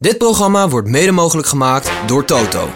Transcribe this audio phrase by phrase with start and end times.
[0.00, 2.68] Dit programma wordt mede mogelijk gemaakt door Toto.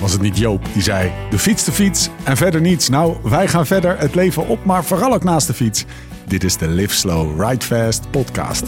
[0.00, 2.88] Was het niet Joop die zei: de fiets, de fiets en verder niets?
[2.88, 5.84] Nou, wij gaan verder het leven op, maar vooral ook naast de fiets.
[6.26, 8.62] Dit is de Live Slow, Ride Fast podcast.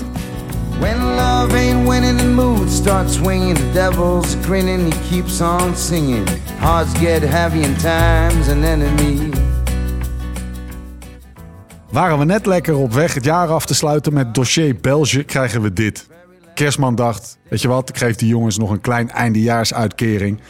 [0.79, 3.57] When love ain't winning, the mood starts swinging.
[3.57, 6.29] The devil's grinning, he keeps on singing.
[6.59, 9.41] Hearts get heavy and time's an enemy.
[11.93, 15.62] Waren we net lekker op weg het jaar af te sluiten met dossier België, krijgen
[15.62, 16.08] we dit.
[16.54, 20.40] Kerstman dacht, weet je wat, ik geef die jongens nog een klein eindejaarsuitkering.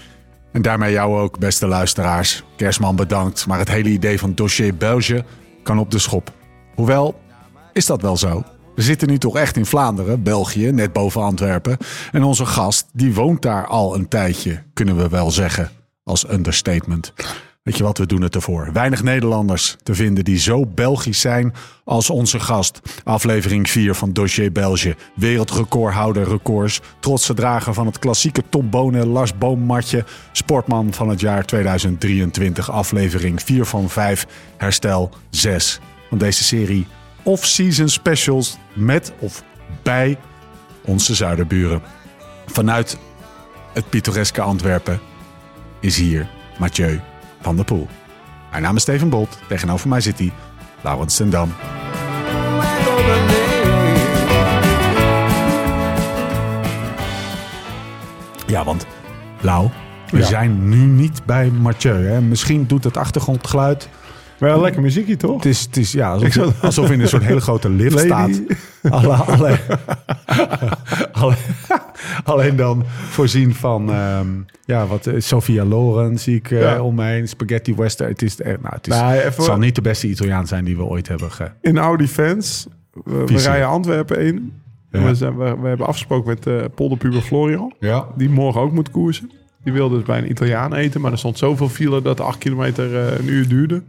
[0.53, 2.45] En daarmee jou ook, beste luisteraars.
[2.57, 5.25] Kerstman bedankt, maar het hele idee van dossier België
[5.63, 6.33] kan op de schop.
[6.75, 7.21] Hoewel,
[7.73, 8.45] is dat wel zo?
[8.75, 11.77] We zitten nu toch echt in Vlaanderen, België, net boven Antwerpen.
[12.13, 15.71] En onze gast, die woont daar al een tijdje, kunnen we wel zeggen,
[16.05, 17.13] als understatement.
[17.63, 18.73] Weet je wat, we doen het ervoor.
[18.73, 22.81] Weinig Nederlanders te vinden die zo Belgisch zijn als onze gast.
[23.05, 24.95] Aflevering 4 van Dossier België.
[25.15, 26.81] Wereldrecordhouder records.
[27.01, 30.05] Trotse drager van het klassieke topbonen Lars Boommatje.
[30.33, 32.71] Sportman van het jaar 2023.
[32.71, 34.27] Aflevering 4 van 5.
[34.57, 36.87] Herstel 6 van deze serie.
[37.23, 39.43] Off-season specials met of
[39.83, 40.19] bij
[40.85, 41.83] onze zuiderburen.
[42.47, 42.99] Vanuit
[43.73, 45.01] het pittoreske Antwerpen
[45.81, 46.29] is hier
[46.59, 47.01] Mathieu
[47.43, 47.89] van der Poel.
[48.51, 49.39] Mijn naam is Steven Bolt.
[49.49, 50.33] Tegenover mij zit hij,
[50.81, 51.53] Laurens ten Dam.
[58.47, 58.87] Ja, want
[59.41, 59.69] Lau,
[60.11, 60.25] we Ja.
[60.25, 62.07] zijn nu niet bij Mathieu.
[62.07, 62.21] Hè?
[62.21, 63.89] Misschien doet het achtergrondgeluid.
[64.43, 65.35] Wel lekker muziekje, toch?
[65.37, 66.19] Het is, het is ja,
[66.63, 68.07] alsof, in een soort hele grote lift Lady.
[68.07, 68.41] staat.
[68.93, 69.59] Alle, alle,
[71.13, 71.37] alle-
[72.25, 74.27] alleen dan voorzien van ehm,
[74.65, 76.83] ja, wat, eh, Sophia Loren zie ik Ja.
[76.83, 77.29] om heen.
[77.29, 78.09] Spaghetti Western.
[78.11, 80.83] Het, is, nou, het, is, Nou, even- zal niet de beste Italiaan zijn die we
[80.85, 81.51] ooit hebben ge...
[81.61, 82.67] In Audi Fans.
[83.05, 84.53] We, rijden Antwerpen in.
[84.91, 85.03] Ja.
[85.05, 87.73] We, zijn, we, we hebben afgesproken met eh polderpuber Florian.
[87.81, 88.07] Ja.
[88.17, 89.31] Die morgen ook moet koersen.
[89.65, 91.01] Die wilde dus bij een Italiaan eten.
[91.01, 93.83] Maar er stond zoveel file dat de 8 kilometer eh, een uur duurde.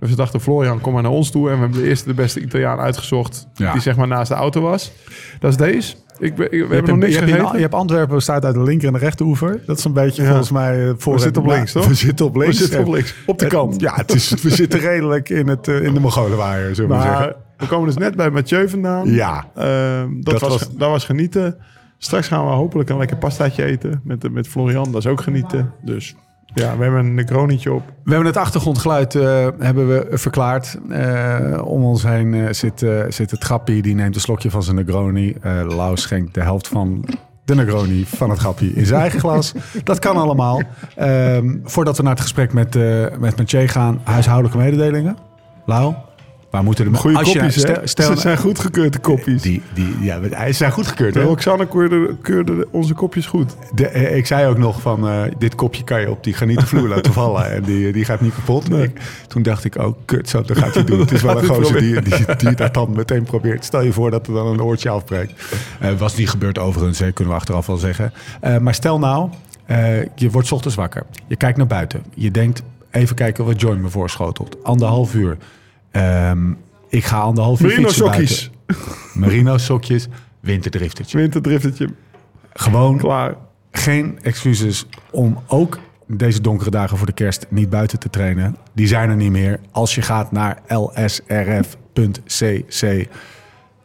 [0.00, 1.48] Dus we dachten, Florian, kom maar naar ons toe.
[1.50, 3.46] En we hebben de eerste, de beste Italiaan uitgezocht.
[3.54, 3.72] Ja.
[3.72, 4.92] Die zeg maar naast de auto was.
[5.40, 5.94] Dat is deze.
[6.18, 8.54] Ik, we Je hebben hebt, nog niks je, hebt in- je hebt Antwerpen bestaat uit
[8.54, 9.60] de linker en de rechteroever.
[9.66, 10.28] Dat is een beetje Ja.
[10.28, 10.88] volgens mij...
[10.88, 11.86] eh, voor We zitten op nou, links, toch?
[11.86, 12.58] We zitten op links.
[12.58, 13.14] We zitten op links.
[13.26, 13.80] Op de Eh, kant.
[13.86, 17.06] Ja, het is, we zitten redelijk in, het, eh, in de Mongolenwaaier, zullen we Maar
[17.06, 17.36] zeggen.
[17.56, 19.10] we komen dus net bij Mathieu vandaan.
[19.12, 19.44] Ja.
[19.54, 21.56] Ehm, dat, Dat was, was- dat was genieten.
[22.04, 24.92] Straks gaan we hopelijk een lekker pastaatje eten met, met Florian.
[24.92, 25.72] Dat is ook genieten.
[25.82, 26.14] Dus
[26.54, 27.82] ja, we hebben een Negronietje op.
[27.86, 30.78] We hebben het achtergrondgeluid eh, hebben we verklaard.
[30.88, 33.82] Eh, om ons heen eh, zit, zit het grappie.
[33.82, 35.36] Die neemt een slokje van zijn Negroni.
[35.66, 37.08] Lau schenkt de helft van
[37.44, 39.52] de Negroni van het grappie in zijn eigen glas.
[39.84, 40.62] Dat kan allemaal.
[40.96, 42.74] Ehm, voordat we naar het gesprek met,
[43.18, 44.00] met Mathieu gaan.
[44.02, 45.16] Huishoudelijke mededelingen.
[45.66, 45.94] Lau,
[46.54, 49.42] waar moeten de Goede kopjes, stel- stel- Ze zijn goedgekeurd, de kopjes.
[49.42, 51.16] Die, die, ja, hij zijn goedgekeurd.
[51.16, 53.56] Roxanne keurde, keurde onze kopjes goed.
[53.74, 56.66] De, eh, ik zei ook nog van, eh, dit kopje kan je op die granieten
[56.66, 57.50] vloer laten vallen.
[57.52, 58.68] En die, die gaat niet kapot.
[58.68, 58.82] Nee.
[58.82, 60.98] Ik- toen dacht ik ook, kut, zo, dat gaat hij doen.
[61.04, 63.64] Het is wel een gozer die, die, die dat dan meteen probeert.
[63.64, 65.32] Stel je voor dat er dan een oortje afbreekt.
[65.80, 68.12] Eh was niet gebeurd overigens, hè, kunnen we achteraf wel zeggen.
[68.60, 69.28] Maar stel nou,
[70.14, 71.02] je wordt 's ochtends wakker.
[71.26, 72.02] Je kijkt naar buiten.
[72.14, 74.56] Je denkt, even kijken wat Joy me voorschotelt.
[74.62, 75.36] Anderhalf uur.
[75.94, 76.52] Ehm,
[76.88, 78.50] ik ga anderhalf uur Merino sokjes.
[79.14, 80.08] Merino sokjes,
[80.40, 81.18] winterdriftertje.
[81.18, 81.88] Winterdriftertje.
[82.52, 83.34] Gewoon Klaar.
[83.70, 88.56] geen excuses om ook deze donkere dagen voor de kerst niet buiten te trainen.
[88.72, 89.60] Die zijn er niet meer.
[89.70, 91.88] Als je gaat naar lsrf.cc,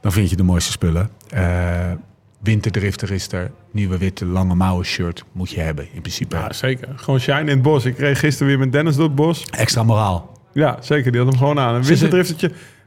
[0.01, 1.09] dan vind je de mooiste spullen.
[1.29, 1.91] Eh
[2.39, 3.51] winterdrifter is er.
[3.71, 6.35] Nieuwe witte lange mouwen shirt moet je hebben in principe.
[6.35, 6.89] Ja, zeker.
[6.95, 7.85] Gewoon shine in het bos.
[7.85, 9.45] Ik reed gisteren weer met Dennis door het bos.
[9.45, 10.38] Extra moraal.
[10.53, 11.11] Ja, zeker.
[11.11, 11.75] Die had hem gewoon aan.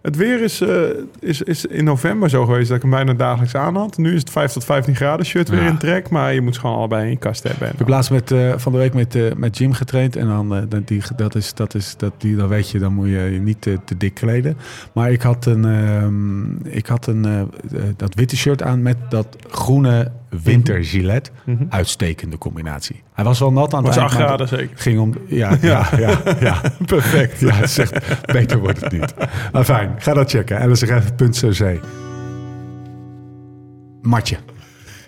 [0.02, 0.82] Het weer is, eh,
[1.20, 3.96] is, is in november zo geweest dat ik hem bijna dagelijks aan had.
[3.98, 5.68] Nu is het 5 tot 15 graden shirt weer Ja.
[5.68, 6.08] in trek.
[6.10, 7.66] Maar je moet ze gewoon allebei in je kast hebben.
[7.66, 10.16] En Ik heb laatst met, eh, van de week met, eh, met Jim getraind.
[10.16, 13.12] En dan, die, dat is, dat is, dat die, dan weet je, dan moet je
[13.32, 14.56] je niet te, te dik kleden.
[14.92, 17.50] Maar ik had een, ehm, ik had een
[17.96, 20.10] dat witte shirt aan met dat groene
[20.42, 21.30] wintergilet.
[21.44, 21.64] Mhm.
[21.68, 23.02] Uitstekende combinatie.
[23.12, 24.76] Hij was wel nat aan het was eind, 8 maar graden zeker.
[24.78, 27.40] Ging om, ja, ja, ja, ja, perfect.
[27.40, 29.14] Ja, het echt, beter wordt het niet.
[29.52, 30.70] Maar fijn, ga dat checken.
[30.70, 31.80] lsrf.cc.
[34.02, 34.36] Matje.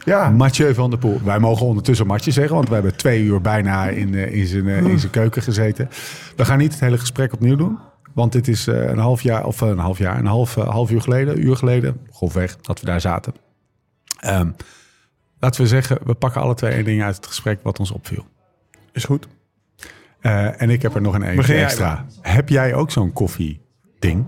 [0.04, 1.20] Ja, Mathieu van der Poel.
[1.24, 4.68] Wij mogen ondertussen Matje zeggen, want we hebben twee uur bijna in, eh, in, zijn,
[4.68, 5.88] eh, in zijn keuken gezeten.
[6.36, 7.78] We gaan niet het hele gesprek opnieuw doen.
[8.14, 11.00] Want dit is eh, een half jaar, of een half jaar, een half, half uur
[11.00, 13.34] geleden, uur geleden, grofweg, dat we daar zaten.
[14.20, 14.50] Ehm,
[15.44, 18.26] laten we zeggen, we pakken alle twee één ding uit het gesprek wat ons opviel.
[18.93, 19.29] is goed.
[20.20, 22.05] Eh, en ik heb er nog een eentje extra.
[22.20, 23.61] Heb jij ook zo'n koffie
[23.99, 24.25] ding?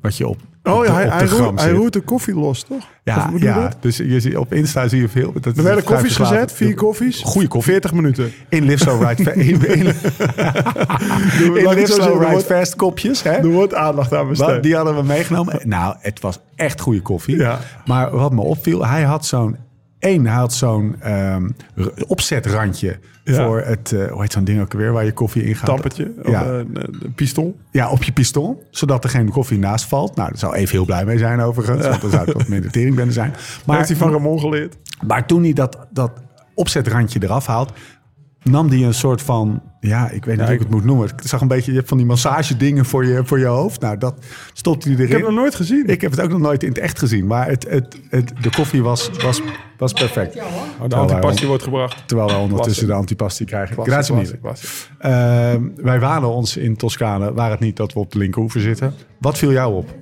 [0.00, 1.76] Wat je op Oh op ja, de- hij, hij, roert, hij zit.
[1.78, 2.84] roert de koffie los, toch?
[3.02, 3.76] Ja, ja dat?
[3.80, 5.32] dus je ziet, op Insta zie je veel.
[5.40, 7.20] Dat Er werden koffies gezet, vier koffies.
[7.20, 7.72] Goeie koffie.
[7.72, 8.32] 40 minuten.
[8.48, 9.36] In Live Ride Fast.
[9.36, 9.84] In, in,
[11.74, 13.22] Live Ride wordt- Fast kopjes.
[13.22, 13.30] Hè?
[13.30, 14.62] Er wordt aandacht aan besteed.
[14.62, 15.60] die hadden we meegenomen.
[15.64, 17.36] Nou, het was echt goede koffie.
[17.36, 17.58] Ja.
[17.86, 19.56] Maar wat me opviel, hij had zo'n...
[20.04, 20.96] één, hij had zo'n
[21.74, 23.46] r- opzetrandje Ja.
[23.46, 23.92] voor het...
[23.92, 25.66] eh, hoe heet zo'n ding ook weer waar je koffie in gaat?
[25.66, 26.44] Tappetje, Ja.
[26.46, 26.60] eh,
[27.14, 27.54] piston.
[27.70, 30.16] Ja, op je pistool, zodat er geen koffie naast valt.
[30.16, 32.70] Nou, daar zou even heel blij mee zijn overigens, want dan zou het wat minder
[32.70, 33.30] teringbende zijn.
[33.36, 34.76] Maar Maar, heeft hij van Ramon geleerd?
[35.06, 36.10] maar toen hij dat, dat
[36.54, 37.72] opzetrandje eraf haalt,
[38.44, 41.08] nam hij een soort van, ja, ik weet niet hoe ik het moet noemen.
[41.08, 43.80] Ik zag een beetje, je hebt van die massagedingen voor je, voor je hoofd.
[43.80, 45.06] Nou, dat stopte hij erin.
[45.06, 45.86] Ik heb het nog nooit gezien.
[45.86, 48.50] Ik heb het ook nog nooit in het echt gezien, maar het, het, het, de
[48.50, 49.42] koffie was, was,
[49.78, 50.36] was perfect.
[50.36, 52.02] Oh, de on- wordt gebracht.
[52.06, 53.84] Terwijl wij ondertussen de antipasti krijgen.
[53.84, 54.38] Grazie mille.
[54.38, 54.66] klasse.
[54.98, 58.94] Ehm, wij wanen ons in Toscane, waar het niet dat we op de linkerhoeven zitten.
[59.20, 59.94] Wat viel jou op?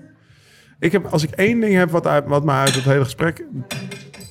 [0.78, 3.44] Ik heb, als ik één ding heb wat, uit, wat mij uit het hele gesprek...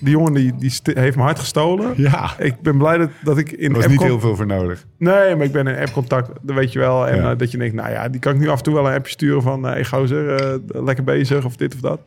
[0.02, 1.94] Die jongen die, die heeft mijn hart gestolen.
[1.96, 4.86] Ja, Ik ben blij dat, dat ik in er was niet heel veel voor nodig.
[4.98, 7.08] Nee, maar ik ben in app-contact, dat weet je wel.
[7.08, 7.32] En Ja.
[7.32, 8.96] eh, dat je denkt, nou ja, die kan ik nu af en toe wel een
[8.96, 9.64] appje sturen van...
[9.64, 12.00] Hey gozer, eh, lekker bezig of dit of dat.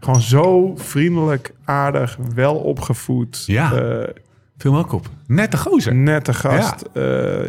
[0.00, 3.42] Gewoon zo vriendelijk, aardig, wel opgevoed.
[3.46, 3.72] Ja.
[3.72, 4.08] eh,
[4.58, 5.06] Viel me ook op.
[5.26, 5.94] Nette gozer.
[5.94, 6.84] nette gast.
[6.94, 7.02] Ja,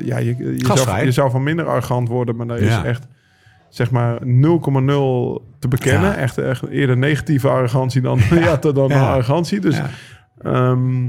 [0.03, 3.07] ja je, je, zou, je zou van minder arrogant worden, maar daar is echt
[3.75, 4.25] zeg maar 0,0
[5.59, 6.09] te bekennen.
[6.09, 6.15] Ja.
[6.15, 8.55] Echt, echt eerder negatieve arrogantie dan, ja.
[8.71, 9.11] dan Ja.
[9.11, 9.59] arrogantie.
[9.59, 9.89] Dus Ja.
[10.41, 11.05] Ehm,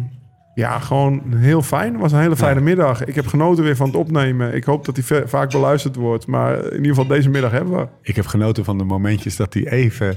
[0.55, 1.93] ja, gewoon heel fijn.
[1.93, 3.05] Het was een hele fijne middag.
[3.05, 4.55] Ik heb genoten weer van het opnemen.
[4.55, 6.27] Ik hoop dat die ve- vaak beluisterd wordt.
[6.27, 7.87] Maar in ieder geval deze middag hebben we.
[8.03, 10.17] Ik heb genoten van de momentjes dat hij even,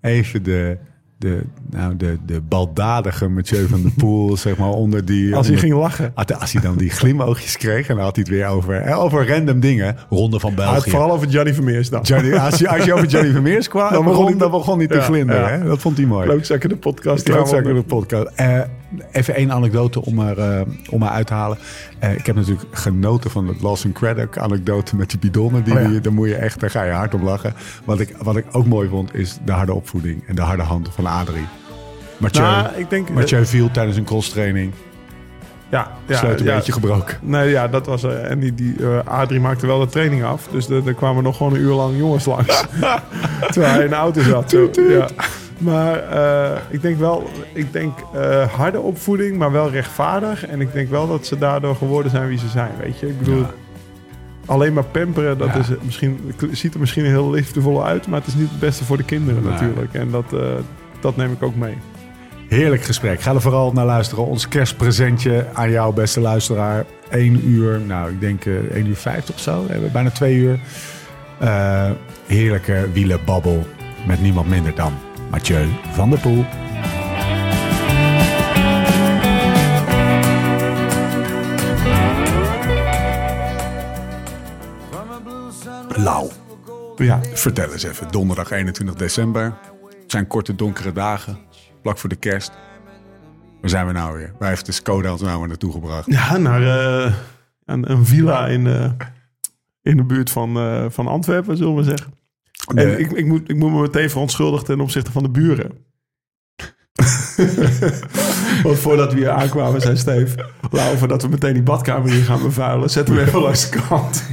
[0.00, 0.78] even de,
[1.20, 5.34] de, nou, de, de baldadige Mathieu van der Poel, zeg maar, onder die...
[5.36, 6.12] Als hij ging lachen.
[6.38, 9.28] Als hij dan die glimoogjes kreeg en dan had hij het weer over, eh, over
[9.28, 9.96] random dingen.
[10.08, 10.90] Ronde van Hij had België.
[10.90, 12.02] vooral over Johnny Vermeers dan.
[12.02, 14.94] Johnny, als, je, als je over Johnny Vermeers kwam, dan begon, dan begon hij te
[14.94, 15.42] Ja, glinderen.
[15.42, 15.48] ja.
[15.48, 15.64] Hè?
[15.64, 16.26] Dat vond hij mooi.
[16.26, 17.24] Klootzakken de podcast.
[17.24, 18.26] die Klootzak gaan we in de podcast.
[18.34, 18.58] Eh,
[19.12, 21.58] even één anekdote om er, eh, om er uit te halen.
[22.16, 25.64] Ik heb natuurlijk genoten van het Lawson Craddock anekdote met die bidonnen.
[25.64, 25.88] Die, Oh ja.
[25.88, 27.54] die- daar moet je echt, daar ga je hard om lachen.
[27.84, 30.88] Wat ik, wat ik ook mooi vond, is de harde opvoeding en de harde hand
[30.94, 31.46] van Adrie.
[32.16, 33.10] Mathieu, Nou, ik denk...
[33.10, 34.72] Mathieu viel tijdens een crosstraining.
[35.70, 36.56] ja, ja, Sleutel een ja.
[36.56, 37.18] beetje gebroken.
[37.22, 38.02] Nee, ja, dat was...
[38.02, 40.48] eh, en die, die eh, Adrie maakte wel de training af.
[40.50, 42.64] Dus er kwamen nog gewoon een uur lang jongens langs.
[43.52, 44.50] terwijl hij in de auto zat.
[44.50, 45.06] Zo, ja.
[45.58, 47.30] Maar eh, ik denk wel...
[47.52, 50.46] Ik denk eh, harde opvoeding, maar wel rechtvaardig.
[50.46, 53.06] En ik denk wel dat ze daardoor geworden zijn wie ze zijn, weet je.
[53.08, 53.46] Ik bedoel...
[54.46, 58.28] Alleen maar pamperen, dat is het misschien, ziet er misschien heel liefdevol uit, maar het
[58.28, 59.52] is niet het beste voor de kinderen Nee.
[59.52, 59.94] natuurlijk.
[59.94, 60.40] En dat, eh,
[61.02, 61.76] dat neem ik ook mee.
[62.48, 63.20] Heerlijk gesprek.
[63.20, 64.26] Ga er vooral naar luisteren.
[64.26, 66.84] Ons kerstpresentje aan jou, beste luisteraar.
[67.10, 69.66] 1 uur, nou, ik denk eh 1 uur 50 of zo.
[69.66, 70.60] We hebben bijna 2 uur.
[71.38, 71.90] Eh,
[72.26, 73.66] heerlijke wielenbabbel
[74.06, 74.92] met niemand minder dan
[75.30, 76.44] Mathieu van der Poel.
[85.96, 86.30] Lau,
[86.96, 88.08] Ja, vertel eens even.
[88.10, 89.54] Donderdag 21 december.
[90.10, 91.38] Het zijn korte donkere dagen.
[91.82, 92.52] Vlak voor de kerst.
[93.60, 94.32] Waar zijn we nou weer?
[94.38, 96.06] Waar heeft de Skoda ons nou weer naartoe gebracht?
[96.06, 97.14] ja naar eh,
[97.64, 98.90] een, een villa in, eh,
[99.82, 102.14] in de buurt van, eh, van Antwerpen, zullen we zeggen.
[102.74, 105.72] En ik, ik, moet, ik moet me meteen verontschuldigen ten opzichte van de buren.
[108.62, 110.46] Want voordat we hier aankwamen, zei Steve...
[110.70, 112.90] Lau, voordat we meteen die badkamer hier gaan bevuilen...
[112.90, 114.24] zetten we even langs de kant.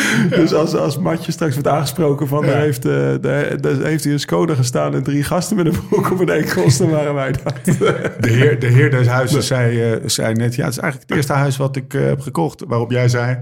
[0.30, 2.46] Dus als, als Matje straks wordt aangesproken van...
[2.46, 5.86] Daar, heeft, eh, daar, daar heeft hier een Skoda gestaan en drie gasten met een
[5.88, 6.78] broek op een enkels...
[6.78, 7.64] dan waren wij dat.
[7.64, 10.54] De heer, de heer des huizes zei, eh, zei net...
[10.54, 12.64] Ja, het is eigenlijk het eerste huis wat ik eh, heb gekocht.
[12.66, 13.38] Waarop jij zei...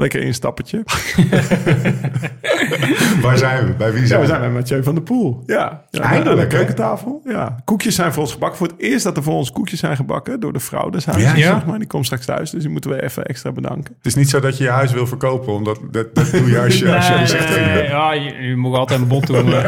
[0.00, 0.82] Lekker instappetje.
[3.22, 3.72] Waar zijn we?
[3.72, 4.32] Bij wie Ja, zijn we we?
[4.32, 5.42] zijn bij Mathieu van der Poel.
[5.46, 7.22] Ja, ja Eindelijk, aan de keukentafel.
[7.24, 7.56] Ja.
[7.64, 8.58] Koekjes zijn voor ons gebakken.
[8.58, 11.30] Voor het eerst dat er voor ons koekjes zijn gebakken door de vrouw des huizes.
[11.30, 11.36] Ja?
[11.36, 11.54] Ja.
[11.54, 11.78] Zeg maar.
[11.78, 13.94] Die komt straks thuis, dus die moeten we even extra bedanken.
[13.96, 15.52] Het is niet zo dat je je huis wil verkopen.
[15.52, 17.48] Omdat dat, dat doe je als je, als je Nee, zegt...
[17.48, 19.46] nee, nee, ja, je, je mag altijd een bot doen.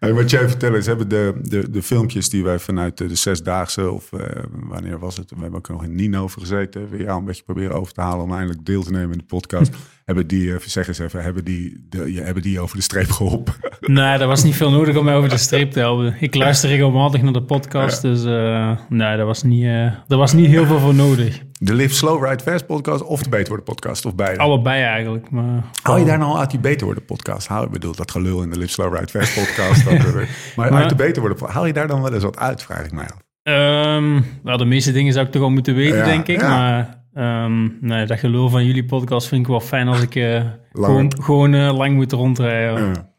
[0.00, 3.14] Hey, wat jij vertellen is, hebben de, de, de filmpjes die wij vanuit de, de
[3.14, 5.30] zesdaagse, of eh, wanneer was het?
[5.30, 6.88] We hebben ook nog in Nino over gezeten.
[6.90, 9.24] We jou een beetje proberen over te halen om eindelijk deel te nemen in de
[9.24, 9.72] podcast.
[10.04, 13.10] hebben die, eh, zeg eens even, hebben die, de, ja, hebben die over de streep
[13.10, 13.54] geholpen?
[13.80, 16.16] nee, er was niet veel nodig om mij over de streep te helpen.
[16.20, 20.66] Ik luister regelmatig naar de podcast, dus eh, nee, daar was, niet, was niet heel
[20.66, 21.42] veel voor nodig.
[21.62, 24.38] De Live Slow Ride Fast podcast of de Beter Worden podcast of beide?
[24.38, 25.64] Allebei eigenlijk, maar...
[25.82, 27.48] Haal je daar nou uit die Beter Worden podcast?
[27.48, 29.84] Haal, ik bedoel, dat gelul in de Live Slow Ride Fast podcast.
[29.84, 29.98] dat,
[30.56, 32.84] maar Maar- uit de Beter Worden haal je daar dan wel eens wat uit, vraag
[32.84, 33.18] ik mij af.
[33.42, 36.40] Ehm, wel, de meeste dingen zou ik toch wel moeten weten, Ja, denk ik.
[36.40, 36.48] ja.
[36.48, 40.40] Maar ehm, nee, dat gelul van jullie podcast vind ik wel fijn als ik eh,
[40.72, 42.86] gewoon, gewoon eh, lang moet rondrijden.
[42.86, 43.09] Ja.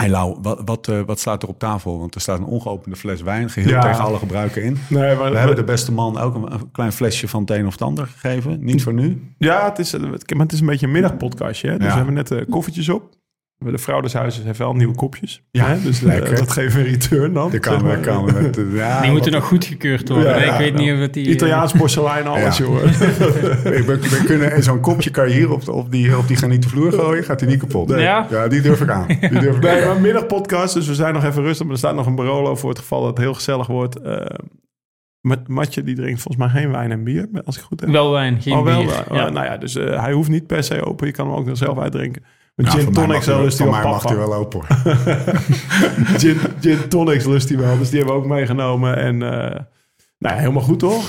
[0.00, 1.98] Hey Lau, wat, wat, eh, wat staat er op tafel?
[1.98, 3.80] Want er staat een ongeopende fles wijn, geheel Ja.
[3.80, 4.76] tegen alle gebruiken in.
[4.88, 7.66] Nee, maar We hebben de beste man ook een, een klein flesje van het een
[7.66, 8.64] of het ander gegeven.
[8.64, 9.34] Niet voor nu.
[9.38, 11.68] Ja, het is, maar het is een beetje een middagpodcastje.
[11.68, 11.74] Hè?
[11.76, 11.90] Dus Ja.
[11.90, 13.02] we hebben net eh, koffietjes op.
[13.64, 15.42] De vrouw des huizes heeft wel nieuwe kopjes.
[15.50, 15.80] Ja, hè?
[15.82, 16.36] Dus eh, lekker.
[16.36, 17.44] dat geeft een return dan.
[17.44, 17.98] De zeg kamer, maar.
[17.98, 18.54] kamer met...
[18.54, 20.28] de- ja, Die moeten nog goedgekeurd worden.
[20.32, 20.44] Ja, hè?
[20.44, 21.26] ja, ik weet niet of het die...
[21.26, 22.64] eh, Italiaans porselein, alles, Ja.
[22.64, 22.82] jongen.
[22.82, 26.70] We, we kunnen zo'n kopje kan je hier op, de- op, die, op die granieten
[26.70, 27.24] vloer gooien.
[27.24, 27.88] Gaat hij niet kapot.
[27.88, 28.00] Nee.
[28.02, 28.26] Ja?
[28.30, 29.06] ja, die durf ik aan.
[29.06, 29.86] Die durf ik Nee, aan.
[29.88, 31.62] maar middagpodcast, dus we zijn nog even rustig.
[31.64, 34.00] Maar er staat nog een Barolo voor het geval dat het heel gezellig wordt.
[34.00, 34.24] Eh
[35.20, 37.90] met Matje, die drinkt volgens mij geen wijn en bier, als ik goed heb.
[37.90, 38.82] Wel wijn, geen oh, wel.
[38.84, 38.90] bier.
[39.10, 39.28] eh, ja.
[39.28, 41.06] nou ja, dus eh, hij hoeft niet per se open.
[41.06, 42.22] Je kan hem ook nog zelf uitdrinken.
[42.62, 42.78] Met Ja,
[43.20, 44.60] gin lust hij wel mag hij wel open.
[46.20, 47.78] Gin, gin tonics lust hij wel.
[47.78, 48.96] Dus die hebben we ook meegenomen.
[48.96, 49.60] En eh,
[50.18, 51.08] nou helemaal goed toch?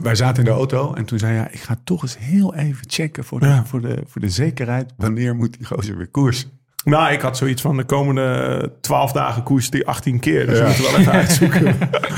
[0.00, 1.48] Wij, zaten in de auto en toen zei hij...
[1.50, 3.64] ik ga toch eens heel even checken voor de, Ja.
[3.64, 4.92] voor de, voor de zekerheid...
[4.96, 6.46] wanneer moet die gozer weer koers?
[6.84, 10.46] nou, ik had zoiets van de komende 12 dagen koers die 18 keer.
[10.46, 10.64] Dus Ja.
[10.64, 11.76] we moeten wel even uitzoeken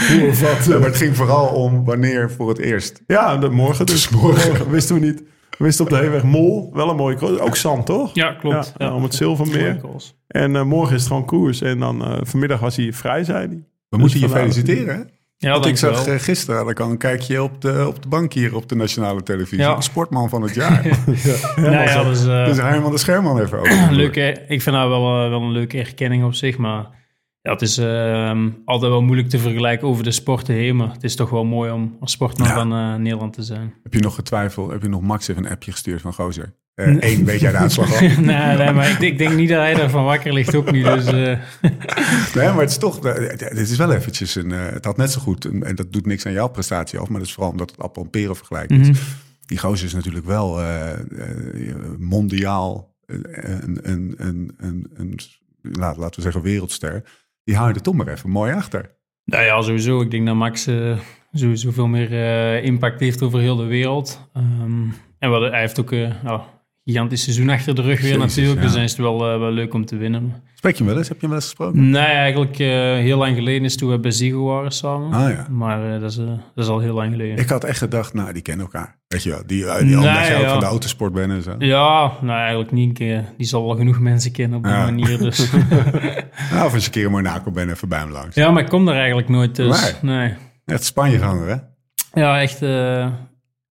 [0.08, 0.64] hoe of wat.
[0.64, 3.02] Ja, maar het ging vooral om wanneer voor het eerst.
[3.06, 4.08] Ja, de morgen dus.
[4.08, 4.70] morgen.
[4.70, 5.22] wisten we niet.
[5.60, 7.38] We wisten op de heenweg Mol, wel een mooie koers.
[7.38, 8.14] Ook zand, toch?
[8.14, 8.72] Ja, klopt.
[8.76, 9.80] Ja, om het Zilvermeer.
[10.26, 11.60] En eh, morgen is het gewoon koers.
[11.60, 13.62] En dan eh, vanmiddag was hij vrij, zei hij.
[13.88, 15.02] We moeten je vandaar dat- feliciteren hè?
[15.36, 18.08] Ja, Want ik zag eh, gisteren, had ik al een kijkje op de, op de
[18.08, 19.58] bank hier op de nationale televisie.
[19.58, 19.80] Ja.
[19.80, 20.86] Sportman van het jaar.
[21.56, 23.92] Nou ja, dat is, eh, Dus Herman de Scherman even over.
[24.02, 24.28] leuk, hè?
[24.30, 26.86] ik vind dat wel, wel een leuke erkenning op zich, maar
[27.42, 31.04] ja, het is ehm, altijd wel moeilijk te vergelijken over de sporten heen, maar het
[31.04, 32.54] is toch wel mooi om als sportman Ja.
[32.54, 33.74] van eh, Nederland te zijn.
[33.82, 34.70] Heb je nog getwijfeld?
[34.70, 36.58] Heb je nog Max even een appje gestuurd van gozer?
[36.74, 38.00] Eén, weet jij de uitslag al?
[38.08, 40.84] nee, nee, maar ik, denk- ik denk niet dat hij ervan wakker ligt, ook niet.
[40.84, 41.12] Dus, eh,
[42.34, 45.10] Nee, maar het is toch, eh, dit is wel eventjes een, eh, het had net
[45.10, 47.70] zo goed, en dat doet niks aan jouw prestatie af, maar dat is vooral omdat
[47.70, 48.88] het appel en peren vergelijkt is.
[48.88, 48.98] Mhm.
[49.46, 50.98] Die gozer is natuurlijk wel eh, eh,
[51.98, 55.18] mondiaal eh, een, een, een, een, een,
[55.62, 57.02] laat- laten we zeggen, wereldster.
[57.50, 58.90] Die hou je er toch maar even mooi achter.
[59.24, 60.00] nou ja, sowieso.
[60.00, 60.98] Ik denk dat Max eh,
[61.32, 64.30] sowieso veel meer eh, impact heeft over heel de wereld.
[64.32, 64.88] Ehm,
[65.18, 66.44] en wat, hij heeft ook eh, ja,
[66.84, 68.64] gigantisch seizoen achter de rug weer Jezus, natuurlijk, ja.
[68.64, 70.42] dus dan is het wel, wel leuk om te winnen.
[70.60, 71.08] Spreek je hem wel eens?
[71.08, 71.90] Heb je hem wel eens gesproken?
[71.90, 75.12] Nee, eigenlijk eh, heel lang geleden is toen we bij Ziggo waren samen.
[75.12, 75.46] Ah ja.
[75.50, 77.36] Maar eh, dat, is, eh, dat is al heel lang geleden.
[77.38, 78.98] Ik had echt gedacht, nou, die kennen elkaar.
[79.08, 81.54] Weet je wel, die, die Nee, omdat jij ook van de autosport bent en zo.
[81.58, 82.96] Ja, nou eigenlijk niet.
[82.98, 84.84] Die zal wel genoeg mensen kennen op die Ja.
[84.84, 85.18] manier.
[85.18, 85.50] Dus.
[86.52, 88.34] Nou, of als je een keer in Monaco bent, even bij hem langs.
[88.34, 89.56] ja, maar ik kom daar eigenlijk nooit.
[89.56, 90.34] Dus, nee.
[90.64, 91.56] Echt Spanje-ganger, hè?
[92.20, 92.60] Ja, echt,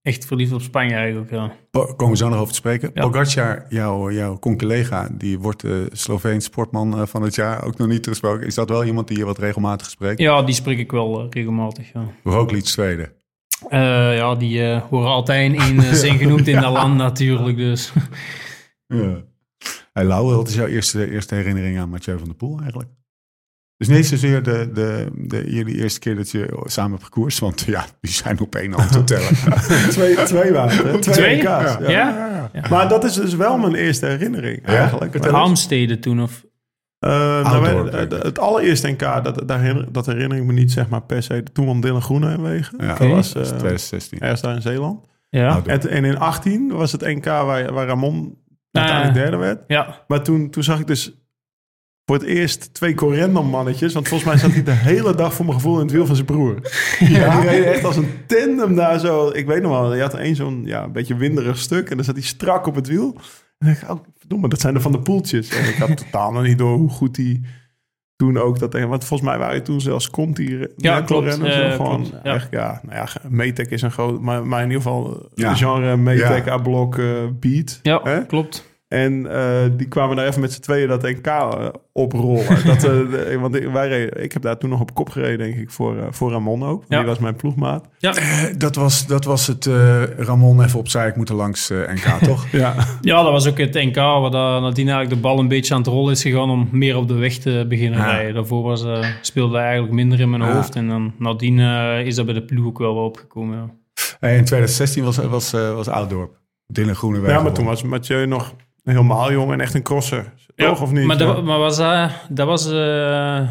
[0.10, 1.32] echt verliefd op Spanje eigenlijk.
[1.32, 1.51] Ja.
[1.72, 2.92] Po- Komen we zo nog over te spreken.
[2.94, 3.01] Ja.
[3.08, 7.63] Pogacar, jouw, jouw collega, die wordt de Sloveens sportman eh, van het jaar.
[7.66, 8.46] Ook nog niet gesproken.
[8.48, 10.20] Is dat wel iemand die je wat regelmatig spreekt?
[10.20, 11.92] ja, die spreek ik wel eh, regelmatig.
[11.94, 13.12] Ja, Roglic tweede.
[13.70, 13.80] Eh,
[14.16, 17.58] ja die eh worden altijd in eh, zin genoemd in dat land natuurlijk.
[17.58, 17.94] Dus.
[18.88, 19.24] Ja.
[19.94, 22.89] Hey, Lau, wat is jouw eerste, eerste herinnering aan Mathieu van der Poel eigenlijk?
[23.80, 27.40] Dus niet zozeer de, de, de, jullie eerste keer dat je samen hebt gekoerst.
[27.40, 29.36] Want ja, die zijn op één hand te tellen.
[29.90, 31.02] Twee, twee waren het?
[31.02, 31.42] Twee, Twee?
[31.92, 32.52] Ja?
[32.70, 35.14] Maar dat is dus wel mijn eerste herinnering eigenlijk.
[35.16, 35.26] Eens.
[35.28, 36.46] Harmstede toen of...
[37.00, 38.12] Nou, wij- ik.
[38.12, 41.44] het allereerste NK, dat, daar herinner, dat herinner ik me niet zeg maar per se.
[41.54, 42.78] Toen won Dylan Groenewegen.
[42.86, 44.20] Ja, dat was is eh, 2016.
[44.20, 45.06] ergens daar in Zeeland.
[45.30, 45.62] Ja.
[45.66, 48.38] En, en in 18 was het NK waar, waar Ramon
[48.72, 49.22] uiteindelijk Ah.
[49.24, 49.64] derde werd.
[49.68, 50.04] ja.
[50.08, 51.12] Maar toen, toen zag ik dus
[52.10, 53.94] voor het eerst twee Corendon mannetjes.
[53.94, 56.16] Want volgens mij zat hij de hele dag voor mijn gevoel in het wiel van
[56.16, 56.56] zijn broer.
[57.00, 57.39] Ja.
[57.42, 59.30] Die reden echt als een tandem daar zo.
[59.34, 61.89] Ik weet nog wel, je had één zo'n ja, een beetje winderig stuk.
[61.89, 63.13] En dan zat hij strak op het wiel.
[63.16, 63.22] En
[63.58, 65.50] dan dacht ik, oh, verdomme, dat zijn er van de poeltjes.
[65.50, 67.42] En ik had totaal nog niet door hoe goed die
[68.16, 68.74] toen ook dat...
[68.74, 71.28] Want volgens mij waren het toen zelfs Conti Ja, klopt.
[71.39, 72.34] Eh, gewoon klopt, ja.
[72.34, 74.22] echt, ja, nou ja, Metec is een groot...
[74.22, 75.56] Maar, maar in ieder geval Ja.
[75.56, 76.54] genre Metec, Ja.
[76.54, 77.06] A-blok, eh,
[77.39, 77.80] Beat.
[77.84, 78.25] Ja, Hè?
[78.25, 78.69] klopt.
[78.89, 82.46] En eh, die kwamen daar even met z'n tweeën dat NK eh, oprollen.
[82.65, 85.38] dat, eh, de- want ik, wij reden, ik heb daar toen nog op kop gereden,
[85.38, 86.84] denk ik, voor, eh, voor Ramon ook.
[86.88, 86.98] Ja.
[86.98, 87.86] Die was mijn ploegmaat.
[87.98, 88.13] Ja,
[88.58, 91.08] dat, was, dat was het eh, Ramon even opzij.
[91.08, 92.48] Ik moet er langs NK, toch?
[92.51, 95.74] Ja, ja, dat was ook het NK waar dat- nadien eigenlijk de bal een beetje
[95.74, 98.05] aan het rollen is gegaan om meer op de weg te beginnen Ja.
[98.12, 98.34] rijden.
[98.34, 100.53] Daarvoor was, eh, speelde hij eigenlijk minder in mijn Ja.
[100.53, 100.75] hoofd.
[100.75, 101.60] En dan nadien
[102.05, 103.58] is dat bij de ploeg ook wel wel opgekomen.
[103.58, 103.69] Ja.
[104.19, 106.38] Hey, in 2016 was, was, eh, was Ouddorp.
[106.67, 107.36] Dylan Groenewegen.
[107.36, 108.53] ja maar toen was Mathieu nog
[108.84, 110.34] helemaal jong en echt een crosser.
[110.56, 111.06] Toch, of niet?
[111.06, 113.50] Maar, dat, maar was dat, dat was, eh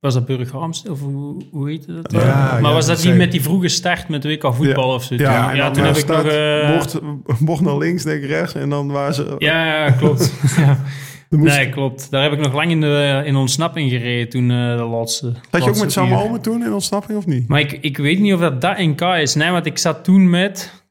[0.00, 0.88] was dat Burg Harms?
[0.88, 2.12] Of hoe, hoe heette dat?
[2.12, 3.10] Ja, maar was dat zeker.
[3.12, 5.14] niet met die vroege start met WK voetbal of zo?
[5.14, 6.24] Ja, toen heb ik nog...
[6.24, 7.00] eh, bocht,
[7.40, 8.54] bocht naar links, denk ik rechts.
[8.54, 9.34] En dan waren ze...
[9.38, 10.32] ja, ja, klopt.
[11.30, 12.10] moest- Nee, klopt.
[12.10, 15.32] Daar heb ik nog lang in, de, in ontsnapping gereden toen eh, de laatste...
[15.50, 16.12] Zat je ook met Sam.
[16.14, 17.48] Omen toen in ontsnapping of niet?
[17.48, 19.34] Maar ik, ik weet niet of dat dat NK is.
[19.34, 20.82] Nee, want ik zat toen met...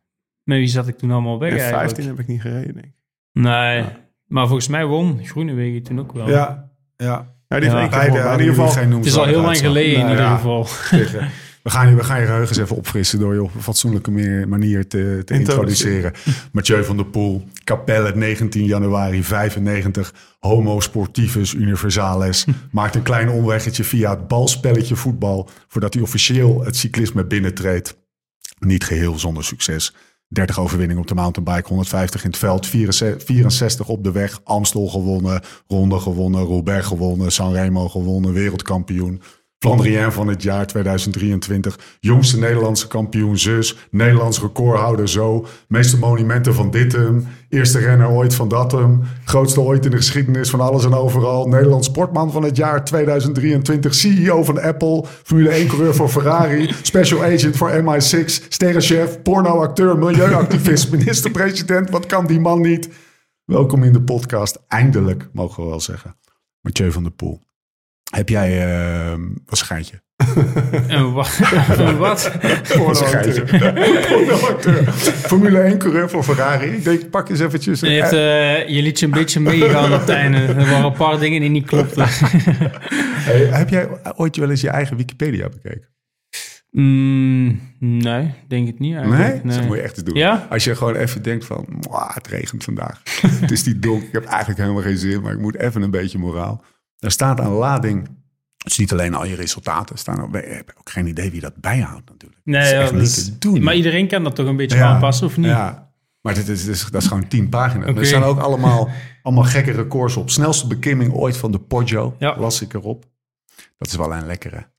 [0.43, 1.89] Met wie zat ik toen allemaal weg In eigenlijk?
[1.89, 2.93] 15 heb ik niet gereden, denk ik.
[3.33, 3.85] Nee,
[4.27, 6.29] maar volgens mij won Groenewegen toen ook wel.
[6.29, 7.39] Ja, ja.
[7.47, 7.87] Ja, die Ja.
[7.89, 8.67] Beide in ieder geval.
[8.69, 10.39] geen Het is al heel lang geleden in uitslag.
[10.41, 11.29] ieder Nou geval.
[11.63, 14.47] We gaan, je, we gaan je geheugens even opfrissen door je op een fatsoenlijke meer-
[14.47, 16.13] manier te, te introduceren.
[16.51, 22.45] Mathieu van der Poel, Capelle, 19 januari 95, Homo Sportivus Universalis.
[22.71, 27.97] Maakt een klein omweggetje via het balspelletje voetbal voordat hij officieel het cyclisme binnentreedt.
[28.59, 29.95] Niet geheel zonder succes.
[30.33, 34.41] 30 overwinningen op de mountainbike, 150 in het veld, 64 64 op de weg.
[34.43, 39.21] Amstel gewonnen, Ronde gewonnen, Roubaix gewonnen, Sanremo gewonnen, wereldkampioen.
[39.61, 41.79] Flandrien van het jaar 2023.
[41.99, 43.77] Jongste Nederlandse kampioen zus.
[43.91, 45.45] Nederlands recordhouder zo.
[45.67, 47.27] Meeste monumenten van ditem.
[47.49, 49.01] Eerste renner ooit van datum.
[49.25, 51.47] Grootste ooit in de geschiedenis van alles en overal.
[51.47, 53.95] Nederlands sportman van het jaar 2023.
[53.95, 55.03] CEO van Apple.
[55.23, 56.73] Formule 1 coureur voor Ferrari.
[56.81, 58.25] Special agent voor MI6.
[58.25, 59.21] Sterrenchef.
[59.21, 59.97] Pornoacteur.
[59.97, 60.91] Milieuactivist.
[60.97, 61.89] Minister-president.
[61.89, 62.89] Wat kan die man niet?
[63.45, 64.59] Welkom in de podcast.
[64.67, 66.15] Eindelijk, mogen we wel zeggen.
[66.61, 67.41] Mathieu van der Poel.
[68.11, 68.67] Heb jij...
[69.11, 70.01] eh, wat is een?
[70.87, 71.29] En wat?
[75.29, 76.69] Formule 1 coureur voor Ferrari.
[76.71, 77.79] Ik denk, pak eens eventjes...
[77.79, 80.37] Je, hebt, eh, je liet je een beetje meegaan op het einde.
[80.37, 82.05] Er waren een paar dingen die niet klopten.
[82.07, 85.89] Hey, heb jij ooit wel eens je eigen Wikipedia bekeken?
[86.71, 89.01] Mm, nee, denk het niet Nee?
[89.03, 89.43] eigenlijk.
[89.55, 90.15] Dat moet je echt eens doen.
[90.17, 90.47] Ja?
[90.49, 93.01] Als je gewoon even denkt van, "Mwah, het regent vandaag.
[93.21, 95.91] het is niet donker, ik heb eigenlijk helemaal geen zin, maar ik moet even een
[95.91, 96.63] beetje moraal.
[97.01, 98.07] Daar staat een lading,
[98.57, 101.41] het is niet alleen al je resultaten, staan ook, ik heb ook geen idee wie
[101.41, 102.41] dat bijhoudt natuurlijk.
[102.43, 103.63] Nee, dat is echt niet te doen.
[103.63, 104.87] Maar iedereen kan dat toch een beetje Ja.
[104.93, 105.45] aanpassen, of niet?
[105.45, 105.91] Ja,
[106.21, 107.95] maar dit is, dat is gewoon tien pagina's.
[107.95, 108.89] Er staan ook allemaal,
[109.23, 110.29] allemaal gekke records op.
[110.29, 112.37] Snelste beklimming ooit van de Poggio, Ja.
[112.37, 113.05] las ik erop.
[113.77, 114.70] Dat is wel een lekkere.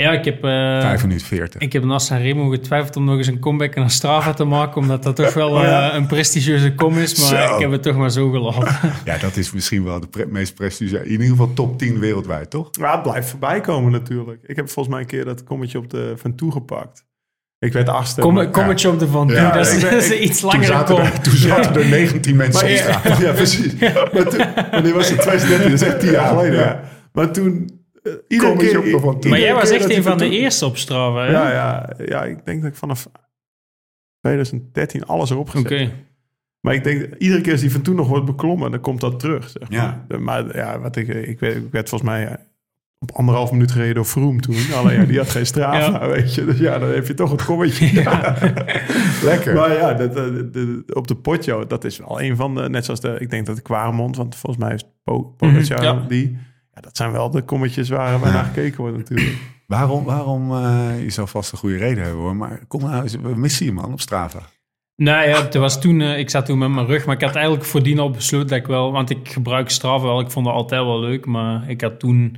[0.00, 1.60] Ja, ik heb, eh, 5 minuten 40.
[1.60, 5.02] ik heb na Sanremo getwijfeld om nog eens een comeback naar Strava te maken, omdat
[5.02, 5.90] dat toch wel ja.
[5.90, 7.54] eh, een prestigieuze kom is, maar Zo.
[7.54, 8.90] ik heb het toch maar zo gelaten.
[9.04, 11.04] Ja, dat is misschien wel de pre- meest prestigieuze.
[11.04, 12.68] In ieder geval top 10 wereldwijd, toch?
[12.72, 14.40] Ja, het blijft voorbij komen natuurlijk.
[14.46, 17.04] Ik heb volgens mij een keer dat kommetje op de Van Toe gepakt.
[17.58, 18.20] Ik werd achtste.
[18.20, 20.72] Kom, maar- kommetje op de Van Toe, Ja, dat is, ik dat iets Toen langere
[20.72, 21.04] zaten, kom.
[21.04, 23.18] er, toen zaten er 19 mensen Maar op ja, straat.
[23.18, 23.74] ja, precies.
[24.12, 25.70] Maar toen, wanneer was het 2013?
[25.70, 26.58] Dat is echt tien jaar geleden.
[26.58, 26.80] Ja.
[27.12, 27.78] Maar toen...
[28.02, 29.30] eh, iedere keer, Van Toe.
[29.30, 31.30] Maar jij was echt een van de Toe- eerste op Strava, hè?
[31.30, 33.06] Ja, ja, ja, ik denk dat ik vanaf
[34.20, 35.90] 2013 alles erop gezet Oké.
[36.60, 39.20] Maar ik denk, iedere keer als die van toen nog wordt beklommen, dan komt dat
[39.20, 39.48] terug.
[39.50, 40.04] Zeg maar.
[40.08, 40.18] Ja.
[40.18, 42.34] Maar ja, wat ik, ik, werd, ik werd volgens mij eh,
[42.98, 44.56] op anderhalf minuut gereden door Vroom toen.
[44.76, 46.08] Alleen ja, die had geen Strava, Ja.
[46.08, 46.44] weet je.
[46.44, 47.86] Dus ja, dan heb je toch het kommetje.
[49.30, 49.54] Lekker.
[49.54, 50.24] Maar ja, dat, eh,
[50.96, 52.68] op de Potjo, dat is wel een van de...
[52.68, 56.00] Net zoals de, ik denk dat de Quaremont, want volgens mij is Po- Pogacar Mhm,
[56.00, 56.06] ja.
[56.08, 56.38] die...
[56.80, 59.36] Ja, dat zijn wel de kommetjes waar, waar naar gekeken wordt natuurlijk.
[59.66, 62.36] Waarom, waarom eh, je zou vast een goede reden hebben hoor.
[62.36, 64.38] Maar kom nou eens, we missen je man op Strava.
[64.96, 67.34] Nou ja, het was toen, eh, ik zat toen met mijn rug, maar ik had
[67.34, 70.54] eigenlijk voordien al besloten dat ik wel, want ik gebruik Strava wel, ik vond het
[70.54, 72.36] altijd wel leuk, maar ik had toen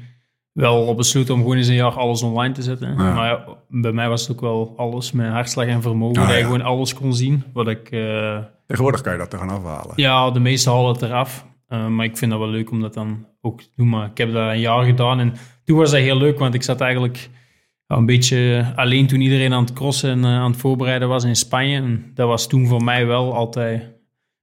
[0.52, 2.94] wel al besloten om gewoon eens een jaar alles online te zetten.
[2.96, 6.36] Maar ja, bij mij was het ook wel alles met hartslag en vermogen, Ah, dat
[6.36, 7.44] je gewoon alles kon zien.
[7.52, 9.92] Wat ik, eh, Tegenwoordig kan je dat er gaan afhalen.
[9.96, 11.46] ja, de meeste halen het eraf.
[11.68, 13.88] Eh, maar ik vind dat wel leuk om dat dan ook doen.
[13.88, 15.32] Maar ik heb dat een jaar gedaan en
[15.64, 17.28] toen was dat heel leuk, want ik zat eigenlijk
[17.86, 21.24] ja, een beetje alleen toen iedereen aan het crossen en eh, aan het voorbereiden was
[21.24, 21.76] in Spanje.
[21.76, 23.90] En dat was toen voor mij wel altijd...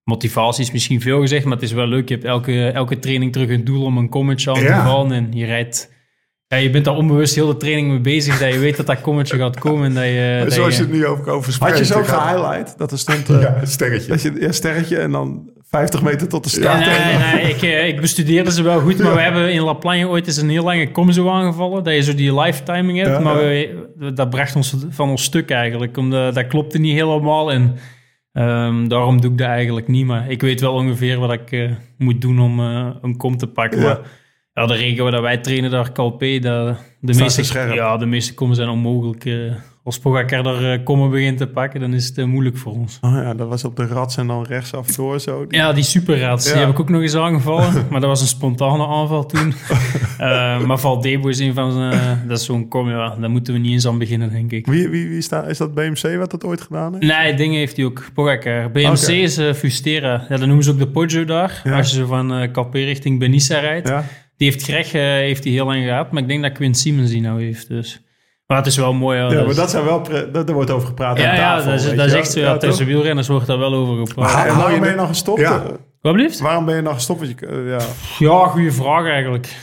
[0.03, 2.07] Motivatie is misschien veel gezegd, maar het is wel leuk.
[2.07, 4.77] Je hebt elke, elke training terug een doel om een kommetje aan Ja.
[4.83, 5.11] te vallen.
[5.11, 5.93] En je rijdt...
[6.47, 9.01] Ja, je bent daar onbewust heel de training mee bezig, dat je weet dat dat
[9.01, 9.85] kommetje gaat komen.
[9.85, 11.77] En dat je, dat Zoals je je- het nu ook over spreekt.
[11.77, 13.29] Had je zo gehighlight dat er stond...
[13.29, 14.07] eh, Ja, een sterretje.
[14.09, 16.85] Dat je ja, sterretje en dan 50 meter tot de start.
[16.85, 19.73] Nee, nee, nee, ik, eh, ik bestudeerde ze wel goed, maar we hebben in La
[19.73, 23.09] Plagne ooit eens een heel lange kom zo aangevallen, dat je zo die lifetiming hebt,
[23.09, 23.67] Ja, maar ja.
[23.95, 27.75] we- dat bracht ons van ons stuk eigenlijk, omdat dat klopte niet helemaal en
[28.33, 31.71] ehm, daarom doe ik dat eigenlijk niet, maar ik weet wel ongeveer wat ik eh,
[31.97, 33.85] moet doen om eh, een kom te pakken, Ja.
[33.85, 33.99] maar
[34.53, 38.55] ja, de regio waar wij trainen, daar Calpe, dat, de, meeste, ja, de meeste kommen
[38.55, 39.25] zijn onmogelijk.
[39.25, 39.33] eh,
[39.89, 42.97] als Pogacar er eh, kommen begint te pakken, dan is het eh, moeilijk voor ons.
[43.01, 45.45] Oh ja, dat was op de rats en dan rechtsaf door zo.
[45.49, 46.51] Ja, die superrats, Ja.
[46.51, 47.73] die heb ik ook nog eens aangevallen.
[47.89, 49.53] maar dat was een spontane aanval toen.
[50.19, 52.21] Eh, maar Valdebo is een van zijn...
[52.27, 53.15] dat is zo'n kom, ja.
[53.15, 54.65] Daar moeten we niet eens aan beginnen, denk ik.
[54.67, 57.05] Wie, wie, wie staat, is dat BMC wat dat ooit gedaan heeft?
[57.05, 58.03] Nee, dingen heeft hij ook.
[58.13, 58.71] Pogacar.
[58.71, 60.25] BMC is eh, Fustera.
[60.29, 61.61] Ja, dat noemen ze ook de Poggio daar.
[61.63, 61.77] Ja.
[61.77, 63.87] Als je zo van eh Calpe richting Benissa rijdt.
[63.87, 64.05] Ja.
[64.37, 66.11] Die heeft Greg heeft hij heel lang gehad.
[66.11, 67.67] Maar ik denk dat Quint Siemens die nou heeft.
[67.67, 68.01] Dus.
[68.49, 69.17] Maar het is wel mooi.
[69.19, 70.03] Ja, maar dat zijn wel...
[70.31, 71.95] dat, daar wordt over gepraat ja, aan ja, tafel.
[71.95, 72.07] wel.
[72.07, 72.39] echt zo.
[72.39, 74.33] Ja, tussen wielrenners wordt daar wel over gepraat.
[74.33, 75.39] Maar waarom ben je nou gestopt?
[75.39, 75.63] Ja.
[76.01, 76.39] Wat blieft?
[76.39, 77.27] Waarom ben je nou gestopt?
[77.27, 77.79] Je, eh, ja.
[78.19, 79.55] Ja, goede vraag eigenlijk.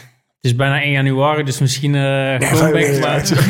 [0.47, 2.95] Is bijna 1 januari, dus misschien uh, gewoon weg.
[2.99, 3.01] ja,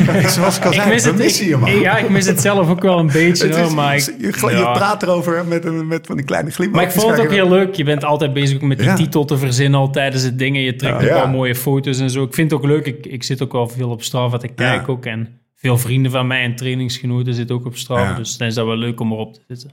[0.05, 1.79] Maar, Zoals ik al ik zei, mis we het, missen je, ik- man.
[1.79, 3.59] ja, ik mis het zelf ook wel een beetje.
[3.61, 6.93] Hoor, maar ik, je, je praat erover met, een, met van die kleine Maar glimlachjes.
[6.93, 7.75] ik vond het ook Kijk, heel leuk.
[7.75, 8.95] Je bent altijd bezig met die Ja.
[8.95, 10.61] titel te verzinnen al tijdens het dingen.
[10.61, 11.07] Je trekt Ja.
[11.07, 12.23] ook wel mooie foto's en zo.
[12.23, 12.85] Ik vind het ook leuk.
[12.85, 15.05] Ik, ik zit ook wel veel op Strava te kijken ook.
[15.05, 18.09] En veel vrienden van mij en trainingsgenoten zitten ook op Strava.
[18.09, 18.15] Ja.
[18.15, 19.71] Dus dan is dat wel leuk om erop te zitten.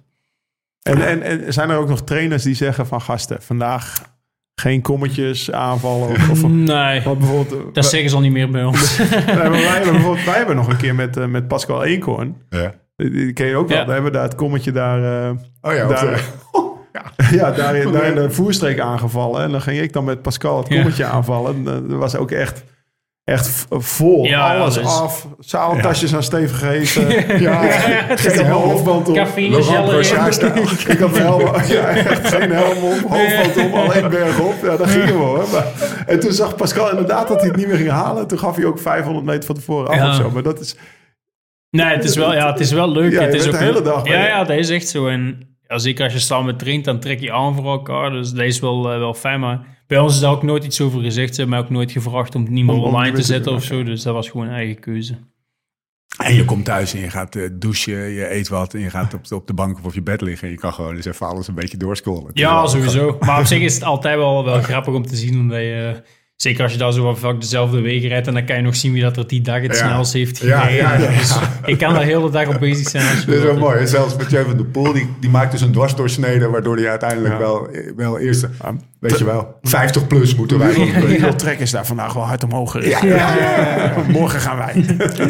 [0.83, 4.13] En, en, en zijn er ook nog trainers die zeggen van gasten, vandaag
[4.55, 6.09] geen kommetjes aanvallen?
[6.09, 8.97] Of, of, Nee, wat bijvoorbeeld, dat zeggen ze al niet meer bij ons.
[8.97, 12.73] wij, hebben, wij, bijvoorbeeld, wij hebben nog een keer met, eh, met Pascal Eenkorn, Ja.
[12.97, 13.85] die, die ken je ook wel, Ja.
[13.85, 15.25] daar hebben we daar het kommetje daar...
[15.25, 16.13] eh, Oh ja, Daar-
[16.53, 16.73] of,
[17.31, 19.43] Ja, daar, in- daar in de voerstreek aangevallen.
[19.43, 20.75] En dan ging ik dan met Pascal het Ja.
[20.75, 21.55] kommetje aanvallen.
[21.55, 22.65] En, eh, dat was ook echt,
[23.25, 24.25] echt vol.
[24.25, 25.29] Ja, Alles dus- af.
[25.39, 27.09] Zaaltasjes aan Steve gegeven.
[27.41, 29.15] ja, het Ik had mijn hoofdband op.
[29.15, 29.57] Cafeïne.
[30.89, 34.55] Ik had mijn helm, ja, echt geen helm op, hoofdband op, alleen berg op.
[34.63, 35.49] Ja, dat gingen we hoor.
[35.53, 35.67] Maar,
[36.07, 38.27] en toen zag Pascal inderdaad dat hij het niet meer ging halen.
[38.27, 40.09] Toen gaf hij ook 500 meter van tevoren af Ja.
[40.09, 40.31] of zo.
[40.31, 40.77] Maar dat is,
[41.71, 43.13] Nee, het is wel, ja, het is wel leuk.
[43.13, 45.07] Ja, het is ook de hele dag Ja, ja, dat is echt zo.
[45.09, 48.11] En ja, zeker als je samen traint, dan trek je aan voor elkaar.
[48.11, 49.41] Dus dat is wel, eh, wel fijn.
[49.41, 51.35] Maar bij ons is daar ook nooit iets over gezegd.
[51.35, 53.83] Ze hebben mij ook nooit gevraagd om het niet meer online te zetten of zo.
[53.83, 55.19] Dus dat was gewoon eigen keuze.
[56.19, 59.15] En je komt thuis en je gaat eh, douchen, je eet wat en je gaat
[59.15, 60.47] op, de- op de bank of op je bed liggen.
[60.47, 62.31] En je kan gewoon eens even alles een beetje doorscrollen.
[62.35, 63.17] Ja, sowieso.
[63.21, 65.39] Maar op zich is het altijd wel, wel grappig om te zien.
[65.39, 66.03] Omdat je,
[66.37, 68.27] zeker als je daar zo vaak dezelfde wegen rijdt.
[68.27, 69.87] En dan kan je nog zien wie dat er die dag het Ja.
[69.87, 70.85] snelst heeft Ja, gereden.
[70.85, 71.09] ja, ja.
[71.19, 73.09] Dus ik kan daar de hele dag op bezig zijn.
[73.11, 73.79] Als je Dat is wel mooi.
[73.79, 73.87] hè.
[73.87, 77.69] Zelfs met van de Poel, die, die maakt dus een dwarsdoorsnede, waardoor hij uiteindelijk wel,
[77.97, 78.47] wel eerst,
[78.99, 80.75] weet je wel, 50 plus moeten wij.
[80.75, 83.03] Hoeveel trek is daar vandaag wel hard omhoog gericht.
[84.19, 84.75] Morgen gaan wij.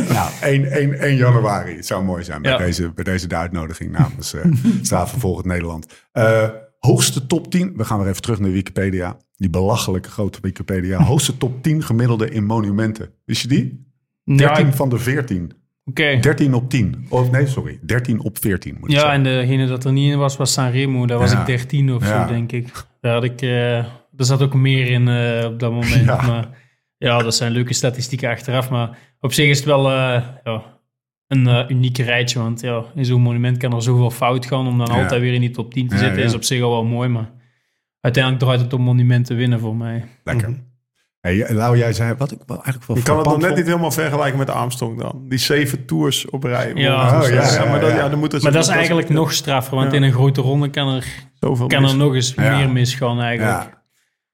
[0.08, 1.76] Nou, 1, 1, 1 januari.
[1.76, 2.56] Het zou mooi zijn bij, Ja.
[2.58, 5.86] deze, bij deze de uitnodiging namens uh, Volgend Nederland.
[6.12, 6.42] Eh,
[6.84, 7.72] hoogste top 10.
[7.76, 9.16] We gaan weer even terug naar Wikipedia.
[9.36, 11.02] Die belachelijke grote Wikipedia.
[11.02, 13.10] Hoogste top 10 gemiddelde in monumenten.
[13.24, 13.86] Wist je die?
[14.24, 15.52] Ja, 13 ik- van de 14.
[15.84, 16.18] Oké.
[16.20, 17.06] 13 op 10.
[17.08, 17.78] Of nee, sorry.
[17.82, 19.16] 13 op 14 moet ik Ja, zeggen.
[19.16, 21.06] en degene dat er niet in was, was Sanremo.
[21.06, 21.40] Daar was Ja.
[21.40, 22.26] ik 13 of Ja.
[22.26, 22.84] zo, denk ik.
[23.00, 23.42] Daar had ik...
[23.42, 23.76] eh,
[24.16, 26.04] er zat ook meer in eh, op dat moment.
[26.10, 26.26] Ja.
[26.26, 26.48] Maar
[26.98, 28.70] ja, dat zijn leuke statistieken achteraf.
[28.70, 30.78] Maar op zich is het wel ja,
[31.28, 32.38] een eh, uniek rijtje.
[32.38, 34.66] Want ja, in zo'n monument kan er zoveel fout gaan.
[34.66, 35.02] Om dan Ja.
[35.02, 36.24] altijd weer in die top 10 te Ja, zitten, ja.
[36.24, 37.08] is op zich al wel mooi.
[37.08, 37.30] Maar
[38.00, 40.04] uiteindelijk draait het om monumenten winnen voor mij.
[40.24, 40.62] Lekker.
[41.20, 43.66] Hey, Lau, jij zei, wat ik wel eigenlijk wel Je kan het nog net niet
[43.66, 45.24] helemaal vergelijken met Armstrong dan.
[45.28, 46.72] Die zeven tours op rij.
[46.74, 47.20] Ja.
[47.22, 48.08] Oh, ja, ja, maar dat, ja.
[48.08, 49.74] dan moet het Maar dat is eigenlijk nog straffer.
[49.76, 49.96] Want Ja.
[49.96, 51.04] in een grote ronde kan er,
[51.40, 51.90] zoveel kan mis.
[51.92, 52.56] er nog eens Ja.
[52.56, 53.82] meer misgaan eigenlijk.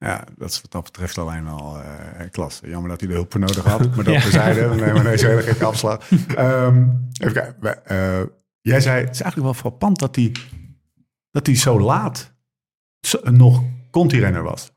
[0.05, 0.23] Ja.
[0.37, 2.67] dat is wat dat betreft alleen al eh klasse.
[2.67, 3.79] Jammer dat hij er hulp voor nodig had.
[3.95, 4.21] Maar dat Ja.
[4.21, 4.67] terzijde.
[4.69, 6.09] We nemen deze hele gekke afslag.
[6.35, 6.87] Ehm,
[7.19, 7.55] even kijken.
[7.59, 8.21] We, eh,
[8.61, 10.31] jij zei, het is eigenlijk wel frappant dat hij,
[11.31, 12.33] dat hij zo laat
[12.99, 14.71] zo- nog Conti-renner was.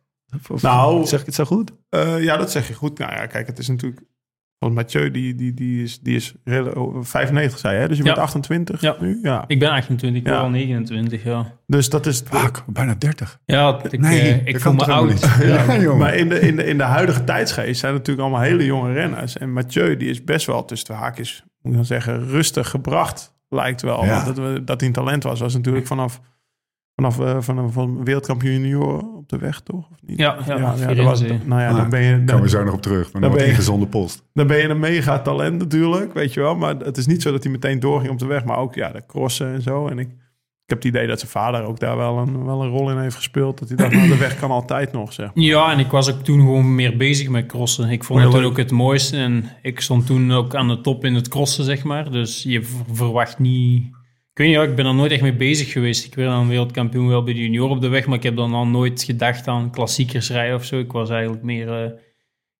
[0.49, 1.73] Of- Nou- zeg ik het zo goed?
[1.89, 2.99] Eh, ja, dat zeg je goed.
[2.99, 4.03] Nou ja, kijk, het is natuurlijk...
[4.59, 7.89] Want Mathieu, die, die, die is, die is rela- oh, 95, zei hè?
[7.89, 8.13] Dus je Ja.
[8.15, 8.97] bent 28 Ja.
[9.01, 9.19] nu?
[9.23, 9.45] Ja.
[9.47, 11.53] Ik ben 28, ik ben al 29, ja.
[11.67, 12.23] Dus dat is...
[12.31, 13.39] Fuck, bijna 30.
[13.45, 15.09] Ja, ik, Nee, eh, ik voel me oud.
[15.09, 15.37] niet?
[15.43, 15.99] Ja, jongen.
[15.99, 19.37] Maar in de, in, de, in de huidige tijdsgeest zijn natuurlijk allemaal hele jonge renners.
[19.39, 23.33] En Mathieu, die is best wel tussen de haakjes, moet ik dan zeggen, rustig gebracht.
[23.49, 24.05] Lijkt wel.
[24.05, 24.11] Ja.
[24.25, 26.21] Want dat, we- dat hij een talent was, was natuurlijk vanaf,
[26.95, 29.89] vanaf, eh, vanaf van wereldkampioen junior op de weg, toch?
[29.91, 30.19] Of niet?
[30.19, 31.03] Ja, ja, dat Firenze.
[31.03, 32.09] was, nou ja, Ah, dan ben je...
[32.11, 33.03] Daar Dan, komen we zo nog op terug.
[33.03, 34.23] Maar Dan ben wordt je- ingezonde post.
[34.33, 36.57] dan ben je een mega talent natuurlijk, weet je wel.
[36.57, 38.45] Maar het is niet zo dat hij meteen doorging op de weg.
[38.45, 39.87] Maar ook ja, de crossen en zo.
[39.89, 42.69] En ik, ik heb het idee dat zijn vader ook daar wel een, wel een
[42.71, 43.59] rol in heeft gespeeld.
[43.59, 45.31] Dat hij dacht, nou, de weg kan altijd nog, zeg.
[45.35, 47.89] Ja, en ik was ook toen gewoon meer bezig met crossen.
[47.91, 49.17] Ik vond het ook het mooiste.
[49.17, 52.11] En ik stond toen ook aan de top in het crossen, zeg maar.
[52.11, 54.03] Dus je verwacht niet...
[54.35, 56.05] Ik weet niet, ja, ik ben er nooit echt mee bezig geweest.
[56.05, 58.55] Ik werd dan wereldkampioen wel bij de junior op de weg, maar ik heb dan
[58.55, 60.79] al nooit gedacht aan klassiekers rijden of zo.
[60.79, 61.69] Ik was eigenlijk meer...
[61.85, 61.91] eh,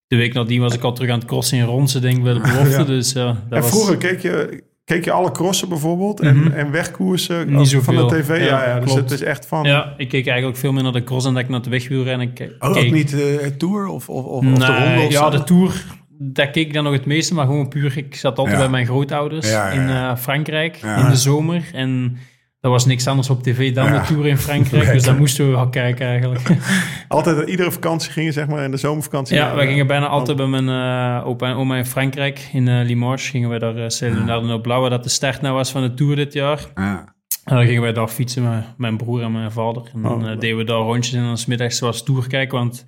[0.07, 2.33] de week nadien was ik al terug aan het crossen in Ronsen, denk ik, bij
[2.33, 2.79] de belofte.
[2.79, 2.85] Ja.
[2.85, 3.71] Dus ja, dat En was...
[3.71, 6.51] vroeger keek je, keek je alle crossen bijvoorbeeld en, Mhm.
[6.53, 8.29] en wegkoersen Niet van de tv?
[8.29, 9.65] Ja, Ja, ja, dus het is echt van...
[9.65, 12.33] Ja, ik keek eigenlijk veel meer naar de cross dan dat ik naar het wegwielrennen
[12.33, 12.85] ke- Oh, keek.
[12.85, 15.01] ook niet eh, het Tour of, of, of, of de ronde?
[15.07, 15.31] Of ja, zo?
[15.39, 15.85] de Tour,
[16.33, 17.97] daar keek ik dan nog het meeste, maar gewoon puur.
[17.97, 18.63] Ik zat altijd Ja.
[18.63, 21.71] bij mijn grootouders Ja, in eh, Frankrijk in de zomer.
[21.73, 22.17] En
[22.61, 25.51] er was niks anders op tv dan de Tour in Frankrijk, dus daar moesten we
[25.53, 26.49] wel kijken eigenlijk.
[27.09, 29.37] Altijd, iedere vakantie gingen zeg maar in de zomervakantie.
[29.37, 32.85] ja, wij gingen bijna altijd bij mijn eh, opa en oma in Frankrijk, in eh,
[32.87, 35.83] Limoges, gingen we daar uh, naar de Blauw, waar dat de start nou was van
[35.83, 36.61] de Tour dit jaar.
[36.75, 37.15] Ja.
[37.45, 39.83] En dan gingen wij daar fietsen met mijn broer en mijn vader.
[39.95, 42.59] En dan Oh, eh, deden we daar rondjes en dan 's middags was Tour kijken,
[42.59, 42.87] want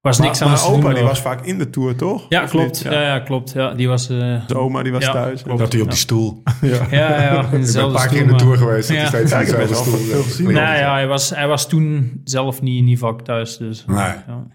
[0.00, 2.26] was niks maar, anders maar opa doen die was vaak in de Tour, toch?
[2.28, 2.78] Ja, Of klopt.
[2.78, 2.92] Ja.
[3.02, 3.52] Ja, klopt.
[3.52, 4.08] Ja, die was...
[4.08, 5.42] eh, De oma die was Ja, thuis.
[5.42, 5.58] klopt.
[5.58, 5.92] Dat hij op Ja.
[5.92, 6.42] die stoel.
[6.60, 6.86] Ja.
[6.90, 8.88] ja, ja, in Ik ben een paar keer in de Tour geweest.
[8.88, 9.02] Dat Ja.
[9.10, 9.96] hij steeds in dezelfde wel stoel.
[9.96, 10.46] veel gezien.
[10.46, 13.56] Nee, ja, hij was, hij was toen zelf niet, niet vaak thuis.
[13.56, 13.96] Dus, Nee.
[13.96, 14.46] ja.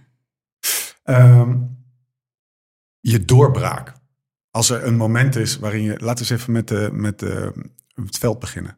[1.04, 1.58] Ehm,
[3.00, 3.94] je doorbraak.
[4.52, 5.90] Als er een moment is waarin je...
[6.00, 7.54] Laten we eens even met, de, met de,
[7.96, 8.78] het veld beginnen.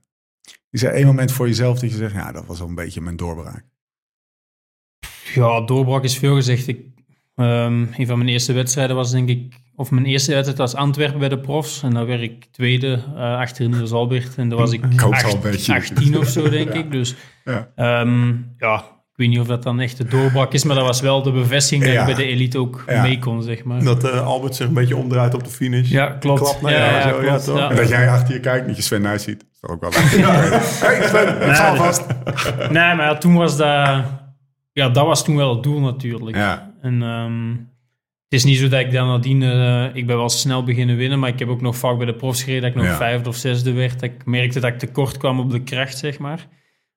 [0.69, 2.13] Is er één moment voor jezelf dat je zegt...
[2.13, 3.65] Ja, dat was wel een beetje mijn doorbraak.
[5.33, 6.67] Ja, doorbraak is veel gezegd.
[6.67, 6.79] Ik,
[7.35, 9.61] ehm, een van mijn eerste wedstrijden was denk ik...
[9.75, 11.83] Of mijn eerste wedstrijd was Antwerpen bij de profs.
[11.83, 14.35] En dan werd ik tweede uh, achter Niels Albert.
[14.37, 15.73] En dan was ik acht- een beetje.
[15.73, 16.91] 18 of zo, denk ik.
[16.91, 17.69] Dus Ja.
[17.75, 21.01] Ehm, ja, ik weet niet of dat dan echt de doorbraak is, maar dat was
[21.01, 23.01] wel de bevestiging dat ik bij de elite ook Ja.
[23.01, 23.83] mee kon, zeg maar.
[23.83, 25.89] Dat eh, Albert zich een beetje omdraait op de finish.
[25.89, 26.39] ja, klopt.
[26.41, 27.45] Klap naar ja, jou ja, zo, ja, klopt.
[27.45, 27.57] toch?
[27.57, 27.69] Ja.
[27.69, 29.45] En dat jij achter je kijkt, dat je Sven Nijs ziet.
[29.53, 29.99] Is toch ook wel leuk.
[30.83, 34.03] Hey Sven, ik ga Nee, maar ja, toen was dat...
[34.73, 36.35] Ja, dat was toen wel het doel natuurlijk.
[36.37, 36.73] Ja.
[36.81, 37.49] En ehm,
[38.23, 39.43] het is niet zo dat ik dan nadien...
[39.43, 42.13] eh, ik ben wel snel beginnen winnen, maar ik heb ook nog vaak bij de
[42.15, 42.95] profs gereden dat ik nog Ja.
[42.97, 43.93] vijfde of zesde werd.
[43.99, 46.47] Dat ik merkte dat ik tekort kwam op de kracht, zeg maar.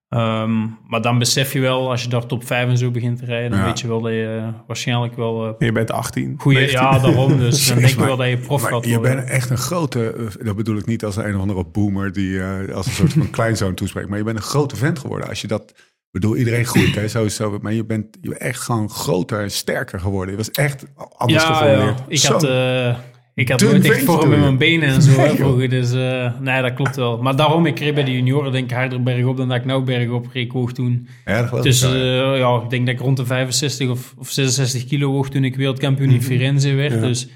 [0.09, 3.25] Ehm, maar dan besef je wel, als je daar top 5 en zo begint te
[3.25, 3.65] rijden, dan Ja.
[3.67, 6.35] weet je wel dat je eh, waarschijnlijk wel eh, je bent 18.
[6.39, 6.83] Goeie, 19.
[6.87, 7.39] ja, daarom.
[7.39, 9.17] Dus dan denk je wel dat je prof Maar gaat je worden.
[9.17, 12.87] bent echt een grote, dat bedoel ik niet als een of andere boomer die als
[12.87, 15.29] een soort van kleinzoon toespreekt, maar je bent een grote vent geworden.
[15.29, 15.75] Als je dat,
[16.12, 19.51] ik bedoel, iedereen groeit, hè, sowieso, maar je bent, je bent echt gewoon groter en
[19.51, 20.31] sterker geworden.
[20.31, 21.99] Je was echt anders ja, geformuleerd.
[21.99, 22.97] ja, ik had, eh,
[23.35, 25.69] ik had nooit echt vorm in mijn benen en zo Nee, vroeger.
[25.69, 27.23] Dus eh, nee, dat klopt wel.
[27.23, 29.85] Maar daarom, ik reed bij de junioren denk ik harder bergop dan dat ik nou
[29.85, 30.45] bergop reed.
[30.45, 31.09] Ik woog toen.
[31.25, 31.95] ja, Dus ik ja.
[32.33, 35.45] eh, ja, ik denk dat ik rond de 65 of, of 66 kilo woog toen
[35.45, 37.01] ik wereldkampioen in Firenze werd.
[37.01, 37.29] Dus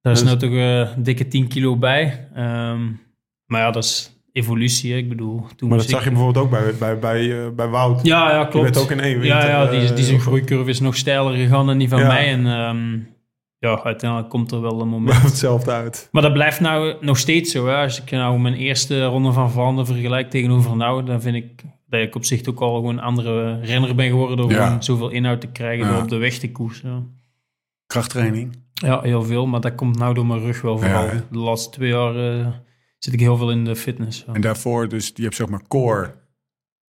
[0.00, 0.50] daar is Dus- nou toch
[0.96, 2.28] een dikke 10 kilo bij.
[2.34, 2.80] Ehm,
[3.46, 4.96] maar ja, dat is evolutie.
[4.96, 7.68] Ik bedoel, toen Maar dat zag ik- je bijvoorbeeld ook bij, bij, bij, eh, bij
[7.68, 8.00] Wout.
[8.06, 8.64] Ja, ja, klopt.
[8.72, 11.34] bent ook in één Ja, winter, ja die, eh, die zijn groeicurve is nog steiler
[11.36, 12.06] gegaan dan die van Ja.
[12.06, 12.26] mij.
[12.28, 12.98] En ehm,
[13.58, 15.22] ja, uiteindelijk komt er wel een moment.
[15.22, 16.08] Hetzelfde uit.
[16.12, 17.66] Maar dat blijft nou nog steeds zo.
[17.66, 17.74] Hè.
[17.82, 22.00] Als ik nou mijn eerste ronde van Vlaanderen vergelijk tegenover nou, dan vind ik dat
[22.00, 24.66] ik op zich ook al gewoon een andere renner ben geworden door Ja.
[24.66, 25.92] gewoon zoveel inhoud te krijgen Ja.
[25.92, 27.16] door op de weg te koersen.
[27.86, 28.56] Krachttraining.
[28.74, 31.08] Ja, heel veel, maar dat komt nou door mijn rug wel vooral.
[31.30, 32.46] De laatste twee jaar eh,
[32.98, 34.24] zit ik heel veel in de fitness.
[34.32, 36.14] En daarvoor, dus je hebt zeg maar core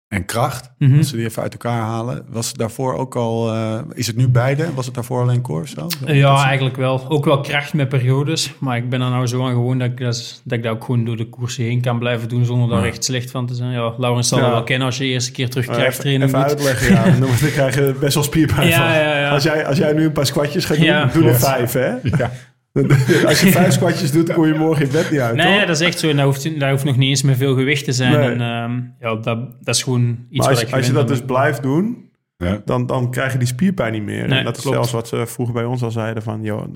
[0.08, 0.70] en kracht.
[0.78, 0.96] Mhm.
[0.98, 2.26] Als ze die even uit elkaar halen.
[2.28, 4.74] Was het daarvoor ook al, eh, is het nu beide?
[4.74, 5.86] Was het daarvoor alleen core of zo?
[6.06, 7.08] Ja, eigenlijk wel.
[7.08, 8.52] Ook wel kracht met periodes.
[8.58, 10.84] Maar ik ben er nou zo aan gewoon dat ik dat, dat, ik dat ook
[10.84, 12.86] gewoon door de koersen heen kan blijven doen zonder daar Ja.
[12.86, 13.70] echt slecht van te zijn.
[13.72, 14.44] Ja, Laurens zal Ja.
[14.44, 16.48] dat wel kennen als je de eerste keer terug even, krachttraining even doet.
[16.48, 17.04] uitleggen, ja.
[17.04, 18.86] Dan, dan krijg je best wel spierpijn Ja, van.
[19.02, 19.30] ja, ja.
[19.30, 21.04] Als, jij, als jij nu een paar squatjes gaat doen, Ja.
[21.12, 21.88] doe er vijf, hè?
[22.02, 22.30] Ja.
[23.26, 25.66] Als je vijf squatjes doet, kom je morgen in bed niet uit, Nee, toch?
[25.66, 26.08] dat is echt zo.
[26.08, 28.12] En dat hoeft, dat hoeft nog niet eens met veel gewicht te zijn.
[28.12, 28.28] Nee.
[28.30, 29.24] En ehm, ja, dat,
[29.64, 32.62] dat is gewoon iets Maar wat als, ik als je dat dus blijft doen, Ja.
[32.64, 34.28] dan, dan krijg je die spierpijn niet meer.
[34.28, 34.76] Nee, en dat is klopt.
[34.76, 36.42] zelfs wat ze vroeger bij ons al zeiden van...
[36.42, 36.74] Joh,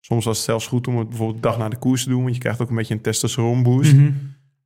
[0.00, 2.22] soms was het zelfs goed om het bijvoorbeeld de dag na de koers te doen...
[2.22, 3.94] want je krijgt ook een beetje een testosteronboost.
[3.94, 4.10] Mhm.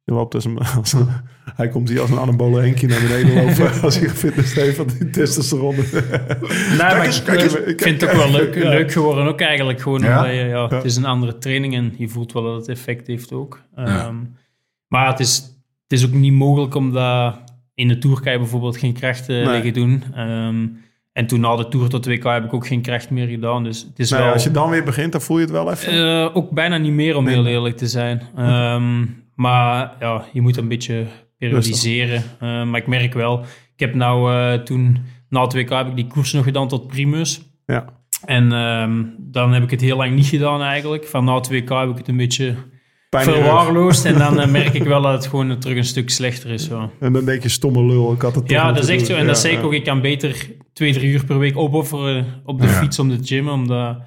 [0.09, 1.09] Je loopt als een, als een-
[1.57, 3.83] hij komt hier als een anabole Henkie naar beneden lopen...
[3.83, 5.75] als hij gefitness heeft van die testosteron.
[5.77, 8.69] Nee, maar eens, ik, kijk vind het ook wel leuk, Ja.
[8.69, 9.27] leuk geworden.
[9.27, 10.17] Ook eigenlijk gewoon Ja?
[10.19, 13.33] omdat ja, het is een andere training en je voelt wel dat het effect heeft
[13.33, 13.61] ook.
[13.75, 14.15] Ehm,
[14.89, 15.37] Maar het is,
[15.83, 17.39] het is ook niet mogelijk om dat
[17.75, 19.47] in de Tour kan je bijvoorbeeld geen kracht eh, Nee.
[19.47, 20.03] liggen doen.
[20.15, 20.67] Ehm,
[21.13, 23.65] en toen na de Tour tot WK heb ik ook geen kracht meer gedaan.
[23.65, 24.33] Dus het is Nou, wel...
[24.33, 25.93] als je dan weer begint, dan voel je het wel even.
[25.93, 28.23] Eh, ook bijna niet meer, om heel eerlijk te zijn.
[28.37, 29.05] Ehm,
[29.37, 31.07] maar ja, je moet een beetje
[31.39, 32.23] periodiseren.
[32.41, 33.41] Eh, maar ik merk wel,
[33.75, 36.87] ik heb nou eh, toen, na het WK heb ik die koers nog gedaan tot
[36.87, 37.41] primus.
[37.67, 37.95] ja.
[38.25, 41.07] En ehm, dan heb ik het heel lang niet gedaan eigenlijk.
[41.07, 42.55] Van na het WK heb ik het een beetje
[43.11, 44.05] verwaarloosd.
[44.05, 46.65] En dan eh, merk ik wel dat het gewoon terug een stuk slechter is.
[46.65, 46.91] Zo.
[47.01, 49.13] En dan denk je, stomme lul, ik had het Ja, dat is echt zo.
[49.15, 49.73] En dat Ja, zei ik ook.
[49.73, 52.73] Ik kan beter twee, drie uur per week opofferen op de Ja.
[52.73, 53.53] fiets om te gymmen.
[53.53, 53.99] Omdat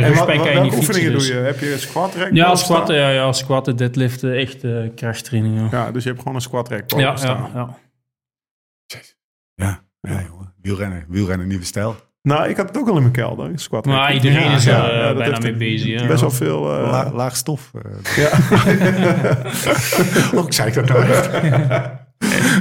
[0.00, 1.04] mijn En wat, rugpijn wat, kan je niet welke fietsen.
[1.04, 1.46] oefeningen dus- doe je?
[1.46, 2.94] Heb je squat rack Ja, staan?
[2.94, 5.58] ja, ja, squatten, deadliften, echt eh, krachttraining.
[5.60, 5.78] Ja.
[5.78, 7.50] Ja, dus je hebt gewoon een squat rack Ja, ja, staan.
[7.54, 7.78] ja.
[9.54, 10.54] Ja, ja jongen.
[10.62, 11.96] Wielrennen, wielrennen, nieuwe stijl.
[12.22, 13.94] Nou, ik had het ook al in mijn kelder, squat rack.
[13.94, 16.00] Maar iedereen is er eh, bijna mee bezig.
[16.00, 16.06] Ja.
[16.06, 16.76] Best wel veel...
[16.78, 17.70] eh, La- laag stof.
[17.74, 18.16] eh.
[18.16, 18.30] ja.
[20.40, 21.30] Ook zei ik dat nou echt.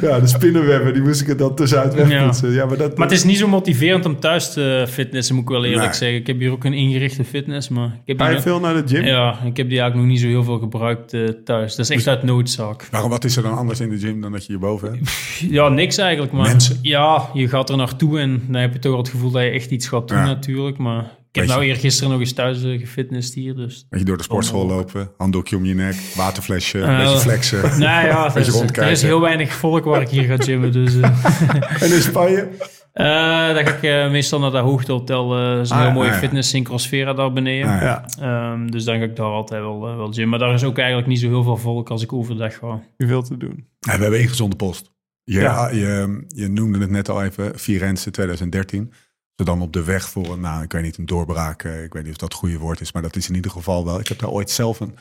[0.02, 2.52] Ja, de spinnenwebben, die moest ik er dan tussenuit wegpoetsen.
[2.52, 2.66] Ja.
[2.66, 2.98] maar dat...
[2.98, 5.94] Maar het is niet zo motiverend om thuis te fitnessen, moet ik wel eerlijk Nee.
[5.94, 6.18] zeggen.
[6.18, 8.96] Ik heb hier ook een ingerichte fitness, maar ik heb Ga je veel naar de
[8.96, 9.04] gym?
[9.06, 11.76] ja, ik heb die eigenlijk nog niet zo heel veel gebruikt eh, thuis.
[11.76, 12.88] Dat is echt uit noodzaak.
[12.92, 15.10] Waarom, wat is er dan anders in de gym dan dat je hierboven hebt?
[15.50, 16.32] Ja, niks eigenlijk.
[16.34, 16.78] Maar Mensen.
[16.82, 19.72] ja, je gaat er naartoe en dan heb je toch het gevoel dat je echt
[19.72, 20.26] iets gaat doen Ja.
[20.26, 20.78] natuurlijk.
[20.78, 23.56] Maar ik heb nou eergisteren nog eens thuis uh, gefitnessd hier.
[23.56, 23.88] Dus.
[23.90, 27.62] Je door de sportschool lopen, handdoekje om je nek, waterflesje, een Eh, beetje flexen.
[27.80, 30.72] Nou ja, er Beetje is, er is heel weinig volk waar ik hier ga gymmen.
[30.72, 31.82] Dus, eh.
[31.84, 32.48] En in Spanje?
[32.94, 33.06] Eh,
[33.54, 35.38] dan ga ik eh, meestal naar dat hoogtehotel.
[35.38, 36.20] eh, dat is een Ah, heel mooie ah, ja.
[36.20, 37.70] fitness in Crossfera daar beneden.
[37.70, 38.06] Ah, Ja.
[38.20, 40.30] Ehm, dus dan ga ik daar altijd wel, wel gym.
[40.30, 42.82] Maar daar is ook eigenlijk niet zo heel veel volk als ik overdag ga.
[42.98, 43.68] Veel te doen.
[43.80, 44.94] Ja, we hebben één gezonde post.
[45.24, 45.70] Je, Ja.
[45.70, 48.92] je, je noemde het net al even, Firenze 2013.
[49.36, 51.64] Ze dan op de weg voor een, nou, ik weet niet, een doorbraak.
[51.64, 53.86] ik weet niet of dat het goede woord is, maar dat is in ieder geval
[53.86, 54.00] wel.
[54.00, 54.96] Ik heb daar ooit zelf een,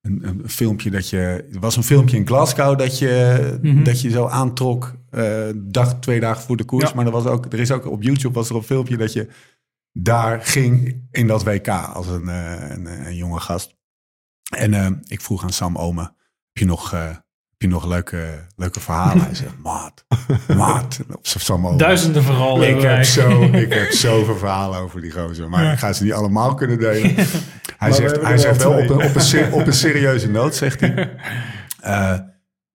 [0.00, 1.18] een, een filmpje dat je.
[1.52, 3.82] Er was een filmpje in Glasgow dat je, Mhm.
[3.84, 5.00] dat je zo aantrok.
[5.10, 6.88] eh, dag, twee dagen voor de koers.
[6.88, 6.94] Ja.
[6.96, 9.28] Maar er, was ook, er is ook op YouTube was er een filmpje dat je
[9.92, 13.76] daar ging in dat WK als een, eh, een, een jonge gast.
[14.56, 16.12] En eh, ik vroeg aan Sam Ome, heb
[16.52, 16.94] je nog,
[17.62, 19.24] je nog leuke, leuke verhalen?
[19.24, 20.04] Hij zegt, maat,
[20.56, 21.00] maat.
[21.12, 21.78] Op.
[21.78, 22.68] Duizenden verhalen.
[22.76, 25.48] Ik heb, zo, ik heb zoveel verhalen over die gozer.
[25.48, 27.14] Maar ik ga ze niet allemaal kunnen delen.
[27.76, 31.10] Hij zegt, hij zegt wel op een, op, een op een serieuze noot, zegt hij.
[31.82, 32.18] Eh,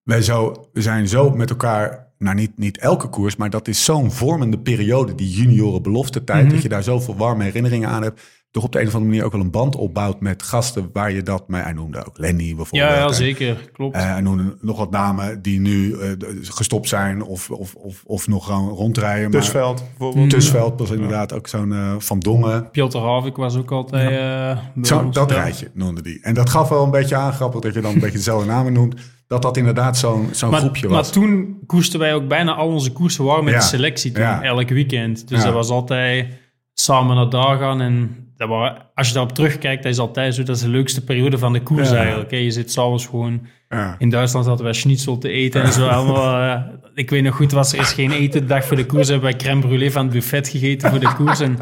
[0.04, 2.06] wij zo, we zijn zo met elkaar...
[2.18, 5.16] Nou, niet, niet elke koers, maar dat is zo'n vormende periode.
[5.16, 6.44] Die junioren belofte tijd.
[6.44, 6.54] Mhm.
[6.54, 8.22] Dat je daar zoveel warme herinneringen aan hebt.
[8.58, 11.12] Toch op de een of andere manier ook wel een band opbouwt met gasten waar
[11.12, 11.62] je dat mee...
[11.62, 12.92] Hij noemde ook Lenny bijvoorbeeld.
[12.92, 13.70] Ja, ja, En- zeker.
[13.74, 13.96] Klopt.
[13.96, 16.10] eh, en noemde nog wat namen die nu eh,
[16.42, 19.32] gestopt zijn of, of, of, of nog gewoon rondrijden.
[19.32, 20.30] Maar Tusveld bijvoorbeeld.
[20.30, 22.70] Tusveld was inderdaad ook zo'n eh, Van Dongen.
[22.72, 25.36] Piotr Havik was ook altijd eh, Zo, ons, dat ja.
[25.36, 26.20] rijtje noemde die.
[26.22, 28.74] En dat gaf wel een beetje aan, grappig dat je dan een beetje dezelfde namen
[28.74, 28.96] noemt.
[29.28, 31.12] Dat dat inderdaad zo'n zo'n Maar, groepje maar was.
[31.12, 33.60] toen koersten wij ook bijna al onze koersen waren met Ja.
[33.60, 34.42] de selectie toen, Ja.
[34.44, 35.28] elk weekend.
[35.28, 35.46] Dus Ja.
[35.46, 36.28] dat was altijd
[36.74, 37.82] samen naar daar gaan.
[37.82, 40.44] En dat waren, als je daarop terugkijkt, dat is altijd zo.
[40.44, 41.96] Dat is de leukste periode van de koers Ja.
[41.96, 42.32] eigenlijk.
[42.32, 42.38] hè.
[42.38, 43.42] Je zit s'avonds gewoon...
[43.70, 43.96] ja.
[43.98, 45.88] In Duitsland hadden wij schnitzel te eten en zo.
[45.88, 46.62] Allemaal, eh,
[46.96, 49.08] ik weet nog goed, was er is geen eten de dag voor de koers.
[49.08, 51.40] Hebben wij crème brûlée van het buffet gegeten voor de koers.
[51.40, 51.58] En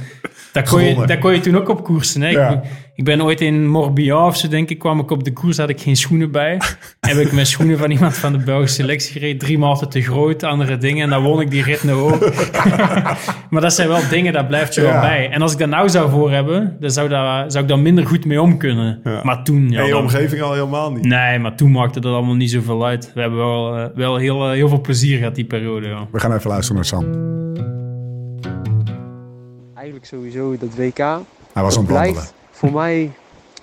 [0.56, 2.22] dat kon je, dat kon je toen ook op koersen.
[2.22, 2.30] Hè?
[2.30, 2.50] Ja.
[2.50, 2.60] Ik,
[2.96, 5.70] ik ben ooit in Morbihan of zo, denk ik, kwam ik op de koers, had
[5.70, 6.62] ik geen schoenen bij.
[7.00, 9.38] Heb ik mijn schoenen van iemand van de Belgische selectie gereden.
[9.38, 11.04] Drie maten te groot, andere dingen.
[11.04, 12.20] En dan won ik die rit nog ook.
[13.50, 14.92] maar dat zijn wel dingen, dat blijft je Ja.
[14.92, 15.30] wel bij.
[15.32, 17.10] En als ik dat nou zou voor hebben, dan zou,
[17.48, 19.00] zou ik daar minder goed mee om kunnen.
[19.04, 19.20] Ja.
[19.24, 21.06] Maar toen, ja, en je omgeving al helemaal niet.
[21.06, 23.12] Nee, maar toen maakte dat allemaal niet zoveel uit.
[23.14, 25.88] We hebben wel, eh, wel heel, eh, heel veel plezier gehad die periode.
[25.88, 26.08] Ja.
[26.12, 27.84] We gaan even luisteren naar Sam.
[29.86, 30.98] Eigenlijk sowieso dat WK.
[30.98, 32.12] Hij was dat wandelen.
[32.12, 33.12] blijft voor mij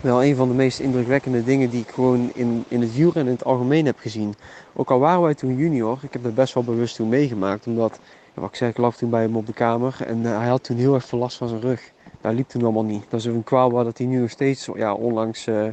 [0.00, 3.38] wel een van de meest indrukwekkende dingen die ik gewoon in, in het wielrennen in
[3.38, 4.35] het algemeen heb gezien.
[4.72, 7.66] Ook al waren wij toen junior, ik heb dat best wel bewust toen meegemaakt.
[7.66, 7.98] Omdat,
[8.35, 10.64] wat ik zeg, ik lag toen bij hem op de kamer en eh, hij had
[10.64, 11.92] toen heel erg veel last van zijn rug.
[12.20, 13.04] Dat liep toen allemaal niet.
[13.08, 15.64] Dat is een kwaal waar dat hij nu nog steeds, ja, onlangs eh,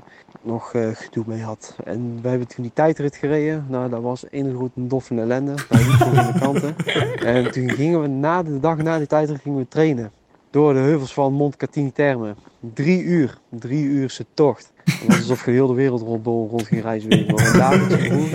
[0.41, 1.75] nog eh, gedoe mee had.
[1.83, 3.65] En wij hebben toen die tijdrit gereden.
[3.67, 5.51] Nou, dat was één grote doffe ellende.
[5.51, 6.75] Liep de kanten.
[7.35, 10.11] En toen gingen we na de dag na die tijdrit gingen we trainen.
[10.51, 12.35] Door de heuvels van Montcatini Terme.
[12.73, 13.37] Drie uur.
[13.49, 14.71] Drie uurse tocht.
[14.83, 17.09] Het was alsof je heel de wereld rond, rond ging reizen.
[17.09, 17.27] Weet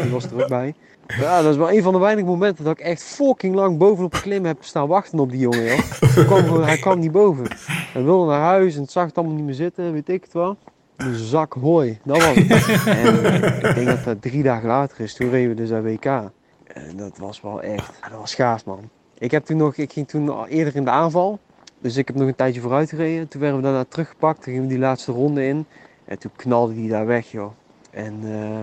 [0.03, 0.75] die was er ook bij.
[1.07, 4.13] Ja, dat is wel een van de weinige momenten dat ik echt fucking lang bovenop
[4.13, 5.65] de klim heb staan wachten op die jongen.
[5.65, 5.79] Joh.
[6.01, 7.47] Hij, kwam, hij kwam niet boven.
[7.93, 10.33] Hij wilde naar huis en het zag het allemaal niet meer zitten, weet ik het
[10.33, 10.57] wel.
[10.97, 12.87] Een zak hooi, dat was het.
[12.87, 15.15] En eh, ik denk dat dat drie dagen later is.
[15.15, 16.05] Toen reden we dus aan WK.
[16.05, 18.91] En dat was wel echt, dat was gaaf man.
[19.19, 21.39] Ik, heb toen nog, ik ging toen al eerder in de aanval.
[21.85, 23.29] Dus ik heb nog een tijdje vooruit gereden.
[23.29, 24.43] Toen werden we daarna teruggepakt.
[24.43, 25.67] Toen gingen we die laatste ronde in.
[26.05, 27.53] En toen knalde hij daar weg, joh.
[27.91, 28.61] En eh,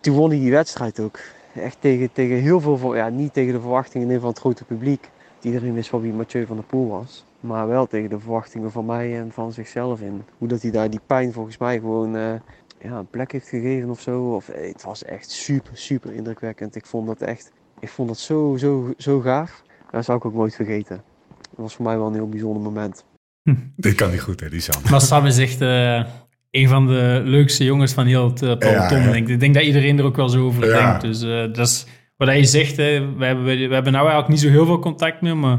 [0.00, 1.18] toen won hij die wedstrijd ook.
[1.54, 5.10] Echt tegen, tegen heel veel, ja, niet tegen de verwachtingen in van het grote publiek.
[5.40, 7.24] Iedereen wist wel wie Mathieu van der Poel was.
[7.40, 10.22] Maar wel tegen de verwachtingen van mij en van zichzelf in.
[10.38, 12.32] Hoe dat hij daar die pijn volgens mij gewoon eh,
[12.78, 14.34] ja, een plek heeft gegeven of zo.
[14.34, 16.74] Of, eh, het was echt super, super indrukwekkend.
[16.74, 19.62] Ik vond dat echt, ik vond dat zo, zo, zo gaaf.
[19.90, 21.13] Dat zou ik ook nooit vergeten.
[21.56, 23.04] Dat was voor mij wel een heel bijzonder moment.
[23.76, 24.82] Dit kan niet goed, hè, die Sam.
[24.90, 26.04] Maar Sam is echt eh,
[26.50, 28.98] een van de leukste jongens van heel het uh, peloton.
[28.98, 29.12] Ja, ja.
[29.12, 29.28] denk Ik.
[29.28, 30.86] ik denk dat iedereen er ook wel zo over Ja.
[30.86, 31.00] denkt.
[31.00, 31.86] Dus eh, dat is
[32.16, 32.76] wat je zegt.
[32.76, 35.58] Hè, we, hebben, we hebben nou eigenlijk niet zo heel veel contact meer, maar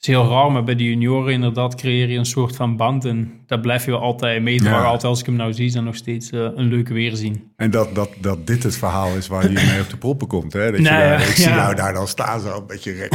[0.00, 0.52] is heel raar.
[0.52, 3.04] Maar bij de junioren inderdaad creëer je een soort van band.
[3.04, 4.78] En dat blijf je wel altijd meedragen.
[4.78, 4.84] Ja.
[4.84, 7.52] Altijd als ik hem nou zie, dat nog steeds eh, een leuke weerzien.
[7.56, 10.52] En dat, dat, dat dit het verhaal is waar je mee op de proppen komt.
[10.52, 10.70] Hè?
[10.70, 13.14] Dat je Nou daar, ja, ik zie jou daar dan staan, zo een beetje rek.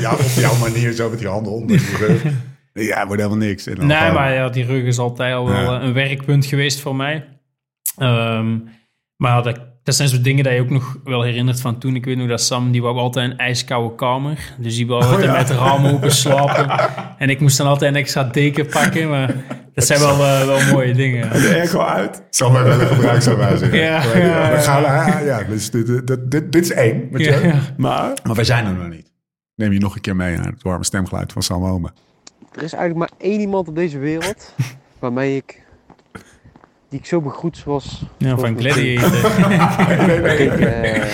[0.00, 2.32] ja, op jouw manier, zo met je handen onder je rug.
[2.86, 3.66] Ja, wordt helemaal niks.
[3.66, 5.80] En dan Nee, maar ja, die rug is altijd al wel Ja.
[5.80, 7.24] eh, een werkpunt geweest voor mij.
[7.96, 8.58] Ehm,
[9.16, 11.94] maar dat, dat zijn zo dingen dat je ook nog wel herinnert van toen.
[11.94, 14.54] Ik weet nog dat Sam, die wou altijd een ijskoude kamer.
[14.58, 15.32] Dus die wou altijd Oh ja.
[15.38, 16.92] met raam open slapen.
[17.18, 19.08] En ik moest dan altijd een extra deken pakken.
[19.08, 19.34] Maar
[19.74, 21.30] dat zijn wel, eh, wel mooie dingen.
[21.30, 22.22] De airco uit.
[22.30, 23.72] Zal maar wel een gebruiksaanwijzing.
[23.74, 25.06] Ja, We ja, gaan, ja.
[25.06, 27.08] ja, ja, dus dit, dit, dit, dit is één.
[27.10, 27.46] Met Ja, je.
[27.46, 27.58] ja.
[27.76, 29.12] Maar Maar wij zijn er nog niet.
[29.54, 31.92] Neem je nog een keer mee naar het warme stemgeluid van Sam Ome.
[32.52, 34.54] Er is eigenlijk maar één iemand op deze wereld
[34.98, 35.62] waarmee ik,
[36.94, 38.02] die ik zo begroet zoals...
[38.16, 39.48] Ja, zoals van Gladiator.
[40.06, 41.04] Nee, nee, Kijk, eh,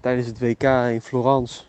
[0.00, 1.62] tijdens het WK in Florence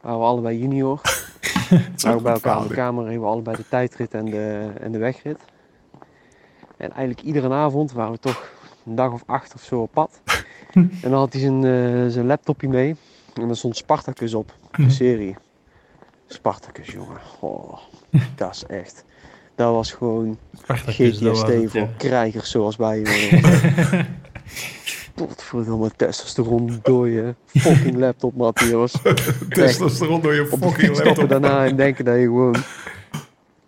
[0.00, 1.00] waren we allebei junior.
[1.96, 4.92] waren we bij elkaar in de kamer, reden we allebei de tijdrit en de, en
[4.92, 5.38] de wegrit.
[6.76, 8.50] En eigenlijk iedere avond waren we toch
[8.86, 10.20] een dag of acht of zo op pad.
[10.74, 12.96] En dan had hij zijn, eh, zijn laptopje mee
[13.34, 15.36] en er stond Spartacus op, de serie.
[16.26, 17.20] Spartacus, jongen.
[17.40, 17.78] Oh,
[18.36, 19.04] dat is echt...
[19.60, 21.88] Dat was gewoon was GTST het, voor ja.
[21.96, 23.02] krijgers zoals wij.
[25.14, 27.36] Potverdomme testosteron dooien.
[27.46, 28.92] Fucking laptop, Matthias.
[29.48, 31.28] Testosteron door je fucking laptop.
[31.28, 32.56] daarna en denken dat je gewoon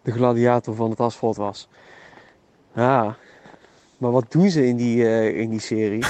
[0.03, 1.69] de gladiator van het asfalt was.
[2.75, 3.17] Ja,
[3.99, 6.05] maar wat doen ze in die, eh, in die serie?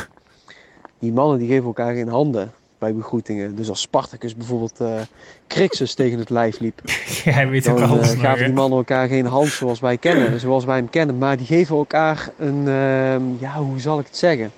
[0.98, 2.52] Die mannen die geven elkaar geen handen
[2.82, 3.54] bij begroetingen.
[3.56, 5.00] Dus als Spartacus bijvoorbeeld eh
[5.46, 6.80] Crixus tegen het lijf liep,
[7.24, 10.40] Jij weet ook dan alles eh, gaven die mannen elkaar geen hand zoals wij kennen,
[10.40, 11.18] zoals wij hem kennen.
[11.18, 14.50] Maar die geven elkaar een, ehm, ja, hoe zal ik het zeggen?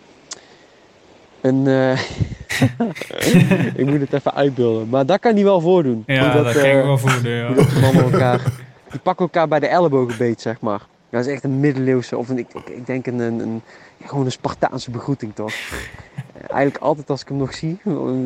[1.41, 2.01] Een, eh,
[3.81, 4.89] ik moet het even uitbeelden.
[4.89, 6.03] Maar dat kan hij wel voordoen.
[6.07, 7.53] Ja, dat, kan eh, ik wel voelen, ja.
[7.53, 8.41] dat die mannen elkaar,
[8.91, 10.81] die pakken elkaar bij de ellebogen beet, zeg maar.
[11.11, 13.63] Dat is echt een middeleeuwse, of een, ik, ik, denk een, een, een-
[14.05, 15.53] gewoon een Spartaanse begroeting toch.
[16.49, 17.79] Eigenlijk altijd als ik hem nog zie,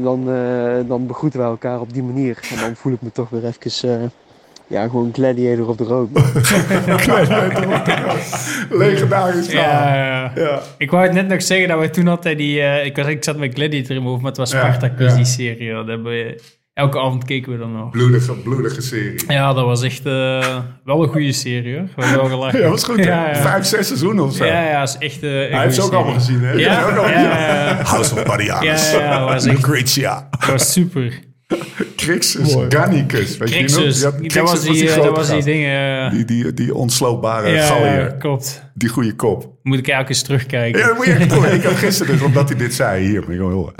[0.02, 2.38] dan, eh, dan begroeten wij elkaar op die manier.
[2.54, 4.08] En dan voel ik me toch weer even, eh,
[4.66, 6.08] ja, gewoon gladiator op de rook.
[8.70, 9.94] Legendarisch verhaal.
[9.94, 10.32] Ja, ja.
[10.34, 10.60] Ja.
[10.78, 12.60] Ik wou het net nog zeggen dat we toen altijd die...
[12.60, 15.16] eh, ik, was, ik zat met Gladiator in mijn hoofd, maar het was Spartacus, ja.
[15.16, 15.72] die serie.
[15.72, 16.40] Dat hebben we,
[16.78, 17.90] elke avond keken we dan nog.
[17.90, 19.20] Bloedige, bloedige serie.
[19.28, 21.88] Ja, dat was echt eh, wel een goede serie, hoor.
[21.96, 22.60] We hebben wel gelachen.
[22.60, 22.96] Ja, was goed.
[22.96, 23.02] hè?
[23.10, 23.34] Ja, ja.
[23.36, 24.44] Vijf, zes seizoenen of zo.
[24.44, 26.52] Ja, ja, is echt eh, een Hij heeft ze ook allemaal gezien, hè?
[26.52, 27.82] Ja, ook allemaal ja, ja, ja.
[27.82, 28.90] House of Marianus.
[28.90, 30.28] Ja, ja, was echt- Lucretia.
[30.38, 31.18] Dat was super.
[31.96, 33.36] Crixus, Gannicus.
[33.36, 33.94] Weet je nog?
[34.22, 36.04] Ja, dat was die, eh, grote dat was die dingen.
[36.04, 38.14] eh, Die, die, die ontsloopbare ja, gallier.
[38.18, 38.62] klopt.
[38.74, 39.40] Die goede kop.
[39.62, 40.80] Moet ik eigenlijk eens terugkijken.
[40.80, 41.44] Ja, dat moet je echt doen.
[41.46, 43.74] Ik had gisteren dus, omdat hij dit zei, hier, moet je gewoon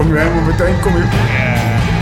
[0.00, 1.04] Kom je helemaal meteen, kom je,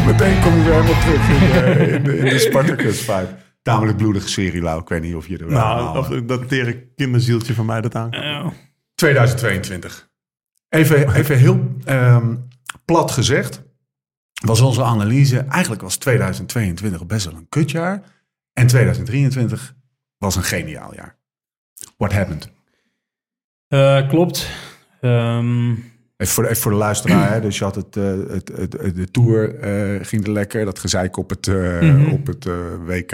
[0.07, 3.37] meteen kom je weer helemaal terug in de, in de, in de Spartacus vibe.
[3.63, 4.81] Tamelijk bloedige serie, Lau.
[4.81, 7.81] Ik weet niet of je er wel Nou, allemaal, dat, dat tere kinderzieltje van mij
[7.81, 8.11] dat aan.
[8.11, 8.53] Ja.
[8.95, 10.11] 2022.
[10.69, 12.37] Even, even heel ehm,
[12.85, 13.63] plat gezegd.
[14.45, 15.39] Was onze analyse.
[15.39, 18.03] Eigenlijk was 2022 best wel een kutjaar.
[18.53, 19.75] En 2023
[20.19, 21.17] was een geniaal jaar.
[21.97, 22.51] What happened?
[23.69, 24.51] Eh, klopt.
[25.01, 25.75] Ehm,
[26.19, 27.33] Even voor, even voor de luisteraar.
[27.33, 27.41] Hè?
[27.41, 30.65] Dus je had het, eh, het, het, het- de Tour eh, ging er lekker.
[30.65, 32.09] Dat gezeik op het, eh, Mhm.
[32.13, 32.47] op het
[32.87, 33.13] WK.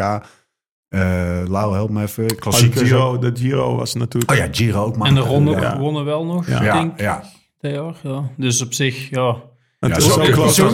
[0.89, 2.23] Eh Lau, help me even.
[2.23, 2.83] Oh, de, Klassiekers.
[2.89, 4.33] Giro, de Giro was natuurlijk...
[4.33, 4.97] Oh ja, Giro ook.
[4.97, 6.57] maar- en de ronde Ja, wonnen wel nog, Ja.
[6.59, 7.23] ik ja, denk ja.
[7.61, 7.93] jaar.
[8.03, 8.31] Ja.
[8.37, 9.37] Dus op zich, ja.
[9.81, 10.69] Het Ja, is zo- klote- was- Had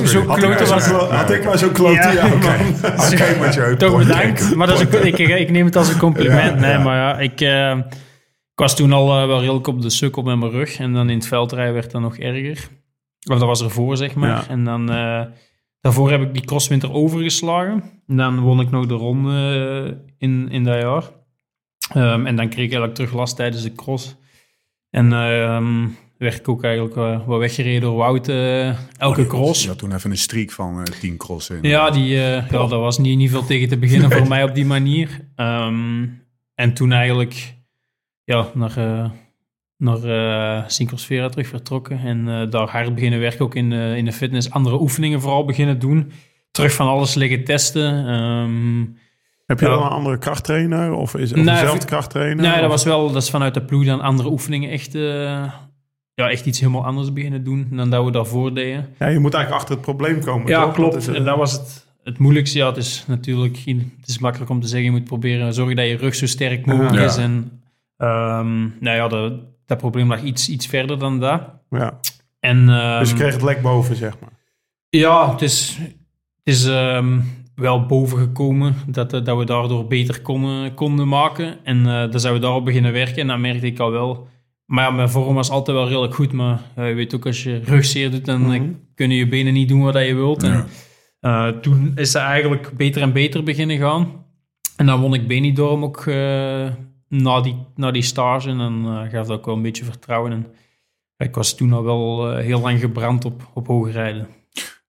[1.31, 2.37] ik maar zo'n klote Ja, oké.
[2.37, 2.93] man.
[3.13, 4.55] Oké, met je Toch bedankt.
[4.55, 6.55] Maar dat is een, ik, ik, ik neem het als een compliment.
[6.55, 6.79] Ja, nee, ja.
[6.83, 7.85] maar ja, ik, eh, ik
[8.61, 10.79] was toen al eh, wel redelijk op de sukkel met mijn rug.
[10.79, 12.69] En dan in het veldrijden werd dat nog erger.
[13.31, 14.29] Of dat was ervoor, zeg maar.
[14.29, 14.49] Ja.
[14.49, 14.91] En dan...
[14.91, 15.23] eh,
[15.81, 17.83] daarvoor heb ik die crosswinter overgeslagen.
[18.07, 19.33] En dan won ik nog de ronde
[19.91, 21.05] eh, in, in dat jaar.
[21.95, 24.17] Ehm, en dan kreeg ik eigenlijk terug last tijdens de cross.
[24.91, 25.87] En ehm,
[26.19, 28.29] werd ik ook eigenlijk eh, wat weggereden door Wout
[28.99, 29.63] elke cross.
[29.63, 31.59] Je had toen even een streak van eh 10 crossen.
[31.63, 34.67] Ja, die, ja, daar was niet, niet veel tegen te beginnen voor mij op die
[34.67, 35.29] manier.
[35.37, 36.07] Ehm,
[36.55, 37.59] en toen eigenlijk
[38.31, 39.11] ja, naar, eh
[39.77, 41.99] naar eh Syncrosfera terug vertrokken.
[42.01, 44.51] En eh, daar hard beginnen werken, ook in, de in de fitness.
[44.51, 46.13] Andere oefeningen vooral beginnen doen.
[46.51, 48.07] Terug van alles liggen testen.
[48.07, 48.85] Ehm,
[49.47, 49.73] Heb je Ja.
[49.75, 50.93] dan een andere krachttrainer?
[50.93, 52.37] Of is of Nee, dezelfde ik- krachttrainer?
[52.45, 56.29] nee, dat Of- was wel dat is vanuit de ploeg dan andere oefeningen echt, ja,
[56.31, 58.89] echt iets helemaal anders beginnen doen dan dat we daarvoor deden.
[58.99, 60.75] Ja, je moet eigenlijk achter het probleem komen, Ja, toch?
[60.75, 60.93] klopt.
[60.93, 62.59] Dat is, en dat was het, het moeilijkste.
[62.59, 63.57] Ja, het is natuurlijk
[64.01, 66.67] het is makkelijk om te zeggen, je moet proberen zorgen dat je rug zo sterk
[66.67, 67.17] mogelijk is.
[67.17, 67.60] En
[68.01, 69.33] ehm, nou ja, dat,
[69.67, 71.43] dat probleem lag iets, iets verder dan dat.
[71.71, 71.99] ja.
[72.41, 74.31] En, ehm, Dus je kreeg het lek boven, zeg maar.
[74.89, 77.19] Ja, het is, het is ehm,
[77.55, 81.65] wel boven gekomen dat, eh, dat we daardoor beter konden, konden maken.
[81.65, 84.29] En eh dan zijn we daarop beginnen werken en dat merkte ik al wel.
[84.67, 86.33] Maar ja, mijn vorm was altijd wel redelijk goed.
[86.33, 88.71] Maar ja, je weet ook, als je rugzeer doet, dan eh, Mhm.
[88.95, 90.43] kunnen je benen niet doen wat je wilt.
[90.43, 90.49] Ja.
[90.51, 90.67] En,
[91.21, 94.25] eh, toen is dat eigenlijk beter en beter beginnen gaan.
[94.77, 96.05] En dan won ik Benidorm ook
[97.11, 98.49] na, die, na die stage.
[98.49, 100.33] En dan eh, gaf dat ook wel een beetje vertrouwen.
[100.33, 100.47] En
[101.17, 104.29] ik was toen al wel eh, heel lang gebrand op, op hoge rijden.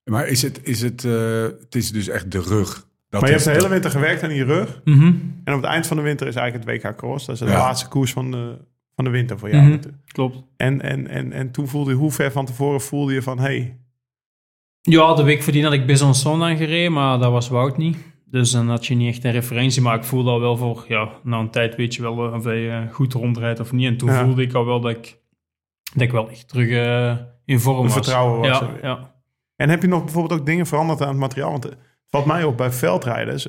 [0.04, 2.86] Maar is het, is het, eh, het is dus echt de rug.
[3.08, 4.80] Dat Maar je hebt de hele winter gewerkt aan die rug.
[4.84, 5.14] Mhm.
[5.44, 7.26] En op het eind van de winter is eigenlijk het WK Cross.
[7.26, 7.58] Dat is de Ja.
[7.58, 8.56] laatste koers van de,
[8.94, 9.62] van de winter voor jou.
[9.64, 10.42] Mhm, Klopt.
[10.56, 13.38] En, en, en, en toen voelde je, hoe ver van tevoren voelde je van...
[13.38, 13.76] Hey,
[14.80, 17.96] Ja, de week voordien had ik Besançon aangereden, maar dat was Wout niet.
[18.32, 19.82] Dus dan had je niet echt een referentie.
[19.82, 22.44] Maar ik voelde al wel voor, ja, na een tijd weet je wel eh, of
[22.44, 23.86] je eh, goed rondrijdt of niet.
[23.86, 24.24] En toen Ja.
[24.24, 25.18] voelde ik al wel dat ik,
[25.92, 27.92] dat ik wel echt terug eh, in vorm was.
[27.92, 29.14] vertrouwen was Ja, ja.
[29.56, 31.50] En heb je nog bijvoorbeeld ook dingen veranderd aan het materiaal?
[31.50, 31.76] Want het
[32.08, 33.48] valt mij op bij veldrijders.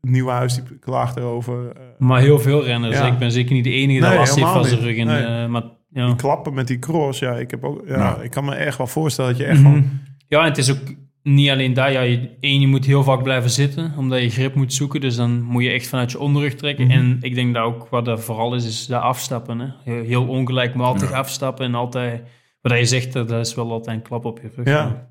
[0.00, 1.68] Nieuwhuis die klaagt erover.
[1.68, 2.96] eh, Maar heel veel renners.
[2.96, 3.06] Ja.
[3.06, 4.96] Ik ben zeker niet de enige Nee, dat last heeft van zijn rug.
[4.96, 5.22] En, Nee.
[5.24, 6.06] eh, maar, ja.
[6.06, 7.18] die klappen met die cross.
[7.18, 9.70] Ja, ik, heb ook, ja, ik kan me erg wel voorstellen dat je echt Mhm.
[9.72, 10.00] van...
[10.28, 10.94] Ja, en het is ook
[11.24, 14.54] niet alleen dat, ja, je, één, je moet heel vaak blijven zitten, omdat je grip
[14.54, 15.00] moet zoeken.
[15.00, 16.86] Dus dan moet je echt vanuit je onderrug trekken.
[16.86, 16.96] Mhm.
[16.96, 19.58] En ik denk dat ook wat er vooral is, is dat afstappen.
[19.84, 19.92] Hè.
[19.92, 22.22] Heel, ongelijkmatig afstappen en altijd...
[22.60, 24.66] Wat je zegt, dat is wel altijd een klap op je rug.
[24.66, 25.08] Ja.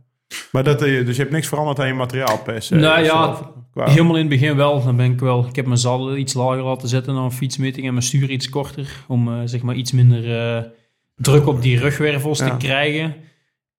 [0.51, 2.75] Maar dat, eh, dus je hebt niks veranderd aan je materiaal per se?
[2.75, 3.37] Nou ja?
[3.73, 4.83] Qua- Helemaal in het begin wel.
[4.83, 5.45] Dan ben ik wel.
[5.47, 8.49] Ik heb mijn zadel iets lager laten zetten dan een fietsmeting en mijn stuur iets
[8.49, 8.87] korter.
[9.07, 10.63] Om eh, zeg maar iets minder eh,
[11.15, 12.49] druk op die rugwervels Ja.
[12.49, 13.15] te krijgen.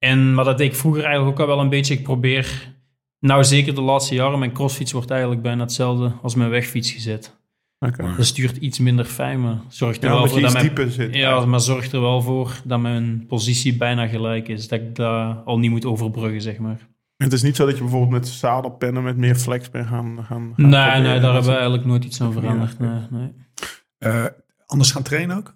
[0.05, 1.95] En, maar dat deed ik vroeger eigenlijk ook al wel een beetje.
[1.95, 2.73] Ik probeer,
[3.21, 7.37] nou zeker de laatste jaren, mijn crossfiets wordt eigenlijk bijna hetzelfde als mijn wegfiets gezet.
[7.79, 8.15] Oké.
[8.17, 11.15] Dat stuurt iets minder fijn, maar zorgt er Ja, wel voor dat mijn zit.
[11.15, 14.69] ja, maar zorgt er wel voor dat mijn positie bijna gelijk is.
[14.69, 16.89] Dat ik dat al niet moet overbruggen, zeg maar.
[17.17, 20.25] Het is niet zo dat je bijvoorbeeld met zadelpennen met meer flex bent gaan, gaan,
[20.25, 21.03] gaan Nee, proberen.
[21.03, 22.79] nee, daar hebben we eigenlijk nooit iets aan veranderd.
[22.79, 23.33] Nee, nee.
[23.99, 24.25] Eh,
[24.67, 25.55] anders gaan trainen ook?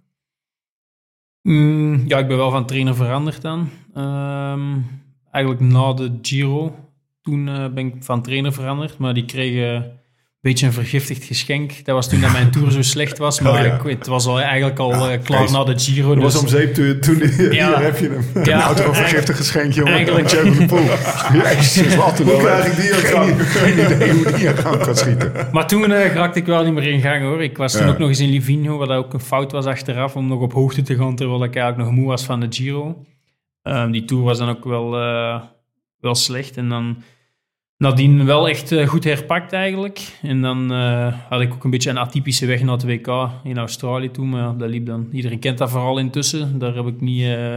[1.43, 3.69] Mm, ja, ik ben wel van trainer veranderd dan.
[3.95, 4.79] Ehm,
[5.31, 6.75] eigenlijk na de Giro.
[7.23, 8.99] Toen eh, ben ik van trainer veranderd.
[8.99, 9.98] Maar die kregen
[10.41, 11.85] beetje een vergiftigd geschenk.
[11.85, 13.41] Dat was toen dat mijn tour zo slecht was.
[13.41, 13.75] Maar Oh, ja.
[13.75, 16.15] ik, het was al, eigenlijk al eh, klaar na de Giro.
[16.15, 17.81] Dat was dus- om zeep toen, toen hier Ja.
[17.81, 18.45] heb je hem.
[18.45, 19.93] ja, een vergiftig geschenk, jongen.
[19.93, 20.79] Eigenlijk- Poel.
[21.33, 23.39] Jezus, wat een Hoe krijg ik die aan?
[23.39, 25.33] geen idee hoe die in gang kan schieten.
[25.53, 27.43] Maar toen eh, raakte ik wel niet meer in gang hoor.
[27.43, 27.93] Ik was toen Ja.
[27.93, 30.83] ook nog eens in Livigno, wat ook een fout was achteraf, om nog op hoogte
[30.83, 33.05] te gaan, terwijl ik eigenlijk nog moe was van de Giro.
[33.63, 35.41] Ehm, die tour was dan ook wel, eh,
[36.01, 36.57] wel slecht.
[36.57, 37.03] En dan
[37.79, 40.19] nadien wel echt eh, goed herpakt eigenlijk.
[40.23, 43.59] En dan eh, had ik ook een beetje een atypische weg naar het WK in
[43.59, 44.29] Australië toen.
[44.29, 45.09] Maar dat liep dan.
[45.13, 46.59] Iedereen kent dat verhaal intussen.
[46.59, 47.57] Daar heb ik niet, eh,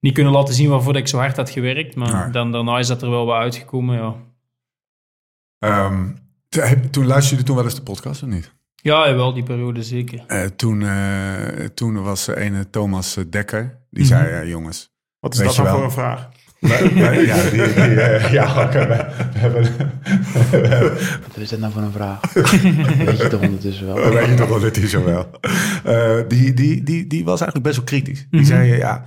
[0.00, 1.94] niet kunnen laten zien waarvoor ik zo hard had gewerkt.
[1.96, 2.28] Maar Ja.
[2.28, 4.14] dan, daarna is dat er wel wat uitgekomen, ja.
[5.58, 6.08] Ehm,
[6.48, 8.52] heb- toen luisterde je toen wel eens de podcast of niet?
[8.74, 10.24] Ja, wel die periode zeker.
[10.26, 13.78] Eh, toen, eh, toen was er een Thomas Dekker.
[13.90, 14.12] Die Mhm.
[14.12, 14.90] zei, jongens...
[15.20, 15.74] Wat is dat dan wel.
[15.74, 16.28] voor een vraag?
[16.68, 19.62] Ja, die, die, eh, ja, oké, we, we hebben...
[19.62, 20.92] we hebben-
[21.28, 22.32] Wat is dat nou voor een vraag?
[23.04, 23.94] Weet je toch ondertussen wel?
[23.94, 25.30] Dat weet je toch wel, dat hij zo wel.
[25.84, 28.26] Eh, die, die, die, die was eigenlijk best wel kritisch.
[28.30, 28.48] Die Mhm.
[28.48, 29.04] zei, ja,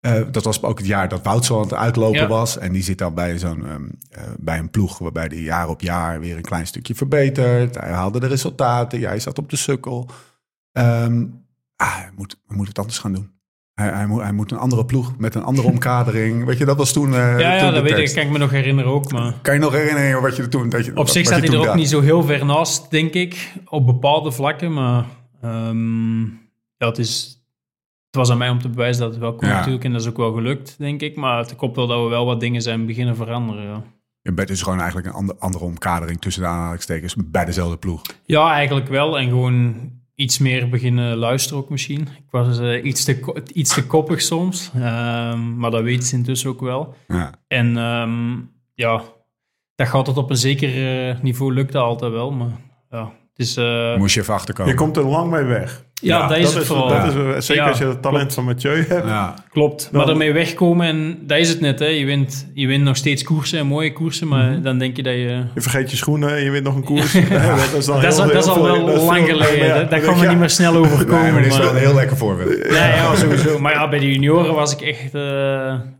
[0.00, 2.26] eh, dat was ook het jaar dat Wout zo aan het uitlopen Ja.
[2.26, 2.58] was.
[2.58, 5.80] En die zit dan bij, zo'n, ehm, eh, bij een ploeg waarbij hij jaar op
[5.80, 7.74] jaar weer een klein stukje verbetert.
[7.80, 10.08] Hij haalde de resultaten, jij zat op de sukkel.
[10.72, 11.24] Ehm,
[11.76, 13.30] ah, hij, moet, hij moet het anders gaan doen.
[13.80, 16.44] Hij, hij, moet, hij moet een andere ploeg met een andere omkadering.
[16.44, 17.14] Weet je, dat was toen.
[17.14, 19.12] eh, Ja, dat weet ik, kan ik me nog herinneren ook.
[19.12, 20.68] Maar Kan je nog herinneren wat je toen.
[20.68, 23.52] Dat je, op zich staat hij er ook niet zo heel ver naast, denk ik.
[23.68, 24.72] Op bepaalde vlakken.
[24.72, 25.04] Maar
[25.42, 26.20] ehm,
[26.76, 27.42] ja, het, is,
[28.06, 29.54] het was aan mij om te bewijzen dat het wel kon Ja.
[29.54, 29.84] natuurlijk.
[29.84, 31.16] En dat is ook wel gelukt, denk ik.
[31.16, 33.64] Maar het klopt wel dat we wel wat dingen zijn beginnen veranderen.
[33.64, 33.82] Ja,
[34.22, 38.02] Je bent dus gewoon eigenlijk een ander- andere omkadering tussen de aanhalingstekens bij dezelfde ploeg.
[38.24, 39.18] ja eigenlijk wel.
[39.18, 39.74] En gewoon
[40.20, 42.00] iets meer beginnen luisteren ook misschien.
[42.00, 44.70] Ik was eh, iets, te, iets te koppig soms.
[44.74, 46.94] Ehm, maar dat weet ze intussen ook wel.
[47.08, 47.32] Ja.
[47.48, 48.32] En ehm,
[48.74, 49.02] ja,
[49.74, 52.30] dat gaat tot op een zeker eh, niveau lukt dat altijd wel.
[52.30, 52.50] Maar
[52.90, 53.56] ja, het is...
[53.56, 54.72] eh, Moest je even achterkomen.
[54.72, 55.84] Je komt er lang mee weg.
[56.00, 56.88] Ja, ja, dat is het vooral.
[56.88, 59.06] Dat is, eh, zeker Ja, als je het talent van Mathieu hebt.
[59.06, 59.34] Ja.
[59.50, 61.78] Klopt, Dan- maar ermee wegkomen en dat is het net.
[61.78, 61.86] Hè.
[61.86, 64.62] Je, wint, je wint nog steeds koersen en mooie koersen, maar Mhm.
[64.62, 65.44] dan denk je dat je...
[65.54, 67.12] Je vergeet je schoenen en je wint nog een koers.
[67.30, 69.88] Ja, dat is, dan Dat is, heel- dat is heel al wel dat lang geleden.
[69.90, 71.22] dan kan je, niet meer snel overkomen.
[71.22, 72.66] Nee, maar dit is wel een heel lekker voorbeeld.
[72.70, 73.58] Ja, ja, sowieso.
[73.58, 75.14] Maar ja, bij de junioren was ik echt...
[75.14, 75.20] eh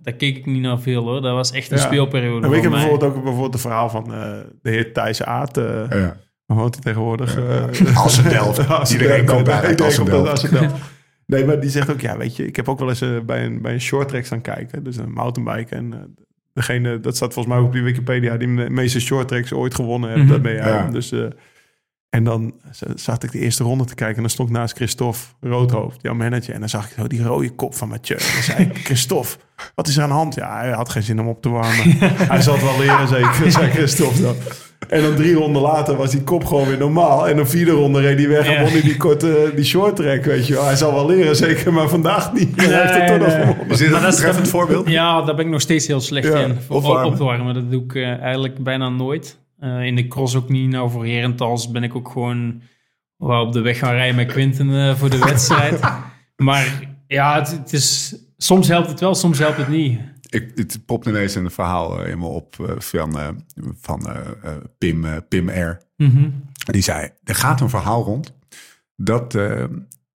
[0.03, 1.21] daar keek ik niet naar veel hoor.
[1.23, 1.83] Dat was echt een Ja.
[1.85, 2.81] speelperiode En ik heb mij.
[2.81, 4.21] bijvoorbeeld ook bijvoorbeeld het verhaal van eh,
[4.63, 5.59] de heer Thijs Aert.
[6.57, 7.37] Woont hij tegenwoordig?
[7.37, 8.91] Eh, Assendelft.
[8.93, 10.31] Iedereen komt bij uit komt Assendelft.
[10.31, 10.75] Assendelft.
[11.31, 13.45] Nee, maar die zegt ook, ja, weet je, ik heb ook wel eens eh, bij
[13.45, 14.85] een, bij een short track staan kijken.
[14.85, 15.75] Dus een mountainbike.
[15.75, 15.99] En eh,
[16.53, 19.75] degene, dat staat volgens mij ook op die Wikipedia, die de meeste short tracks ooit
[19.75, 20.23] gewonnen heeft.
[20.23, 20.31] Mhm.
[20.31, 20.69] Dat ben jij.
[20.69, 20.91] Ja.
[20.91, 21.25] Dus, eh,
[22.09, 22.55] en dan
[22.95, 26.15] zat ik de eerste ronde te kijken en dan stond ik naast Christophe Roodhoofd, jouw
[26.15, 26.55] manager.
[26.55, 28.19] En dan zag ik zo die rode kop van Mathieu.
[28.19, 29.37] En dan zei ik, Christophe,
[29.75, 30.35] wat is er aan de hand?
[30.35, 31.99] Ja, hij had geen zin om op te warmen.
[32.33, 34.37] hij zal het wel leren, zeker, zei Christophe dan.
[34.89, 37.29] En dan drie ronden later was die kop gewoon weer normaal.
[37.29, 38.61] En een vierde ronde reed hij weg en Ja.
[38.61, 40.65] won hij die korte, die short track, weet je wel.
[40.65, 42.57] Hij zal wel leren, zeker, maar vandaag niet.
[42.57, 43.69] Hij heeft het toch nog nee.
[43.69, 44.89] Is dit Maar een dat is- betreffend voorbeeld?
[44.89, 46.57] Ja, daar ben ik nog steeds heel slecht Ja, in.
[46.67, 47.07] Voor opwarmen.
[47.07, 47.55] op te warmen.
[47.55, 49.39] Dat doe ik eh, eigenlijk bijna nooit.
[49.59, 50.71] Eh, in de cross ook niet.
[50.71, 52.61] Nou, voor herentals ben ik ook gewoon
[53.17, 55.81] wel op de weg gaan rijden met Quinten eh, voor de wedstrijd.
[56.37, 60.01] maar ja, het, het is, soms helpt het wel, soms helpt het niet.
[60.31, 63.29] Ik, het popt ineens een verhaal eh, in me op eh, van, eh,
[63.81, 64.09] van
[64.79, 65.79] Pim, Pim R.
[65.97, 66.29] Mhm.
[66.55, 68.35] Die zei, er gaat een verhaal rond
[68.97, 69.39] dat,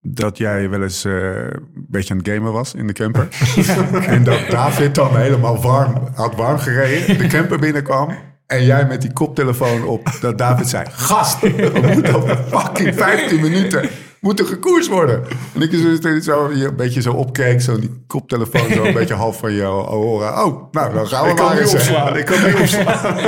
[0.02, 3.28] dat jij wel eens een beetje aan het gamen was in de camper.
[4.08, 8.16] en dat David dan helemaal warm, had warm gereden, de camper binnenkwam.
[8.48, 13.42] En jij met die koptelefoon op, dat David zei, gast, we moeten over fucking 15
[13.42, 13.90] minuten
[14.26, 15.24] moet er gekoers worden.
[15.54, 15.72] En ik
[16.02, 19.54] zo, zo hier een beetje zo opkeek, zo die koptelefoon zo een beetje half van
[19.54, 20.46] je oren.
[20.46, 21.74] Oh, nou, dan gaan we Ik kan maar niet eens.
[21.74, 22.18] opslaan.
[22.18, 23.16] Ik kan niet opslaan.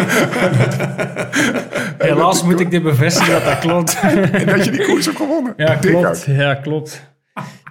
[1.98, 4.00] Helaas moet ik dit bevestigen dat dat klopt.
[4.32, 5.54] En dat je die koers hebt gewonnen.
[5.58, 6.26] Ja, klopt.
[6.28, 7.06] Ja, klopt.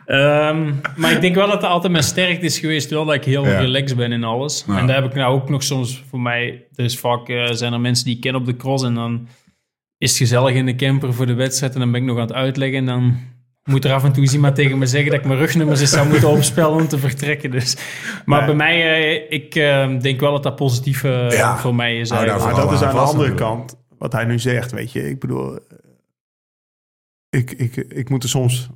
[0.06, 2.90] Ehm, maar ik denk wel dat dat altijd mijn sterkte is geweest.
[2.90, 3.58] Wel dat ik heel Ja.
[3.58, 4.64] relaxed ben in alles.
[4.66, 4.78] Ja.
[4.78, 6.64] En daar heb ik nou ook nog soms voor mij...
[6.74, 8.84] Er is vaak eh, zijn er mensen die ik ken op de cross.
[8.84, 9.28] En dan
[9.98, 11.74] is het gezellig in de camper voor de wedstrijd.
[11.74, 12.78] En dan ben ik nog aan het uitleggen.
[12.78, 13.16] En dan
[13.64, 15.10] moet er af en toe eens iemand tegen me zeggen...
[15.10, 17.50] dat ik mijn rugnummers eens zou moeten opspellen om te vertrekken.
[17.50, 17.76] Dus.
[18.24, 18.46] Maar Nee.
[18.46, 18.82] bij mij...
[18.82, 21.56] eh, ik eh, denk wel dat dat positief eh, Ja.
[21.58, 22.10] voor mij is.
[22.10, 22.36] Maar dat
[22.72, 25.08] is aan de andere kant wat hij nu zegt, weet je.
[25.08, 25.58] Ik bedoel,
[27.30, 28.68] ik, ik, ik moet er soms...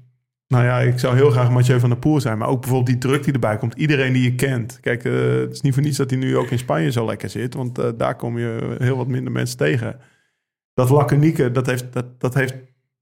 [0.48, 2.38] Nou ja, ik zou heel graag Mathieu van der Poel zijn.
[2.38, 3.74] Maar ook bijvoorbeeld die druk die erbij komt.
[3.74, 4.78] Iedereen die je kent.
[4.80, 7.54] Kijk, het is niet voor niets dat hij nu ook in Spanje zo lekker zit.
[7.54, 10.00] Want daar kom je heel wat minder mensen tegen.
[10.80, 12.54] Dat laconieke, dat heeft, dat, dat heeft...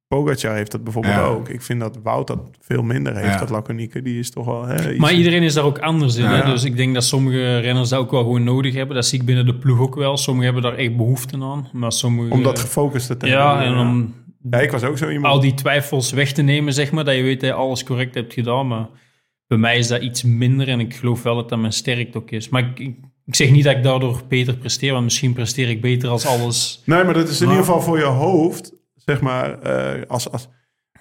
[0.08, 1.24] Pogacar heeft dat bijvoorbeeld Ja.
[1.24, 1.48] ook.
[1.48, 3.38] Ik vind dat Wout dat veel minder heeft, Ja.
[3.38, 4.02] dat laconieke.
[4.02, 4.64] Die is toch wel...
[4.66, 6.24] Hè, iets- Maar iedereen is daar ook anders in.
[6.24, 6.36] Hè?
[6.36, 6.50] Ja.
[6.50, 8.94] Dus ik denk dat sommige renners dat ook wel gewoon nodig hebben.
[8.94, 10.16] Dat zie ik binnen de ploeg ook wel.
[10.16, 11.68] Sommigen hebben daar echt behoefte aan.
[11.72, 13.74] Maar sommige, Om dat gefocust te Ja, hebben.
[13.78, 14.14] en om
[14.50, 15.34] Ja, ik was ook zo iemand.
[15.34, 17.04] al die twijfels weg te nemen, zeg maar.
[17.04, 18.66] Dat je weet dat je alles correct hebt gedaan.
[18.68, 18.88] Maar
[19.46, 20.68] bij mij is dat iets minder.
[20.68, 22.48] En ik geloof wel dat dat mijn sterkte ook is.
[22.48, 22.96] Maar ik, ik,
[23.28, 24.92] ik zeg niet dat ik daardoor beter presteer.
[24.92, 26.82] Want misschien presteer ik beter als alles...
[26.84, 30.30] Nee, maar dat is in Maar- ieder geval voor je hoofd, zeg maar, eh, als,
[30.30, 30.48] als...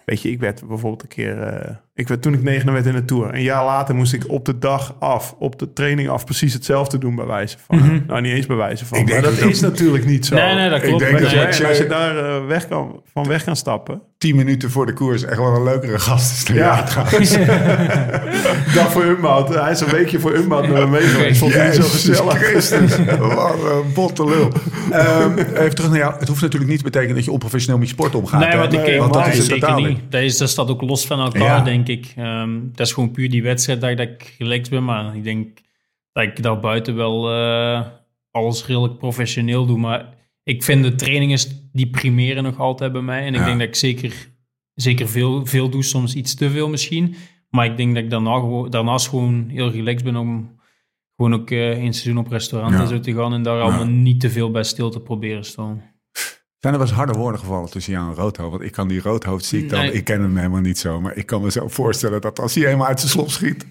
[0.06, 1.42] Weet je, ik werd bijvoorbeeld een keer...
[1.42, 3.34] eh, ik werd, toen ik negende werd in de Tour.
[3.34, 6.26] Een jaar later moest ik op de dag af, op de training af...
[6.26, 8.04] precies hetzelfde doen bij wijze van.
[8.08, 8.98] Nou, niet eens bij wijze van.
[8.98, 10.36] Ik maar denk dat dat dat- is natuurlijk niet zo.
[10.36, 11.04] Nee, nee, dat Ik klopt.
[11.04, 14.02] denk dat nee, als je daar eh, weg kan, van weg kan stappen...
[14.18, 16.84] Tien minuten voor de koers echt wel een leukere gast is dan Ja.
[16.84, 17.32] trouwens.
[18.76, 19.50] dag voor Umbout.
[19.56, 21.40] Hij is een weekje voor Umbout met me mee geweest.
[21.40, 22.38] Vond hij niet zo gezellig.
[22.38, 22.98] Christus.
[23.20, 24.52] Wat een botte lul.
[24.92, 26.14] Ehm, even terug naar jou.
[26.20, 28.40] Het hoeft natuurlijk niet te betekenen dat je onprofessioneel met je sport omgaat.
[28.40, 29.88] Nee, want, ik, want dat is het zeker niet.
[29.88, 30.00] niet.
[30.10, 31.64] Dat, is, dat staat ook los van elkaar, Ja.
[31.88, 32.14] Denk ik.
[32.16, 34.84] Ehm, dat is gewoon puur die wedstrijd dat, ik relaxed ben.
[34.86, 35.58] Maar ik denk
[36.12, 37.86] dat ik daarbuiten wel eh,
[38.32, 39.78] alles redelijk professioneel doe.
[39.78, 40.14] Maar
[40.44, 41.40] ik vind de trainingen,
[41.72, 43.22] die primeren nog altijd bij mij.
[43.26, 43.46] En ik Ja.
[43.46, 44.14] denk dat ik zeker,
[44.74, 47.16] zeker veel, veel doe, soms iets te veel misschien.
[47.50, 50.56] Maar ik denk dat ik daarna gewoon, daarnaast gewoon heel relaxed ben om
[51.16, 52.80] gewoon ook in het seizoen op restaurant Ja.
[52.82, 53.34] en zo te gaan.
[53.34, 55.82] En daar allemaal niet te veel bij stil te proberen staan.
[56.60, 58.52] Zijn er wel eens harde woorden gevallen tussen jou en Roodhoofd?
[58.52, 59.80] Want ik kan die Roodhoofd zie ik dan.
[59.80, 59.92] Nee.
[59.92, 61.02] Ik ken hem helemaal niet zo.
[61.02, 63.66] Maar ik kan me zo voorstellen dat als hij helemaal uit zijn slop schiet.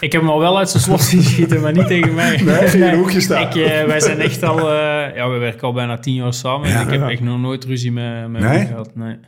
[0.00, 2.36] Ik heb hem al wel uit zijn slot zien schieten, maar niet tegen mij.
[2.42, 3.42] Nee, in een hoekje staan.
[3.42, 4.58] Ik, eh, wij zijn echt al...
[4.58, 6.68] eh, ja, we werken al bijna tien jaar samen.
[6.68, 6.74] Ja.
[6.80, 8.58] en ik heb echt nog nooit ruzie met, met Nee?
[8.58, 8.96] hem gehad.
[8.96, 9.18] Nee.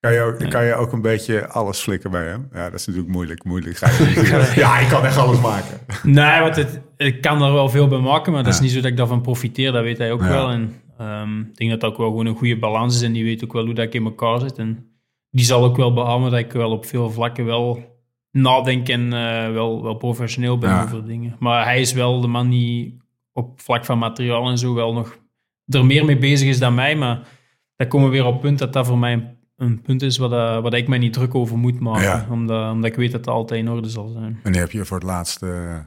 [0.00, 2.48] Kan je, ook, kan je ook een beetje alles flikken bij hem?
[2.52, 3.44] Ja, dat is natuurlijk moeilijk.
[3.44, 3.76] moeilijk.
[3.76, 5.78] Ga je niet- ja, ik kan echt alles maken.
[6.02, 8.76] Nee, want het, ik kan er wel veel bij maken, maar dat is niet zo
[8.80, 9.72] dat ik daarvan profiteer.
[9.72, 10.48] Dat weet hij ook wel.
[10.50, 13.02] En ehm, ik denk dat dat ook wel gewoon een goede balans is.
[13.02, 14.58] En die weet ook wel hoe dat ik in elkaar zit.
[14.58, 14.86] En
[15.30, 17.96] die zal ook wel beamen dat ik wel op veel vlakken wel
[18.30, 20.82] nadenk en eh, wel, wel professioneel ben Ja.
[20.82, 21.36] over dingen.
[21.38, 23.00] Maar hij is wel de man die
[23.32, 25.18] op vlak van materiaal en zo wel nog
[25.66, 26.96] er meer mee bezig is dan mij.
[26.96, 27.28] Maar
[27.76, 30.28] dan komen we weer op het punt dat dat voor mij een, punt is waar,
[30.28, 32.02] dat, waar dat ik mij niet druk over moet maken.
[32.02, 32.26] Ja.
[32.30, 34.40] Omdat, omdat ik weet dat dat altijd in orde zal zijn.
[34.42, 35.78] Wanneer heb je voor het laatst, eh,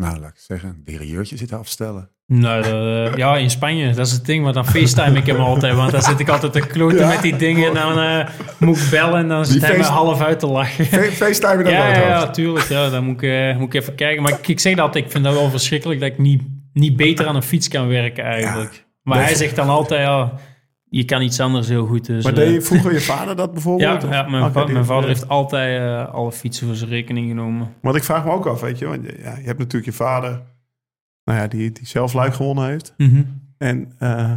[0.00, 2.10] nou laat ik zeggen, derieurtje zitten afstellen?
[2.26, 4.44] Nou, de- ja, in Spanje, dat is het ding.
[4.44, 5.74] Maar dan facetime ik hem altijd.
[5.74, 7.68] Want dan zit ik altijd te kloten met die dingen.
[7.68, 8.26] En dan eh,
[8.58, 10.84] moet ik bellen en dan zit hij me half uit te lachen.
[11.12, 12.68] FaceTime dan Ja, ja, ja, tuurlijk.
[12.68, 14.22] Ja, dan moet ik, eh, moet ik even kijken.
[14.22, 16.42] Maar ik, ik zeg dat ik vind dat wel verschrikkelijk dat ik niet,
[16.72, 18.86] niet beter aan een fiets kan werken eigenlijk.
[19.02, 20.32] maar hij zegt dan altijd, ja,
[20.90, 22.06] je kan iets anders heel goed.
[22.06, 24.02] Dus, Maar deed vroeger je vader dat ja, bijvoorbeeld?
[24.02, 25.08] ja, mijn, va- die- mijn vader ja.
[25.08, 27.68] heeft altijd eh, alle fietsen voor zijn rekening genomen.
[27.82, 30.42] Want ik vraag me ook af, weet je, want ja, je hebt natuurlijk je vader,
[31.24, 32.94] nou ja, die, die zelf luik gewonnen heeft.
[33.58, 34.32] En eh,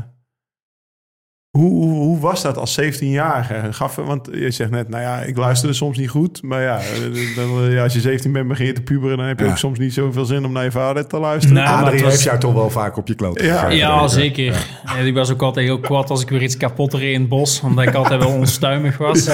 [1.58, 3.74] hoe, hoe, hoe was dat als 17-jarige?
[3.74, 6.41] Gaf, want je zegt net, nou ja, ik luisterde soms niet goed.
[6.43, 9.18] Maar ja, eh, dan, eh, ja als je 17 bent, begin je te puberen.
[9.18, 9.51] Dan heb je Ja.
[9.51, 11.64] ook soms niet zoveel zin om naar je vader te luisteren.
[11.64, 13.70] Nou, maar was- heeft jou toch wel vaak op je kloot Ja.
[13.70, 14.43] Ja, zeker.
[14.86, 17.30] Ja, ik was ook altijd heel kwaad als ik weer iets kapot reed in het
[17.30, 19.30] bos, omdat ik altijd wel onstuimig was.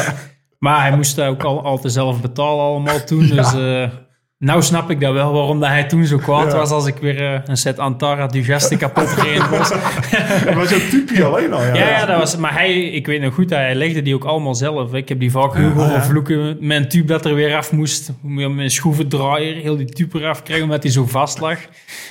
[0.59, 3.27] Maar hij moest dat ook al, altijd zelf betalen allemaal toen.
[3.27, 3.89] Dus eh,
[4.39, 7.33] nou snap ik dat wel, waarom dat hij toen zo kwaad was als ik weer
[7.33, 9.69] eh, een set Antara Digeste kapot het bos.
[10.45, 11.61] Dat was een typje alleen al.
[11.61, 14.23] Ja, Ja, ja, dat was, maar hij, ik weet nog goed, hij legde die ook
[14.23, 14.93] allemaal zelf.
[14.93, 16.57] Ik heb die vaak heel horen vloeken.
[16.59, 18.11] Mijn tube dat er weer af moest.
[18.21, 21.59] Met mijn schroevendraaier, heel die tube eraf krijgen omdat hij zo vast lag.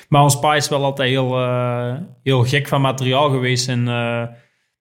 [0.08, 3.68] Maar ons pa is wel altijd heel, eh, heel gek van materiaal geweest.
[3.68, 4.22] En eh,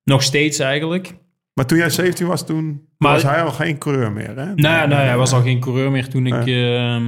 [0.04, 1.16] nog steeds eigenlijk.
[1.54, 4.54] Maar toen jij 17 was, toen Maar- was hij al geen coureur meer, hè?
[4.54, 6.48] Nee, nee, hij was al geen coureur meer toen ik...
[6.48, 7.04] ehm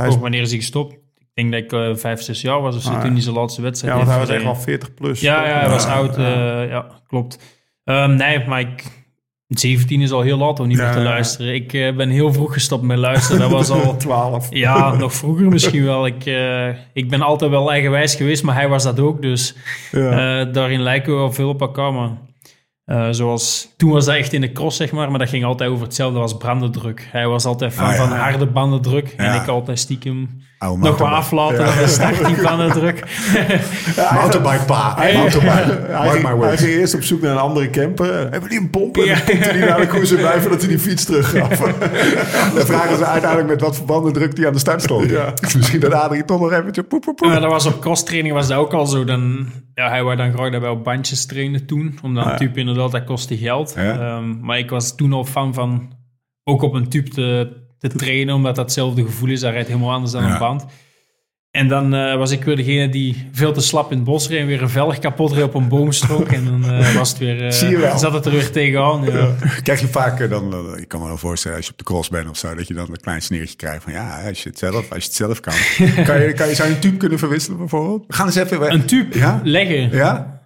[0.00, 0.92] Hij is- oh, wanneer is hij gestopt?
[0.92, 3.34] Ik denk dat ik eh, vijf, zes jaar was of zo, Ah, toen hij zijn
[3.34, 4.64] laatste wedstrijd Ja, want hij was echt al gereden.
[4.80, 5.20] 40 plus.
[5.20, 6.16] Ja, ja, hij was oud.
[6.16, 6.62] Ja.
[6.62, 7.38] eh, ja, klopt.
[7.84, 8.84] Ehm, nee, maar ik,
[9.48, 11.54] 17 is al heel laat om niet Ja, meer te luisteren.
[11.54, 13.40] Ik eh, ben heel vroeg gestopt met luisteren.
[13.40, 14.46] Dat was al 12.
[14.50, 16.06] Ja, nog vroeger misschien wel.
[16.06, 16.24] Ik,
[16.92, 19.22] ik ben altijd wel eigenwijs geweest, maar hij was dat ook.
[19.22, 19.54] Dus
[19.92, 20.44] Ja.
[20.44, 21.92] daarin lijken we wel veel op elkaar.
[21.92, 22.10] Maar
[22.90, 25.10] eh, zoals, toen was dat echt in de cross, zeg maar.
[25.10, 27.08] Maar dat ging altijd over hetzelfde als brandendruk.
[27.12, 27.96] Hij was altijd fan Ah, ja.
[28.08, 29.14] van harde bandendruk.
[29.16, 31.16] En ik altijd stiekem Oude nog wat mountainbike.
[31.16, 33.04] aflaten dan de start die bandendruk.
[34.14, 34.94] Mountainbike pa.
[34.96, 35.80] Hij, Mountainbike.
[35.86, 38.30] hij, Mark ging, hij ging eerst op zoek naar een andere camper.
[38.30, 38.96] Hebben die een pomp?
[38.96, 39.18] En Ja.
[39.26, 41.58] dan hij naar de koers erbij voordat hij die fiets teruggaf.
[42.54, 45.10] Dan vragen ze uiteindelijk met wat verbanden druk die aan de start stond.
[45.10, 45.32] Ja.
[45.56, 47.28] Misschien dat Adrie toch nog eventjes poep, poep, poep.
[47.28, 49.04] Maar dat was op crosstraining was dat ook al zo.
[49.04, 51.98] Dan, ja, hij wou dan graag dat wij op bandjes trainen toen.
[52.02, 53.72] Omdat een tube inderdaad, dat kostte geld.
[53.76, 53.98] Ja.
[53.98, 55.92] Ehm, maar ik was toen al fan van
[56.44, 57.48] ook op een tube te,
[57.80, 58.34] te trainen.
[58.34, 59.40] Omdat dat hetzelfde gevoel is.
[59.40, 60.32] Dat rijdt helemaal anders dan Ja.
[60.32, 60.64] een band.
[61.50, 64.40] En dan eh, was ik weer degene die veel te slap in het bos reed.
[64.40, 66.28] En weer een velg kapot reed op een boomstrook.
[66.32, 67.98] en dan eh, was het weer, Zie je wel.
[67.98, 69.02] zat het er weer tegenaan.
[69.04, 69.34] Ja.
[69.62, 72.08] Krijg je vaak eh, dan, ik kan me wel voorstellen als je op de cross
[72.08, 74.58] bent of zo, dat je dan een klein sneertje krijgt van ja, als je het
[74.58, 75.54] zelf, als je het zelf kan.
[76.04, 78.04] kan, je, kan je, zou je een tube kunnen verwisselen bijvoorbeeld?
[78.06, 78.72] We gaan eens even...
[78.72, 79.40] Een tube Ja?
[79.44, 79.90] leggen.
[79.90, 80.39] Ja?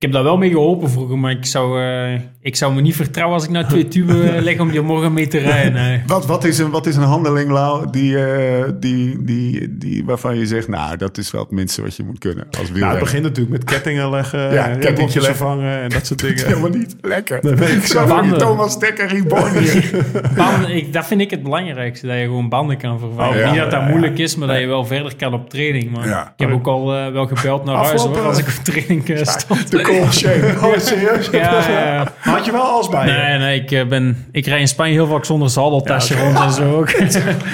[0.00, 1.18] Ik heb daar wel mee geholpen vroeger.
[1.18, 4.42] Maar ik zou, eh, ik zou me niet vertrouwen als ik nou twee tuben eh,
[4.48, 5.72] leg om die morgen mee te rijden.
[5.72, 6.02] nee.
[6.06, 10.38] Wat, wat, is een, wat is een handeling, Lau, die, eh, die, die, die, waarvan
[10.38, 12.72] je zegt, nou, dat is wel het minste wat je moet kunnen als Nou, het
[12.72, 13.00] wielrenner?
[13.04, 14.52] begint natuurlijk met kettingen leggen.
[14.52, 16.46] Ja, kettingje vervangen en dat soort dingen.
[16.46, 16.96] Helemaal niet.
[17.00, 17.38] Lekker.
[17.42, 19.90] Nee, weet ik zou die Thomas Dekker reborn hier.
[20.36, 23.34] Banden, ik, dat vind ik het belangrijkste, dat je gewoon banden kan vervangen.
[23.34, 23.50] Oh, ja.
[23.50, 23.90] niet dat dat Ja, ja.
[23.90, 25.90] moeilijk is, maar dat je wel verder kan op training.
[25.90, 26.32] Maar Ja.
[26.36, 29.88] ik heb ook al wel gebeld naar huis Afgelopen- hoor, als ik op training stond.
[29.98, 30.54] Of shame.
[30.62, 31.28] Oh, serieus?
[31.30, 31.38] Ja,
[31.68, 32.12] ja, ja.
[32.18, 33.12] Had je wel alles bij je?
[33.12, 36.52] Nee, nee, ik, eh, ben, ik rij in Spanje heel vaak zonder zadeltasje rond en
[36.52, 36.90] zo ook.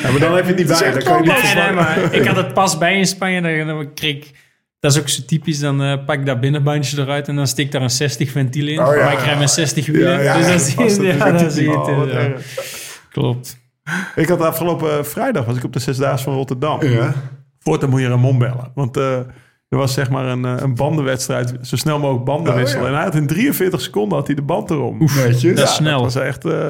[0.02, 0.90] Ja, maar dan heb je het niet bij.
[0.92, 3.40] Dan kan je niet nee, maar ik had het pas bij in Spanje.
[3.40, 4.44] Dan, dan kreeg ik-
[4.80, 5.58] dat is ook zo typisch.
[5.58, 8.66] Dan eh, pak ik dat binnenbandje eruit en dan steek ik daar een 60 ventiel
[8.66, 8.80] in.
[8.80, 9.04] Oh, ja.
[9.04, 10.22] maar ik rij met 60 wielen.
[10.22, 10.82] Ja, ja, dus zie
[11.64, 11.88] je het.
[11.88, 12.36] Oh.
[13.12, 13.58] Klopt.
[14.14, 16.84] Ik had afgelopen vrijdag was ik op de Zesdaagse van Rotterdam.
[16.84, 17.12] Ja.
[17.58, 18.70] Voortaan moet je Ramon bellen.
[18.74, 19.18] Want eh,
[19.68, 21.54] er was zeg maar een, eh, een bandenwedstrijd.
[21.62, 22.82] Zo snel mogelijk banden Oh, wisselen.
[22.84, 22.88] ja.
[22.90, 24.98] En hij had in 43 seconden had hij de band erom.
[24.98, 25.54] Netjes.
[25.56, 26.02] Dat is snel.
[26.02, 26.68] Dat was echt eh,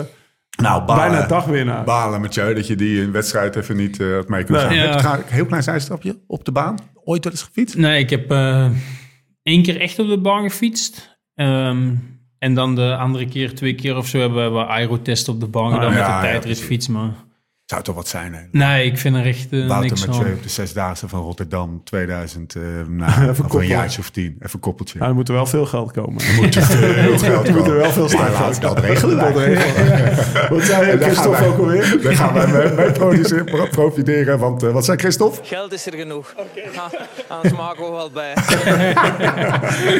[0.62, 0.86] Nou, balen.
[1.04, 1.84] bijna een dagwinnaar.
[1.84, 4.66] Balen met jou dat je die in wedstrijd even niet eh, had mee kunt Nee.
[4.66, 4.76] gaan.
[4.76, 4.82] Ja.
[4.82, 6.78] Heb je ga- een heel klein zijstapje op de baan?
[7.04, 7.76] Ooit wel eens gefietst?
[7.76, 8.70] Nee, ik heb eh
[9.42, 11.18] één keer echt op de baan gefietst.
[11.34, 11.88] Ehm,
[12.38, 15.72] en dan de andere keer, twee keer of zo, hebben we aerotest op de baan
[15.72, 16.88] gedaan Ah, ja, met ja, de tijdritfiets.
[16.88, 17.10] Maar
[17.66, 18.40] Zou toch wat zijn, hè?
[18.52, 20.34] nee, ik vind er echt eh, Wouter niks Mathieu van.
[20.34, 24.24] op de Zesdaagse van Rotterdam 2000, eh nou, over een jaartje of tien.
[24.38, 24.98] Even een koppeltje.
[24.98, 26.12] Ja, er moet er wel veel geld komen.
[26.40, 29.18] moet je heel geld Er moet er wel veel we dat regelen.
[29.18, 30.16] Dat regelen.
[30.50, 32.00] Wat zei je, En daar gaan Christophe wij- ook alweer?
[32.02, 34.38] Daar gaan wij mee, mee produceren- pro- profiteren.
[34.38, 35.40] Want eh, wat zei Christophe?
[35.44, 36.34] Geld is er genoeg.
[36.74, 36.90] Ja,
[37.28, 38.32] anders maken we wel bij.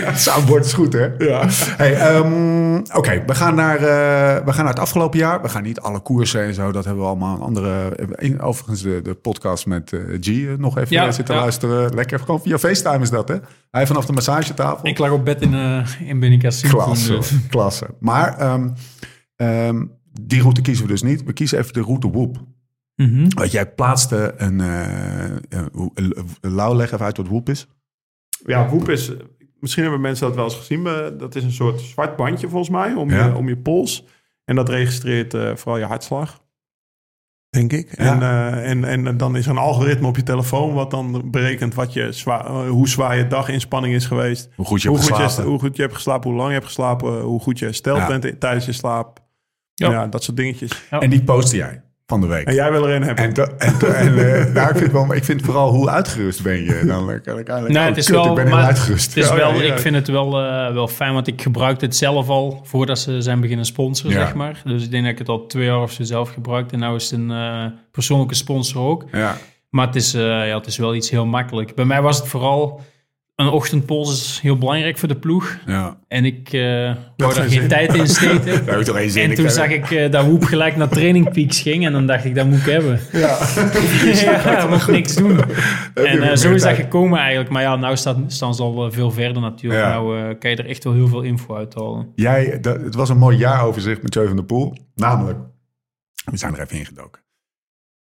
[0.04, 1.06] Het soundboard is goed, hè?
[1.18, 1.44] Ja.
[1.76, 5.42] Hey, ehm, Oké, we, gaan naar, eh, we gaan naar het afgelopen jaar.
[5.42, 6.72] We gaan niet alle koersen en zo.
[6.72, 7.96] Dat hebben we allemaal een andere...
[8.16, 11.40] in- Overigens de, de podcast met eh, G eh, nog even Ja, zitten ja.
[11.40, 11.94] luisteren.
[11.94, 13.36] Lekker, gewoon via FaceTime is dat, hè?
[13.70, 14.86] Hij vanaf de massagetafel.
[14.88, 16.70] Ik lag op bed in, eh in Benicassim.
[16.70, 17.32] Klasse, dus.
[17.48, 17.86] klasse.
[18.00, 18.70] Maar ehm,
[19.36, 19.84] ehm,
[20.22, 21.24] die route kiezen we dus niet.
[21.24, 22.44] We kiezen even de route Woep.
[22.94, 23.28] Mhm.
[23.28, 24.60] Want jij plaatste een...
[24.60, 27.66] eh een- hoe- een- een- Lau, leg even uit wat Woep is.
[28.46, 29.12] Ja, Woep is...
[29.60, 30.82] Misschien hebben mensen dat wel eens gezien.
[30.82, 33.26] maar Dat is een soort zwart bandje volgens mij om, Ja.
[33.26, 34.04] je, om je pols.
[34.44, 36.40] En dat registreert eh, vooral je hartslag.
[37.56, 37.96] Denk ik.
[37.98, 38.04] Ja.
[38.12, 40.72] En, eh, en, en dan is er een algoritme op je telefoon...
[40.74, 44.48] wat dan berekent wat je zwaar, eh, hoe zwaar je daginspanning is geweest.
[44.56, 45.50] Hoe goed je Hoe hebt goed je, geslapen.
[45.50, 47.20] hoe goed je hebt geslapen, hoe lang je hebt geslapen...
[47.20, 48.06] hoe goed je hersteld Ja.
[48.18, 49.18] bent tijdens je slaap.
[49.74, 49.90] Ja.
[49.90, 50.06] Ja.
[50.06, 50.86] dat soort dingetjes.
[50.90, 52.46] En die postte jij van de week.
[52.46, 53.24] En jij wil er een hebben.
[53.24, 56.42] En, to- en, to- en eh, nou, ik, vind wel, ik vind vooral hoe uitgerust
[56.42, 56.82] ben je.
[56.86, 57.68] Dan kan ik eigenlijk...
[57.68, 59.06] Nee, oh, het is kut, wel, ik ben heel maar uitgerust.
[59.14, 59.72] Het is Ja, wel, ja, ja.
[59.72, 63.20] Ik vind het wel, eh, wel fijn, want ik gebruikte het zelf al voordat ze
[63.22, 64.24] zijn beginnen sponsoren, Ja.
[64.24, 64.60] zeg maar.
[64.64, 66.74] Dus ik denk dat ik het al twee jaar of zo zelf gebruikte.
[66.74, 69.04] En nu is het een eh, persoonlijke sponsor ook.
[69.12, 69.36] Ja.
[69.70, 71.74] Maar het is, eh, ja, het is wel iets heel makkelijk.
[71.74, 72.80] Bij mij was het vooral...
[73.36, 75.58] Een ochtendpols is heel belangrijk voor de ploeg.
[75.66, 75.98] Ja.
[76.08, 77.68] En ik eh wou geen daar geen zin.
[77.68, 78.44] tijd in steken.
[78.64, 80.88] Daar heb je toch één zin En toen zag ik eh, dat Woep gelijk naar
[80.88, 81.86] Training Peaks ging.
[81.86, 83.00] En dan dacht ik, dat moet ik hebben.
[83.12, 83.38] Ja.
[84.42, 85.40] ja, dat moet niks doen.
[85.94, 87.50] En eh, zo is dat gekomen eigenlijk.
[87.50, 89.82] Maar ja, nou staat, staan ze al veel verder natuurlijk.
[89.82, 89.90] Ja.
[89.90, 92.12] Nou kan je er echt wel heel veel info uithalen.
[92.14, 94.76] Jij, dat, het was een mooi jaaroverzicht met Jeu van der Poel.
[94.94, 95.38] Namelijk,
[96.30, 97.22] we zijn er even ingedoken.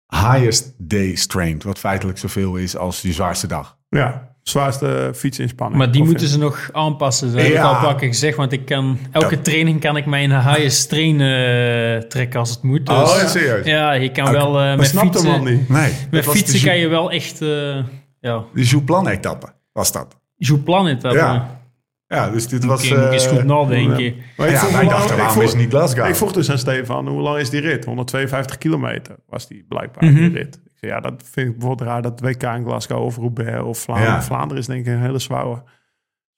[0.07, 3.77] Highest day strength, wat feitelijk zoveel is als je zwaarste dag.
[3.89, 5.77] ja, zwaarste fietsinspanning.
[5.79, 7.31] Maar die Of- moeten ze nog aanpassen.
[7.31, 8.37] Dat heb ik al keer gezegd.
[8.37, 12.49] Want ik kan, elke training kan ik mij in de highest train eh, trekken als
[12.49, 12.85] het moet.
[12.85, 13.65] Dus, Oh, serieus?
[13.65, 15.43] Ja, je kan wel eh, met fietsen...
[15.43, 15.69] niet.
[15.69, 17.41] Nee, Met fietsen kan je wel echt...
[17.41, 17.77] eh
[18.19, 20.17] ja, De Jouplan-etappe was dat.
[20.35, 21.13] Jouplan in dat.
[21.13, 21.59] Ja.
[22.07, 22.89] Ja, dus dit was...
[22.89, 24.15] Moet eens eh, goed nadenken.
[24.37, 26.07] Maar ik ja, vroeg ik waarom vroeg- is het niet Glasgow?
[26.07, 27.85] Ik vroeg dus aan Stefan, hoe lang is die rit?
[27.85, 30.15] 152 kilometer was die blijkbaar, Mhm.
[30.15, 30.59] die rit.
[30.87, 32.01] Ja, dat vind ik bijvoorbeeld raar.
[32.01, 34.13] Dat WK in Glasgow of Roubaix of Vlaanderen.
[34.13, 34.21] Ja.
[34.21, 35.63] Vlaanderen is denk ik een hele zware,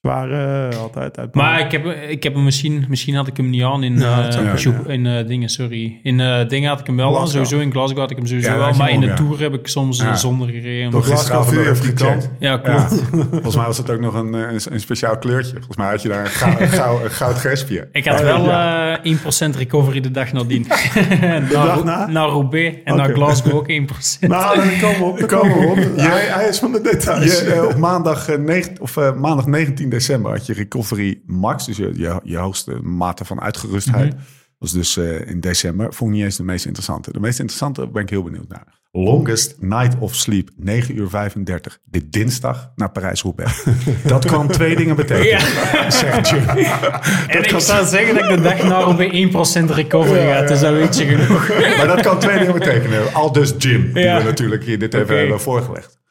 [0.07, 1.35] zware eh, altijd uit.
[1.35, 4.27] Maar ik heb, ik heb hem misschien, misschien had ik hem niet aan in, Ja,
[4.29, 5.99] eh, in eh, dingen, sorry.
[6.03, 7.59] In eh, dingen had ik hem wel aan, sowieso.
[7.59, 8.73] In Glasgow had ik hem sowieso Ja, wel.
[8.73, 9.13] Maar in de.
[9.13, 10.15] Tour heb ik soms Ja.
[10.15, 10.91] zonder gereden.
[10.91, 11.93] Toch Glasgow gecheckt.
[11.93, 12.29] kant.
[12.39, 13.03] Ja, Ja, klopt.
[13.31, 15.53] volgens mij was het ook nog een, een, een speciaal kleurtje.
[15.53, 17.87] Volgens mij had je daar een, gou- een, gou- een goud gespje.
[17.91, 19.15] Ik had wel eh
[19.53, 20.67] 1% recovery de dag nadien.
[21.21, 22.07] naar, dag na?
[22.07, 23.73] naar Roubaix en naar Glasgow ook 1%.
[24.19, 25.19] Nou, dan komen we op.
[25.19, 25.77] Dan komen we op.
[25.97, 27.39] Hij, hij is van de details.
[27.39, 31.65] Je, eh, op maandag, eh, negen- of, eh, maandag 19 december had je recovery max.
[31.65, 34.13] Dus je, je, je hoogste mate van uitgerustheid.
[34.13, 34.23] Mhm.
[34.57, 35.93] was dus eh, in december.
[35.93, 37.11] Vond ik niet eens de meest interessante.
[37.13, 38.81] De meest interessante ben ik heel benieuwd naar.
[38.91, 40.49] Longest night of sleep.
[40.55, 41.79] 9 uur 35.
[41.85, 43.63] Dit dinsdag naar Parijs-Roubaix.
[44.05, 45.91] Dat kan twee dingen betekenen.
[45.91, 46.47] Zegt Jim.
[47.35, 50.47] en ik zou zeggen dat ik de dag na Roubaix 1% recovery had.
[50.47, 51.47] Dus dat weet je genoeg.
[51.77, 53.13] Maar dat kan twee dingen betekenen.
[53.13, 54.17] Al dus Jim, die Ja.
[54.17, 56.01] we natuurlijk hier dit even hebben voorgelegd.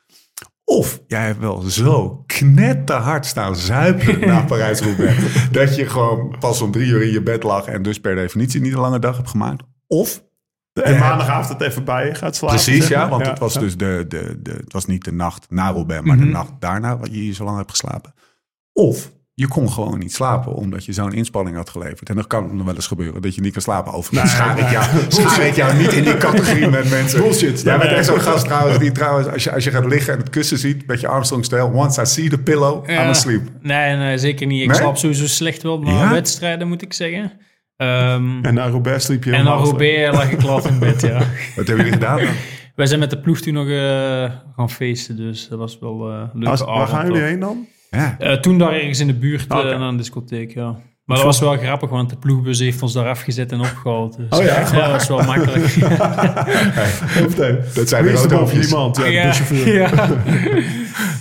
[0.72, 5.50] Of jij hebt wel zo knetterhard staan zuipen na Parijs-Roubaix...
[5.50, 7.66] dat je gewoon pas om drie uur in je bed lag...
[7.66, 9.62] en dus per definitie niet een lange dag hebt gemaakt.
[9.86, 10.22] Of,
[10.72, 12.56] En maandagavond het even bij je gaat slapen.
[12.56, 13.60] precies ja, want het was ja.
[13.60, 16.06] dus de, de, de, het was niet de nacht na Roubaix...
[16.06, 16.32] maar de Mhm.
[16.32, 18.14] nacht daarna wat je hier zo lang hebt geslapen.
[18.72, 19.10] Of...
[19.34, 22.08] Je kon gewoon niet slapen omdat je zo'n inspanning had geleverd.
[22.08, 23.92] En dan kan nog wel eens gebeuren dat je niet kan slapen.
[23.92, 27.20] Overigens schaar ik jou, schaar ik jou niet in die categorie met mensen.
[27.20, 27.62] Bullshit.
[27.62, 30.18] Jij bent echt zo'n gast trouwens die trouwens, als je, als je gaat liggen en
[30.18, 31.70] het kussen ziet, met je Armstrong-stijl.
[31.74, 33.08] Once I see the pillow, I'm Ja.
[33.08, 33.42] asleep.
[33.60, 34.60] Nee, nee, zeker niet.
[34.62, 34.76] Ik Nee?
[34.76, 36.10] slaap sowieso slecht wel na Ja?
[36.12, 37.32] wedstrijden, moet ik zeggen.
[37.76, 41.18] Ehm, En naar Roubaix sliep je en naar Roubaix lag ik laat in bed, ja.
[41.56, 42.34] Wat hebben jullie gedaan dan?
[42.76, 46.22] Wij zijn met de ploeg toen nog eh, gaan feesten, dus dat was wel eh,
[46.32, 46.76] leuke Als- avond.
[46.78, 47.66] Waar gaan jullie heen dan?
[47.96, 48.16] Ja.
[48.18, 49.78] Eh, toen daar ergens in de buurt eh, Oké.
[49.78, 50.76] naar een discotheek, ja.
[51.04, 54.16] Maar dat was wel grappig, want de ploegbus heeft ons daar afgezet en opgehaald.
[54.16, 55.74] Dus, Oh ja, dat was wel makkelijk.
[57.74, 58.66] Dat zijn de er boven roodhoofdjes.
[58.70, 58.96] niemand?
[58.96, 59.74] Ja, de ja, buschauffeur.
[59.74, 59.90] ja.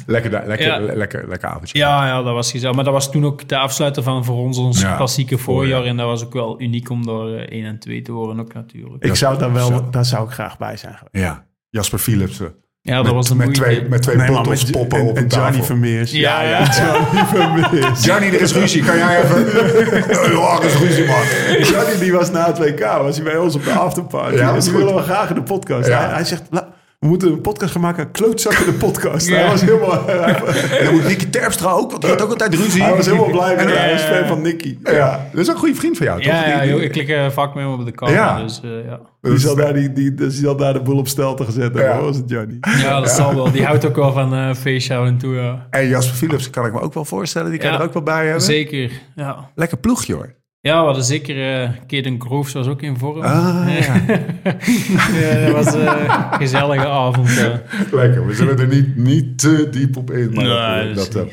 [0.06, 0.80] Lekker, lekker, Ja.
[0.80, 1.78] le- lekker, lekker avondje.
[1.78, 2.76] Ja, ja, dat was gezellig.
[2.76, 5.84] Maar dat was toen ook de afsluiter van voor ons ons Ja, klassieke voorjaar.
[5.86, 8.54] En dat was ook wel uniek om daar eh, 1 en 2 te horen ook
[8.54, 9.04] natuurlijk.
[9.06, 11.26] Ik zou daar wel, daar zou ik graag bij zijn geweest.
[11.26, 11.46] Ja.
[11.70, 12.54] Jasper Philipsen.
[12.84, 13.62] Ja, dat met, was de met moeite.
[13.62, 15.64] twee, met twee Nee, met poppen en, op en een Johnny tafel.
[15.64, 16.12] Vermeers.
[16.12, 16.60] Ja, ja.
[16.64, 18.04] Johnny Vermeers.
[18.04, 18.84] Johnny, er is ruzie.
[18.84, 19.38] Kan jij even...
[20.38, 21.18] ja, er is ruzie, man.
[21.62, 24.36] Johnny die was na het WK, was hij bij ons op de afterparty.
[24.36, 25.88] Ja, Ja, dat willen we graag in de podcast.
[25.88, 26.00] Ja.
[26.00, 26.68] Hij, hij zegt, "La-
[27.02, 29.28] we moeten een podcast gaan maken, klootzakken de podcast.
[29.28, 29.36] Ja.
[29.36, 30.36] Hij was helemaal, hij,
[30.80, 32.84] En dan moet Nicky Terpstra ook, want die had ook altijd ruzie.
[32.84, 34.78] hij was helemaal blij met Hij was fan van Nicky.
[34.84, 36.34] Ja, dat is een goede vriend van jou, toch?
[36.34, 38.14] Ja, joh, ik klik eh, vaak met hem op de kamer.
[38.16, 38.42] Ja.
[38.42, 39.00] Dus, eh, ja.
[39.22, 41.84] Die zal, daar, die, die, die zal daar de boel op stelten gezet hebben.
[41.84, 41.96] Ja.
[41.96, 42.58] hoor, was het Johnny.
[42.82, 43.52] ja, dat zal wel.
[43.52, 45.36] Die houdt ook wel van eh feestje en toe.
[45.36, 45.68] Ja.
[45.70, 47.52] En Jasper Philips kan ik me ook wel voorstellen.
[47.52, 47.78] Die kan Ja.
[47.78, 48.42] er ook wel bij hebben.
[48.42, 49.50] Zeker, ja.
[49.56, 50.34] Lekker ploegje hoor.
[50.62, 51.64] Ja, we hadden zeker...
[51.64, 53.22] eh Kaden Groves was ook in vorm.
[53.22, 53.96] Ah, ja.
[55.22, 57.34] ja, dat was eh, een gezellige avond.
[57.36, 57.62] ja.
[57.92, 58.28] Lekker.
[58.28, 60.34] We zullen er niet, niet te diep op in.
[60.34, 60.46] Maar
[60.84, 61.28] Nee, dat, dat.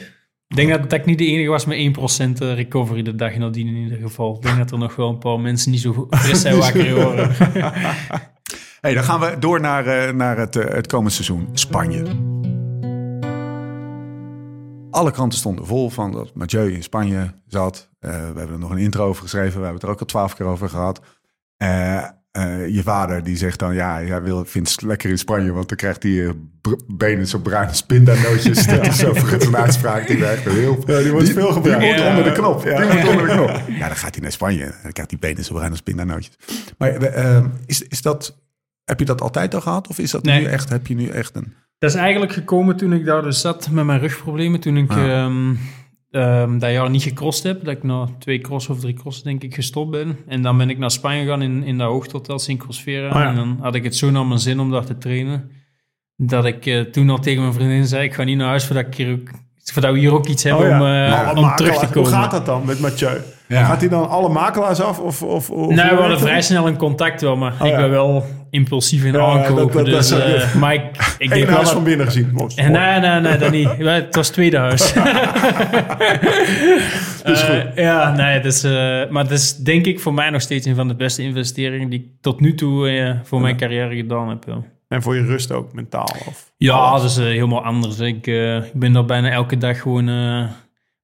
[0.49, 3.67] Ik denk dat, dat ik niet de enige was met 1% recovery de dag nadien
[3.67, 4.35] in ieder geval.
[4.37, 7.31] Ik denk dat er nog wel een paar mensen niet zo fris zijn wakker horen.
[8.81, 11.49] Hey, dan gaan we door naar, eh, naar het, eh, het komende seizoen.
[11.53, 12.03] Spanje.
[14.91, 17.89] Alle kranten stonden vol van dat Mathieu in Spanje zat.
[17.99, 19.49] Eh, we hebben er nog een intro over geschreven.
[19.59, 21.01] We hebben het er ook al twaalf keer over gehad.
[21.57, 21.97] Eh,
[22.31, 25.69] eh, je vader die zegt dan, ja, hij wil, vindt het lekker in Spanje, want
[25.69, 26.33] dan krijgt hij
[26.87, 28.67] benen zo bruine spindanootjes.
[28.67, 31.81] dat is zo voor een uitspraak die werkt heel Ja, die wordt veel gebruikt.
[31.81, 32.09] Die moet Ja.
[32.09, 32.65] onder de knop.
[32.65, 32.77] Ja.
[32.81, 33.63] Die moet onder de knop.
[33.69, 34.65] Ja, dan gaat hij naar Spanje.
[34.65, 36.39] en Dan krijgt hij benen zo bruin als pindanootjes.
[36.79, 36.93] Maar
[37.67, 38.39] is, is dat,
[38.85, 39.89] heb je dat altijd al gehad?
[39.89, 40.41] Of is dat Nee.
[40.41, 41.55] nu echt, heb je nu echt een...
[41.79, 44.61] Dat is eigenlijk gekomen toen ik daar dus zat met mijn rugproblemen.
[44.61, 45.11] Toen ik Ah.
[45.11, 45.55] ehm,
[46.11, 47.65] ehm, dat jaar niet gecrossed heb.
[47.65, 50.17] Dat ik na twee crossen of drie crossen denk ik gestopt ben.
[50.27, 53.09] En dan ben ik naar Spanje gegaan in, in dat Syncrosfera.
[53.09, 53.29] Oh ja.
[53.29, 55.51] En dan had ik het zo naar mijn zin om daar te trainen.
[56.17, 58.87] Dat ik eh, toen al tegen mijn vriendin zei, ik ga niet naar huis voordat,
[58.87, 59.29] ik hier ook,
[59.65, 60.79] voordat we hier ook iets hebben Oh ja.
[60.81, 62.11] om, eh, wat om terug te komen.
[62.11, 63.21] Hoe gaat dat dan met Mathieu?
[63.49, 63.65] Ja.
[63.65, 64.99] Gaat hij dan alle makelaars af?
[64.99, 67.73] Of, of, of Nee, hoe we hadden vrij snel een contact wel, maar Oh, ik
[67.73, 67.77] ja.
[67.81, 69.85] ben wel impulsief in aankopen.
[69.85, 72.33] dus, eh, maar ik, ik Eén denk huis van binnen gezien.
[72.57, 73.69] Nee, nee, nee, dat niet.
[73.79, 74.93] Het was het tweede huis.
[77.25, 80.89] Eh, ja, nee, eh, maar het is denk ik voor mij nog steeds een van
[80.89, 84.63] de beste investeringen die ik tot nu toe voor mijn carrière gedaan heb.
[84.89, 86.09] En voor je rust ook, mentaal?
[86.27, 86.53] Of?
[86.57, 87.99] ja dat is helemaal anders.
[87.99, 88.25] Ik,
[88.73, 90.09] ben daar bijna elke dag gewoon...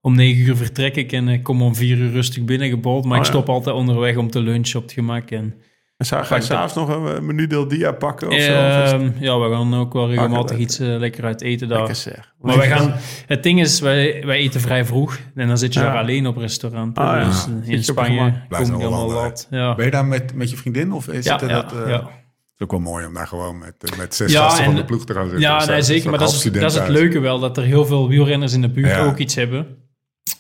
[0.01, 3.05] om negen uur vertrek ik en ik kom om vier uur rustig binnengebald.
[3.05, 3.39] Maar Oh, ik ja.
[3.39, 5.31] stop altijd onderweg om te lunchen op het gemak.
[5.31, 5.55] En
[5.97, 8.53] En zou ga je s'avonds nog een eh, menudeel dia pakken of zo?
[8.53, 11.69] Of is het Ehm, ja, we gaan ook wel regelmatig iets eh, lekker uit eten
[11.69, 11.79] daar.
[11.79, 12.33] lekker zeg.
[12.41, 12.95] Maar wij gaan,
[13.27, 15.19] het ding is, wij, wij eten vrij vroeg.
[15.35, 15.87] En dan zit je Ja.
[15.87, 16.99] daar alleen op restaurant.
[16.99, 17.25] Ah, ja.
[17.25, 18.19] dus eh, in Spanje
[18.49, 19.47] kom ik een helemaal wat.
[19.51, 19.75] Ja.
[19.75, 21.73] Ben je daar met, met je vriendin of is Ja, het ja, dat...
[21.73, 21.97] eh, ja.
[21.97, 24.79] Het is ook wel mooi om daar gewoon met, met zes Ja, gasten van en-
[24.81, 25.41] de ploeg te gaan zitten.
[25.41, 25.73] Ja, zo.
[25.73, 26.11] nee, zeker.
[26.11, 28.71] Maar dat is, dat is het leuke wel, dat er heel veel wielrenners in de
[28.71, 29.05] buurt Ja.
[29.05, 29.67] ook iets hebben.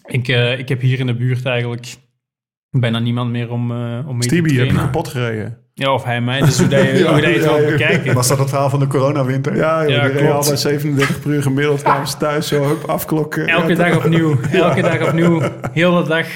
[0.04, 1.94] Ik, eh, ik heb hier in de buurt eigenlijk
[2.80, 5.58] bijna niemand meer om, eh om mee te Stevie, je hebt hem kapot gereden.
[5.74, 6.40] Ja, of hij mij.
[6.40, 8.14] Dus hoe dat je, hoe dat je het ja, bekijken.
[8.14, 9.56] Was dat het verhaal van de coronawinter?
[9.56, 11.82] Ja, joh, Ja, die reed al bij 37 per uur gemiddeld.
[11.88, 13.46] kwamen ze thuis zo hup, afklokken.
[13.46, 14.36] Elke Ja, dag opnieuw.
[14.52, 15.42] Elke dag opnieuw.
[15.72, 16.26] Heel de dag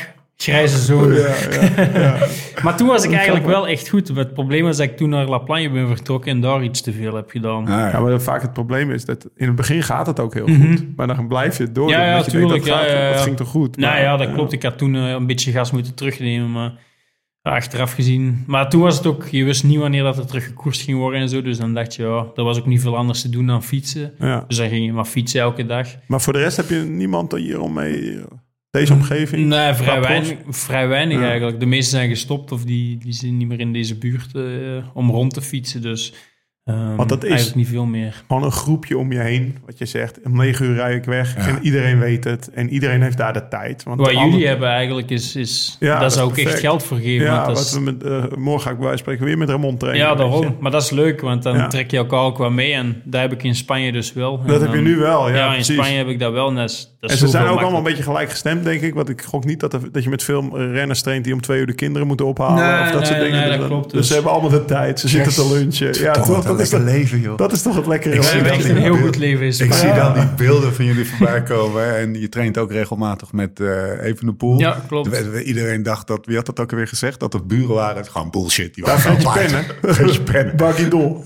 [0.43, 1.15] grijze zone.
[1.15, 1.35] Ja,
[1.77, 2.17] ja, ja.
[2.63, 4.09] Maar toen was ik eigenlijk wel echt goed.
[4.09, 6.93] Het probleem was dat ik toen naar La Plagne ben vertrokken en daar iets te
[6.93, 7.69] veel heb gedaan.
[7.69, 8.01] Ah, ja.
[8.01, 10.69] Maar vaak het probleem is dat in het begin gaat het ook heel Mhm.
[10.69, 10.97] goed.
[10.97, 11.89] Maar dan blijf je het door.
[11.91, 13.13] Ja, je denkt, dat, gaat, ja, ja, ja.
[13.13, 13.77] dat ging toch goed.
[13.77, 14.53] Nou ja, dat eh, klopt.
[14.53, 16.73] Ik had toen eh, een beetje gas moeten terugnemen, maar
[17.43, 18.45] achteraf gezien.
[18.47, 21.21] Maar toen was het ook, je wist niet wanneer dat er terug gekoerst ging worden
[21.21, 21.43] en zo.
[21.43, 24.13] Dus dan dacht je, ja, er was ook niet veel anders te doen dan fietsen.
[24.19, 24.45] Ja.
[24.49, 25.89] Dus dan ging je maar fietsen elke dag.
[26.07, 28.19] Maar voor de rest heb je niemand hier om mee...
[28.71, 29.47] Deze omgeving?
[29.47, 31.29] Nee, vrij weinig, vrij weinig Ja.
[31.29, 31.61] eigenlijk.
[31.61, 35.11] De meesten zijn gestopt of die, die zijn niet meer in deze buurt eh, om
[35.11, 35.83] rond te fietsen.
[35.83, 36.15] Dus
[36.69, 38.23] ehm, Want dat is- eigenlijk niet veel meer.
[38.27, 40.19] Gewoon een groepje om je heen, wat je zegt.
[40.25, 41.47] Om negen uur rij ik weg Ja.
[41.49, 42.51] en iedereen weet het.
[42.55, 43.83] En iedereen heeft daar de tijd.
[43.83, 46.47] Want Wat de andere- jullie hebben eigenlijk is, is Ja, daar dat zou is ik
[46.47, 47.25] echt geld voor geven.
[47.25, 49.39] Ja, want dat wat is- we met, eh, morgen ga ik bij wijze spreken weer
[49.39, 50.07] met Ramon trainen.
[50.07, 50.57] ja, daarom.
[50.61, 51.67] Maar dat is leuk, want dan Ja.
[51.69, 52.73] trek je elkaar ook wel mee.
[52.73, 54.41] En daar heb ik in Spanje dus wel.
[54.43, 55.75] En Dat heb je nu wel, ja, Ja, in precies.
[55.75, 56.49] Spanje heb ik dat wel.
[56.49, 58.95] En, is En ze zijn ook allemaal een beetje gelijk gestemd, denk ik.
[58.95, 61.61] Want ik gok niet dat, er- dat je met veel renners traint die om twee
[61.61, 62.65] uur de kinderen moeten ophalen.
[62.65, 63.41] Nee, of dat soort dingen.
[63.41, 64.07] nee, dus, dat klopt dus dus.
[64.09, 65.01] ze hebben allemaal de tijd.
[65.01, 66.03] Ze zitten te lunchen.
[66.03, 66.27] Ja, Toch,
[66.59, 67.37] Dat is, leven, joh.
[67.37, 68.15] dat is toch het lekkere.
[68.15, 70.75] Ik zie dat een die heel beeld- goed leven in Ik zie dan die beelden
[70.75, 71.97] van jullie voorbij komen.
[71.97, 74.59] En je traint ook regelmatig met eh Even de Poel.
[74.59, 75.23] Ja, klopt.
[75.45, 77.21] Iedereen dacht dat, wie had dat ook alweer gezegd?
[77.21, 77.97] Dat het buren waren.
[77.97, 78.75] Het is gewoon bullshit.
[78.75, 79.95] Die Daar waren Fredje Pennen.
[79.95, 80.57] Fredje Pennen.
[80.57, 81.23] Barkie Dol.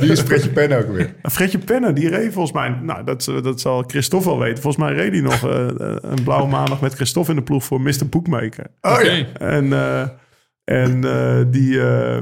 [0.00, 1.14] Wie is Fredje Pennen ook weer?
[1.22, 2.68] Fredje Pennen, die reed volgens mij...
[2.82, 4.62] Nou, dat, dat zal Christophe wel weten.
[4.62, 7.64] Volgens mij reed hij nog eh, eh, een blauwe maandag met Christophe in de ploeg
[7.64, 8.06] voor Mr.
[8.10, 8.66] Bookmaker.
[8.80, 9.00] Oh.
[9.38, 10.00] En, eh,
[10.64, 12.20] en eh, die, eh,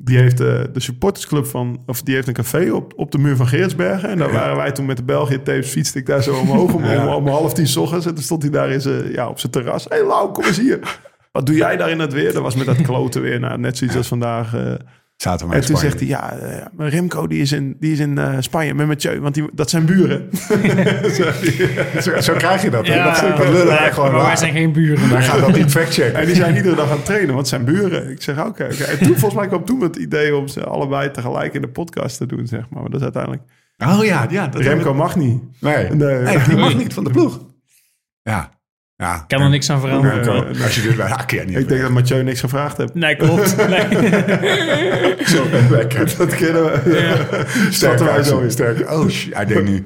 [0.00, 1.82] die heeft eh, de supportersclub van...
[1.86, 4.08] Of die heeft een café op, op de muur van Geertsbergen.
[4.08, 5.70] En daar waren wij toen met de België tapes.
[5.70, 8.06] Fietste ik daar zo omhoog om, om, om half tien 's ochtends.
[8.06, 9.84] En toen stond hij daar in zijn, ja, op zijn terras.
[9.84, 11.00] Hé hey, Lau, kom eens hier.
[11.32, 12.32] Wat doe jij daar in het weer?
[12.32, 13.40] Dat was met dat kloten weer.
[13.40, 14.54] Nou, net zoiets als vandaag...
[14.54, 14.72] eh,
[15.18, 17.98] Zaten we en toen zegt hij, ja, eh, maar Remco die is in, die is
[17.98, 20.28] in eh, Spanje met Mathieu, want die, dat zijn buren.
[22.02, 22.86] Zo, zo krijg je dat.
[22.86, 24.38] Ja, dat dat lullen wij ja, gewoon maar wij waar.
[24.38, 25.10] zijn geen buren.
[25.10, 26.20] Wij gaan dat niet factchecken.
[26.20, 28.10] en die zijn iedere dag aan het trainen, want het zijn buren.
[28.10, 28.64] Ik zeg, oké.
[28.64, 28.84] oké.
[28.84, 32.16] En toen, volgens mij kwam toen het idee om ze allebei tegelijk in de podcast
[32.18, 32.80] te doen, zeg maar.
[32.80, 33.42] Maar dat is uiteindelijk...
[33.78, 34.46] Oh ja, ja.
[34.46, 35.42] Dat Remco mag niet.
[35.60, 36.18] Nee, Nee.
[36.18, 36.38] nee.
[36.48, 37.40] die mag niet van de ploeg.
[38.22, 38.50] Ja.
[39.06, 39.24] Ja.
[39.26, 40.46] kan er niks aan veranderen.
[40.62, 42.94] Als je dit bij Hakia niet Ik denk dat Mathieu niks gevraagd heeft.
[42.94, 43.56] Nee, klopt.
[43.68, 43.80] Nee.
[45.34, 46.14] zo lekker.
[46.18, 47.44] Dat kennen we.
[47.70, 48.50] Sterk wij zo in.
[48.50, 48.90] sterk.
[48.90, 49.34] Oh, shit.
[49.34, 49.84] hij denkt nu.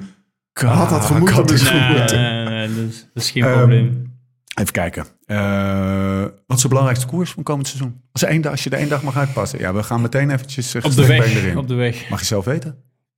[0.53, 1.79] Had dat gemoeten had misschien?
[1.79, 2.21] het Nee, gemoeten.
[2.21, 4.11] nee, nee, dat is, dat is geen Ehm, probleem.
[4.59, 5.05] Even kijken.
[5.25, 8.01] Eh, wat is de belangrijkste koers van komend seizoen?
[8.11, 9.59] Als, één als je er één dag mag uitpassen.
[9.59, 11.55] Ja, we gaan meteen eventjes uh, Op de weg.
[11.55, 12.09] Op de weg.
[12.09, 12.75] Mag je zelf weten?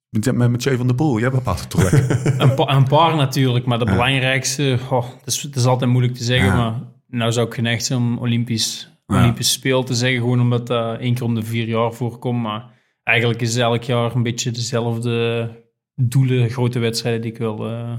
[0.10, 1.20] Met, met Mathieu van der Poel.
[1.20, 2.22] Jij bepaalt het toch lekker?
[2.42, 4.78] Een, pa- een paar natuurlijk, maar de belangrijkste...
[4.90, 6.56] Oh, het, is, het is altijd moeilijk te zeggen, Ja.
[6.56, 6.74] maar
[7.08, 9.20] nou zou ik geneigd zijn om Olympisch, Ja.
[9.20, 10.20] Olympisch speel te zeggen.
[10.20, 12.42] Gewoon omdat dat één keer om de vier jaar voorkomt.
[12.42, 12.66] Maar
[13.04, 15.50] eigenlijk is het elk jaar een beetje dezelfde
[15.96, 17.92] doelen, grote wedstrijden die ik wel, eh,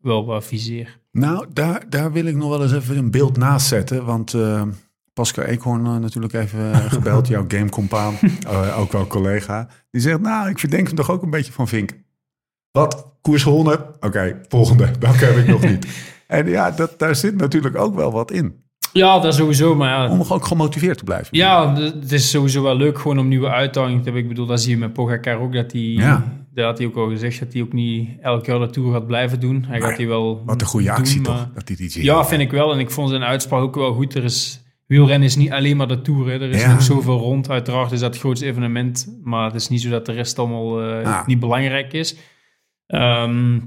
[0.00, 0.98] wel eh, viseer.
[1.12, 4.04] nou, daar, daar wil ik nog wel eens even een beeld naast zetten.
[4.04, 4.62] Want eh,
[5.18, 7.28] Pascal Eekhoorn eh, natuurlijk even eh, gebeld.
[7.34, 8.14] jouw gamecompaan.
[8.48, 9.68] eh, ook wel collega.
[9.90, 11.90] Die zegt, nou, ik verdenk hem toch ook een beetje van Vink.
[12.70, 13.06] Wat?
[13.22, 13.78] Koers gewonnen?
[14.00, 14.90] Oké, volgende.
[14.98, 15.86] Dat heb ik nog niet.
[16.26, 18.54] En ja, dat, daar zit natuurlijk ook wel wat in.
[18.92, 21.36] Ja, dat sowieso, maar ja, Om ook gemotiveerd te blijven.
[21.36, 24.22] Ja, het is sowieso wel leuk gewoon om nieuwe uitdagingen te hebben.
[24.22, 25.80] Ik bedoel, dat zie je met Pogacar ook, dat hij...
[25.80, 26.36] Ja.
[26.54, 29.06] Dat had hij ook al gezegd, dat hij ook niet elk jaar de Tour gaat
[29.06, 29.64] blijven doen.
[29.68, 31.48] Hij Maar gaat die wel Wat een goede doen, actie maar- toch?
[31.54, 32.72] Dat dit iets Ja, vind ik wel.
[32.72, 34.14] En ik vond zijn uitspraak ook wel goed.
[34.14, 36.26] Er is, wielrennen is niet alleen maar de Tour.
[36.26, 36.32] Hè.
[36.32, 36.72] Er is Ja.
[36.72, 37.50] nog zoveel rond.
[37.50, 39.18] Uiteraard is dat het grootste evenement.
[39.22, 41.26] Maar het is niet zo dat de rest allemaal eh, Ah.
[41.26, 42.16] niet belangrijk is.
[42.86, 43.58] Ehm,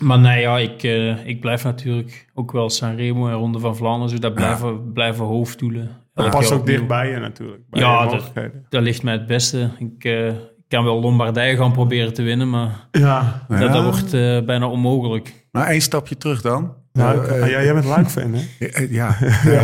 [0.00, 4.10] maar nee, ja, ik, eh, ik blijf natuurlijk ook wel Sanremo en Ronde van Vlaanderen.
[4.10, 5.90] Dus dat blijven, blijven hoofddoelen.
[6.14, 7.62] Dat past ook dichtbij je natuurlijk.
[7.70, 8.02] Bij Ja,
[8.34, 9.70] je dat- ligt mij het beste.
[9.78, 10.32] Ik eh,
[10.68, 13.44] kan wel Lombardije gaan proberen te winnen, maar Ja.
[13.48, 13.68] dat, Ja.
[13.68, 14.10] dat wordt
[14.46, 15.46] bijna onmogelijk.
[15.52, 16.74] Maar één stapje terug dan.
[16.92, 18.46] Nou, Eh, ah, ja, jij bent Luik-fan, hè?
[18.66, 19.60] Eh, Ja, nee,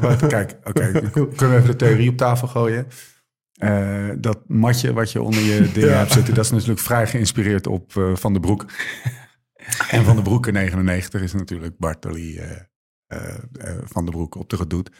[0.00, 2.86] maar kijk, oké, kunnen we even de theorie op tafel gooien?
[3.52, 7.66] Eh, dat matje wat je onder je dingen hebt zitten, dat is natuurlijk vrij geïnspireerd
[7.66, 8.66] op Van den Broek.
[9.90, 12.40] en Van den Broek in 99 is natuurlijk Bartoli
[13.84, 14.90] Van den Broek op de gedoet.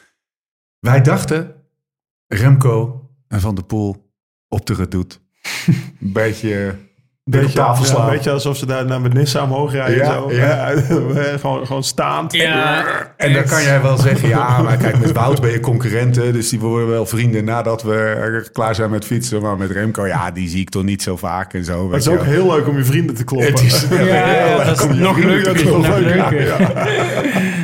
[0.79, 1.55] Wij dachten,
[2.27, 4.13] Remco en Van der Poel
[4.49, 5.07] op de.
[6.01, 6.77] Een beetje...
[7.31, 8.07] Beetje, tafel ja, slaan.
[8.07, 9.97] een beetje alsof ze daar naar Benissa omhoog rijden.
[9.97, 10.33] Ja, zo.
[10.33, 10.73] ja.
[11.41, 12.33] Gewoon, gewoon staand.
[12.33, 12.85] Ja,
[13.17, 16.33] En dan kan jij wel zeggen, ja, maar kijk, met Wout ben je concurrenten.
[16.33, 19.43] Dus die worden wel vrienden nadat we klaar zijn met fietsen.
[19.43, 21.85] Maar met Remco, ja, die zie ik toch niet zo vaak en zo.
[21.85, 23.51] Maar het is ook heel leuk om je vrienden te kloppen.
[23.51, 26.57] Het is ja, ja, dat is nog leuker.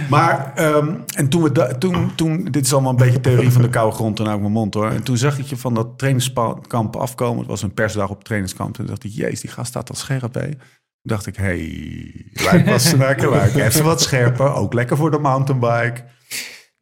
[0.08, 3.62] Maar, ehm, en toen we da- toen, toen, dit is allemaal een beetje theorie van
[3.62, 4.90] de koude grond en uit mijn mond hoor.
[4.90, 7.38] En toen zag ik je van dat trainingskamp afkomen.
[7.38, 8.74] Het was een persdag op trainingskamp.
[8.74, 10.32] Toen dacht ik, jezus, die gast staat al scherp.
[10.32, 10.54] Toen
[11.02, 14.54] dacht ik, hey, lijkt snakken, lijkt even wat scherper.
[14.54, 16.04] Ook lekker voor de mountainbike.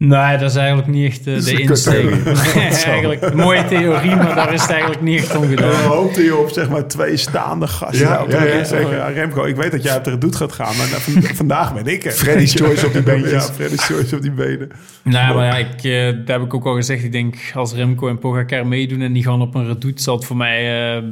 [0.04, 2.24] Nee, dat is eigenlijk niet echt eh, de insteek.
[2.54, 5.84] Nee, eigenlijk een mooie theorie, maar daar is het eigenlijk niet echt om Dan gedaan.
[5.84, 7.98] hoopte je op zeg maar twee staande gasten.
[7.98, 8.64] Ja, Ja, ja, ja.
[8.64, 11.74] Zeggen, ja, Remco, ik weet dat jij op de redoute gaat gaan, maar nou, vandaag
[11.74, 12.12] ben ik er.
[12.12, 13.46] Freddy's Choice op die beentjes.
[13.46, 14.70] Ja, Freddy's Choice op die benen.
[15.02, 15.82] Nee, maar ja, ik,
[16.18, 17.04] dat heb ik ook al gezegd.
[17.04, 20.24] Ik denk, als Remco en Pogacar meedoen en die gaan op een redoute, zal het
[20.24, 21.02] voor mij eh,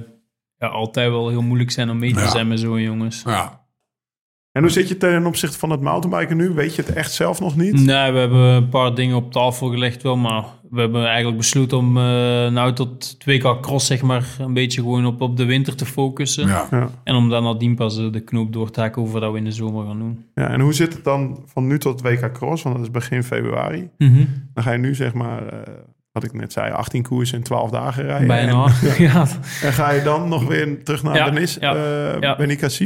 [0.61, 2.29] ja, altijd wel heel moeilijk zijn om mee te Ja.
[2.31, 3.23] zijn met zo'n jongens.
[3.27, 3.59] Ja.
[4.53, 6.51] En hoe zit je ten opzichte van het mountainbiken nu?
[6.55, 7.73] Weet je het echt zelf nog niet?
[7.73, 11.79] Nee, we hebben een paar dingen op tafel gelegd wel, maar we hebben eigenlijk besloten
[11.79, 12.03] om eh,
[12.49, 16.47] nou tot 2K Cross zeg maar een beetje gewoon op, op de winter te focussen.
[16.47, 16.67] Ja.
[16.71, 16.91] Ja.
[17.05, 19.53] En om dan nadien pas de knoop door te hakken over dat we in de
[19.53, 20.25] zomer gaan doen.
[20.35, 20.49] ja.
[20.49, 22.63] En hoe zit het dan van nu tot WK Cross?
[22.63, 23.89] Want dat is begin februari.
[23.99, 25.73] Dan ga je nu zeg maar, eh,
[26.21, 28.27] wat ik net zei, 18 koersen in 12 dagen rijden.
[28.27, 28.65] Bijna.
[28.65, 29.27] En, Ja,
[29.63, 32.37] en ga je dan nog weer terug naar Ja, Benis, ja, eh, ja.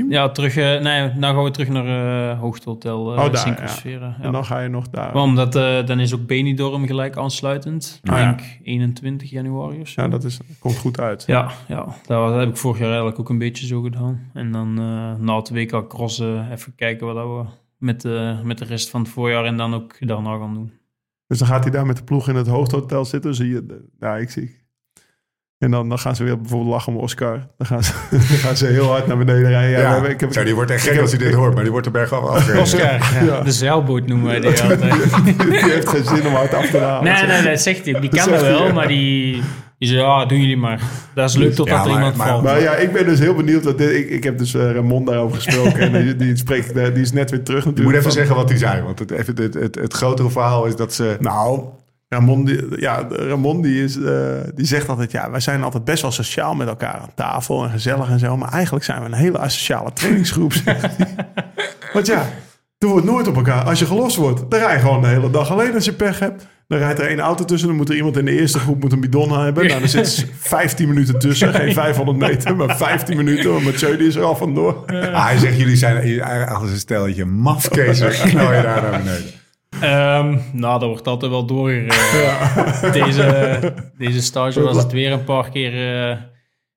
[0.09, 3.83] Ja terug, eh, nee, nou gaan we terug naar eh Hoogtehotel uh, Oh, daar.
[3.85, 4.17] Ja.
[4.21, 5.15] En dan ga je nog daar.
[5.15, 8.01] Omdat eh, dan is ook Benidorm gelijk aansluitend.
[8.03, 8.25] Ah, ja.
[8.25, 10.03] denk 21 januari of zo.
[10.03, 11.25] Ja, dat is, komt goed uit.
[11.27, 14.31] Ja, ja, dat heb ik vorig jaar eigenlijk ook een beetje zo gedaan.
[14.35, 14.75] En dan
[15.25, 17.45] na het WK crossen even kijken wat dat we
[17.79, 18.03] met,
[18.45, 20.73] met de rest van het voorjaar en dan ook daarna gaan doen.
[21.35, 23.35] Dus dan gaat hij daar met de ploeg in het hoofdhotel zitten.
[23.35, 24.63] Zie je, ja, ik zie.
[25.59, 27.47] En dan, dan gaan ze weer bijvoorbeeld lachen om Oscar.
[27.59, 29.81] Dan gaan ze, dan gaan ze heel hard naar beneden rijden.
[29.81, 31.73] Ja, ik heb, Zo, die wordt echt gek heb- als hij dit hoort, maar die
[31.73, 32.61] wordt er bergaf afgereden.
[32.63, 34.81] Oscar, ja, de zeilboot noemen wij die altijd.
[35.39, 37.13] die heeft geen zin om hard af te halen.
[37.13, 38.01] Nee, nee, dat zegt hij.
[38.01, 38.73] Die kan Dat wel, ja.
[38.73, 39.43] maar die,
[39.79, 40.81] die zegt, ja, doen jullie maar.
[41.15, 42.43] Dat is leuk totdat Ja, er maar- iemand maar- valt.
[42.43, 43.63] Maar ja, ik ben dus heel benieuwd.
[43.79, 45.81] Dit, ik, ik heb dus eh, Ramon daarover gesproken.
[45.81, 48.07] en die, die, spreekt, eh, die is net weer terug Je moet natuurlijk.
[48.07, 50.77] even van- zeggen wat hij zei, want het, even, het, het, het grotere verhaal is
[50.77, 51.17] dat ze...
[51.21, 51.61] Nou,
[52.09, 54.13] Ramon, die, ja, Ramon die, is, eh,
[54.55, 55.11] die zegt altijd...
[55.11, 58.37] Ja, wij zijn altijd best wel sociaal met elkaar aan tafel en gezellig en zo.
[58.37, 60.53] Maar eigenlijk zijn we een hele asociale trainingsgroep.
[60.65, 61.15] zegt hij.
[61.93, 62.23] Want ja,
[62.79, 63.65] er wordt nooit op elkaar...
[63.65, 66.19] Als je gelost wordt, dan rij je gewoon de hele dag alleen als je pech
[66.19, 66.47] hebt.
[66.69, 67.69] Dan rijdt er één auto tussen.
[67.69, 69.67] Dan moet er iemand in de eerste groep moet een bidon hebben.
[69.67, 71.55] Nou, dan zit ze 15 minuten tussen.
[71.55, 73.53] Geen 500 meter, maar 15 minuten.
[73.53, 74.85] Want Mathieu die is er al vandoor.
[74.87, 78.11] Ah, hij zegt, jullie zijn eigenlijk als een stelletje mafkezen.
[78.31, 79.31] knal je daar naar beneden.
[79.81, 82.93] Ehm, nou, dat wordt altijd wel doorgereden.
[82.93, 85.73] Deze, deze stage was het weer een paar keer
[86.11, 86.17] eh,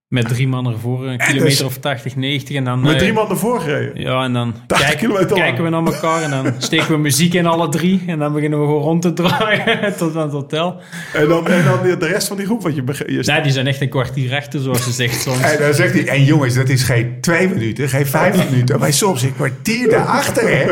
[0.08, 1.05] met drie man ervoor.
[1.08, 2.55] Een kilometer of 80, 90.
[2.55, 4.01] En dan, Met eh, drie man ervoor gereden.
[4.01, 5.41] Ja, en dan 80 kijk- kilometer lang.
[5.41, 8.03] kijken we naar elkaar en dan steken we muziek in alle drie.
[8.08, 10.82] En dan beginnen we gewoon rond te draaien tot aan het hotel.
[11.14, 12.62] En dan, en dan de rest van die groep.
[12.64, 15.41] Want je, je Nee, die zijn echt een kwartier achter, zoals ze zegt soms.
[15.41, 18.93] En dan zegt hij, en jongens, dat is geen twee minuten, geen vijf minuten, maar
[18.93, 20.64] soms een kwartier daarachter, hè?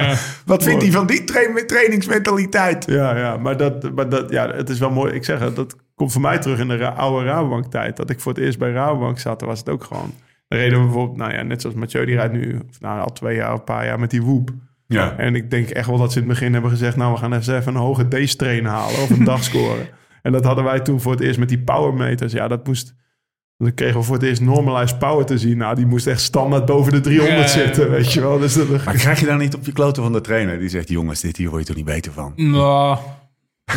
[0.00, 0.14] Ja.
[0.44, 2.84] Wat vindt hij van die tra- trainingsmentaliteit?
[2.86, 5.12] Ja, ja, maar, dat, maar dat, ja, het is wel mooi.
[5.12, 7.96] Ik zeg het, dat komt voor mij terug in de oude Rabobank tijd.
[7.96, 10.14] Dat ik voor het eerst bij Rabobank zat, was het ook gewoon...
[10.48, 13.12] Dan reden we bijvoorbeeld, nou ja, net zoals Mathieu, die rijdt nu of nou, al
[13.12, 14.50] twee jaar, een paar jaar met die Woep.
[14.86, 15.16] Ja.
[15.16, 16.96] En ik denk echt wel dat ze in het begin hebben gezegd...
[16.96, 19.88] nou, we gaan eens even een hoge D-strain halen of een dag scoren.
[20.22, 22.32] En dat hadden wij toen voor het eerst met die powermeters.
[22.32, 22.94] Ja, dat moest...
[23.64, 25.56] Dan kregen we voor het eerst normalized power te zien.
[25.56, 27.46] Nou, die moest echt standaard boven de 300 Ja.
[27.46, 28.38] zitten, weet je wel.
[28.38, 30.58] Dus dat, Maar krijg je dan niet op je kloten van de trainer?
[30.58, 32.32] Die zegt, jongens, dit hier word je toch niet beter van?
[32.36, 32.98] Nou,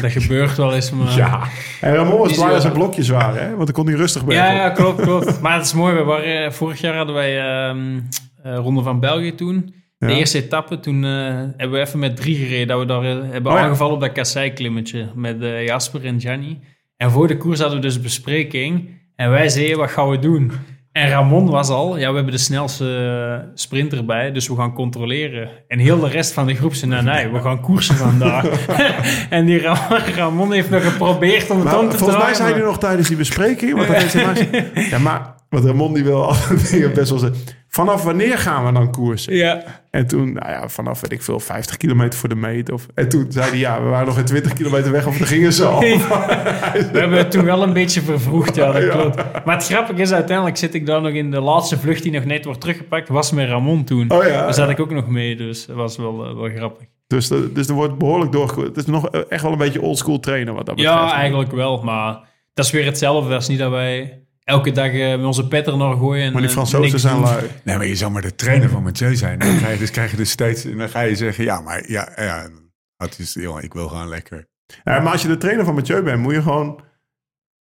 [0.01, 1.15] dat gebeurt wel eens, maar...
[1.15, 1.41] Ja.
[1.81, 3.47] En Ramon was blij als zijn blokjes waren, hè?
[3.55, 4.35] Want dan kon hij rustig bij.
[4.35, 5.41] Ja, ja, klopt, klopt.
[5.41, 5.95] Maar het is mooi.
[5.95, 7.99] We waren, eh, vorig jaar hadden wij ehm
[8.43, 9.73] eh, Ronde van België toen.
[9.97, 10.13] De Ja.
[10.15, 11.09] eerste etappe, toen eh,
[11.57, 12.67] hebben we even met drie gereden.
[12.67, 13.63] Dat we daar hebben Oh ja.
[13.63, 16.59] aangevallen op dat kassei-klimmetje met eh, Jasper en Gianni.
[16.97, 18.89] En voor de koers hadden we dus een bespreking.
[19.17, 20.51] En wij zeiden, wat gaan we doen?
[20.91, 25.49] En Ramon was al, ja, we hebben de snelste sprinter bij, dus we gaan controleren.
[25.67, 28.45] En heel de rest van de groep zei, nee, nee, we gaan koersen vandaag.
[29.29, 32.51] en die Ra- Ramon heeft nog geprobeerd om het Maar om te volgens mij hij
[32.57, 33.73] maar- nog tijdens die bespreking...
[33.75, 37.37] Want dan heeft hij maar, ja, maar wat Ramon die wil altijd best wel zeggen...
[37.77, 39.35] Vanaf wanneer gaan we dan koersen?
[39.35, 42.71] Ja, En toen, nou ja, vanaf weet ik veel, 50 kilometer voor de meet.
[42.71, 45.27] Of, en toen zei hij, ja, we waren nog geen 20 kilometer weg of dan
[45.27, 45.79] gingen ze al.
[46.91, 49.15] We hebben het toen wel een beetje vervroegd, ja, dat klopt.
[49.45, 52.25] Maar het grappige is, uiteindelijk zit ik daar nog in de laatste vlucht die nog
[52.25, 54.11] net wordt teruggepakt, was met Ramon toen.
[54.11, 54.71] Oh ja, Daar zat ja.
[54.71, 56.85] ik ook nog mee, dus dat was wel, eh, wel grappig.
[57.07, 58.69] Dus, de- dus er wordt behoorlijk doorgekomen.
[58.69, 60.97] Het is nog echt wel een beetje oldschool trainen wat dat betreft.
[60.97, 62.19] Ja, eigenlijk wel, maar
[62.53, 63.29] dat is weer hetzelfde.
[63.29, 66.25] Dat is niet dat wij elke dag eh, met onze pet er naar gooien.
[66.25, 67.45] En, Maar die eh, Fransozen zijn lui.
[67.63, 69.39] Nee, maar je zou maar de trainer van Mathieu zijn.
[69.39, 70.65] Dan ga je dus, krijg je dus steeds...
[70.65, 72.49] En dan ga je zeggen, ja, maar ja, ja
[72.97, 74.47] het is, joh, ik wil gewoon lekker...
[74.83, 76.79] Ja, maar als je de trainer van Mathieu bent, moet je gewoon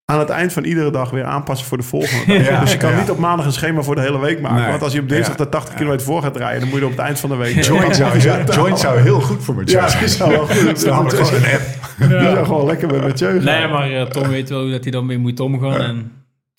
[0.06, 2.48] aan het eind van iedere dag weer aanpassen voor de volgende dag.
[2.50, 3.00] Ja, dus je kan ja.
[3.00, 4.62] niet op maandag een schema voor de hele week maken.
[4.62, 4.70] Nee.
[4.70, 5.44] Want als je op dinsdag Ja.
[5.44, 7.64] de 80 kilometer voor gaat rijden, dan moet je op het eind van de week...
[7.66, 8.20] Joint zou,
[8.52, 10.00] joint zou heel goed voor Mathieu Ja, zijn.
[10.04, 11.62] die zou wel goed Dat is namelijk gewoon een app.
[11.98, 13.44] Die zou gewoon lekker met Mathieu gaan.
[13.44, 15.82] Nee, maar eh, Tom weet wel hoe dat hij daarmee moet omgaan.
[15.82, 16.12] En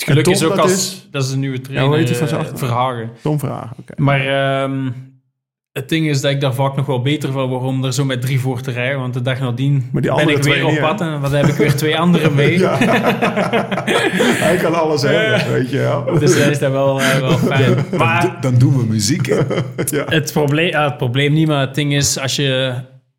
[0.07, 0.73] geluk Tom, is ook dat als...
[0.73, 2.59] is- Dat is de nieuwe trainer, hoe heet van eh, zijn?
[2.59, 3.11] Verhagen.
[3.23, 4.03] Tom vragen, oké.
[4.03, 4.91] Maar ehm,
[5.73, 8.05] het ding is dat ik daar vaak nog wel beter van word om er zo
[8.05, 8.99] met drie voor te rijden.
[9.01, 11.99] Want de dag nadien ben ik weer op pad en wat heb ik weer twee
[12.05, 12.59] anderen mee.
[12.59, 12.77] Ja.
[14.47, 16.19] Hij kan alles hebben, weet je wel.
[16.19, 17.75] Dus dat is dat wel, eh, wel fijn.
[17.97, 19.27] Maar Dan, dan doen we muziek.
[19.27, 19.41] hè.
[20.07, 22.73] het probleem, ja, het probleem niet, maar het ding is als je...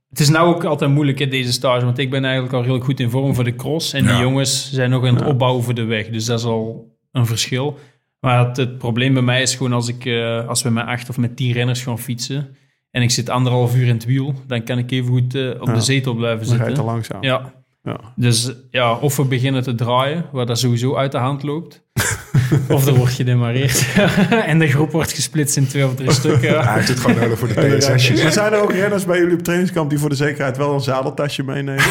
[0.09, 2.79] Het is nou ook altijd moeilijk in deze stage, want ik ben eigenlijk al heel
[2.79, 3.93] goed in vorm voor de cross.
[3.93, 6.09] En die jongens zijn nog aan het opbouwen voor de weg.
[6.09, 7.77] Dus dat is al een verschil.
[8.19, 11.09] Maar het, het probleem bij mij is gewoon als, ik, eh, als we met acht
[11.09, 12.55] of met tien renners gaan fietsen
[12.91, 15.67] en ik zit anderhalf uur in het wiel, dan kan ik even goed eh, op
[15.67, 15.73] Ja.
[15.73, 16.83] de zetel blijven Dan ga je zitten.
[16.85, 17.23] te langzaam.
[17.23, 17.53] Ja,
[17.87, 17.99] Ja.
[18.15, 21.85] dus ja, of we beginnen te draaien, waar dat sowieso uit de hand loopt.
[22.69, 23.85] of er wordt gedemareerd.
[24.45, 26.63] en de groep wordt gesplitst in twee of drie stukken.
[26.63, 28.21] Hij heeft het gewoon nodig voor de TSS'jes.
[28.23, 30.79] Maar zijn er ook renners bij jullie op trainingskamp die voor de zekerheid wel een
[30.79, 31.83] zadeltasje meenemen?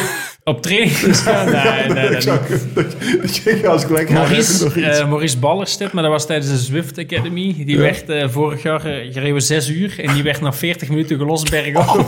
[0.43, 0.97] Op training?
[1.25, 2.75] Ja, nee, nee, Ik dat zou- niet.
[2.75, 2.85] dat,
[3.21, 7.63] dat je als Maurice, eh, Maurice Ballerstedt, maar dat was tijdens de Zwift Academy.
[7.65, 10.89] Die werd eh, vorig jaar eh, gereden we zes uur en die werd na 40
[10.89, 12.05] minuten gelost bergop.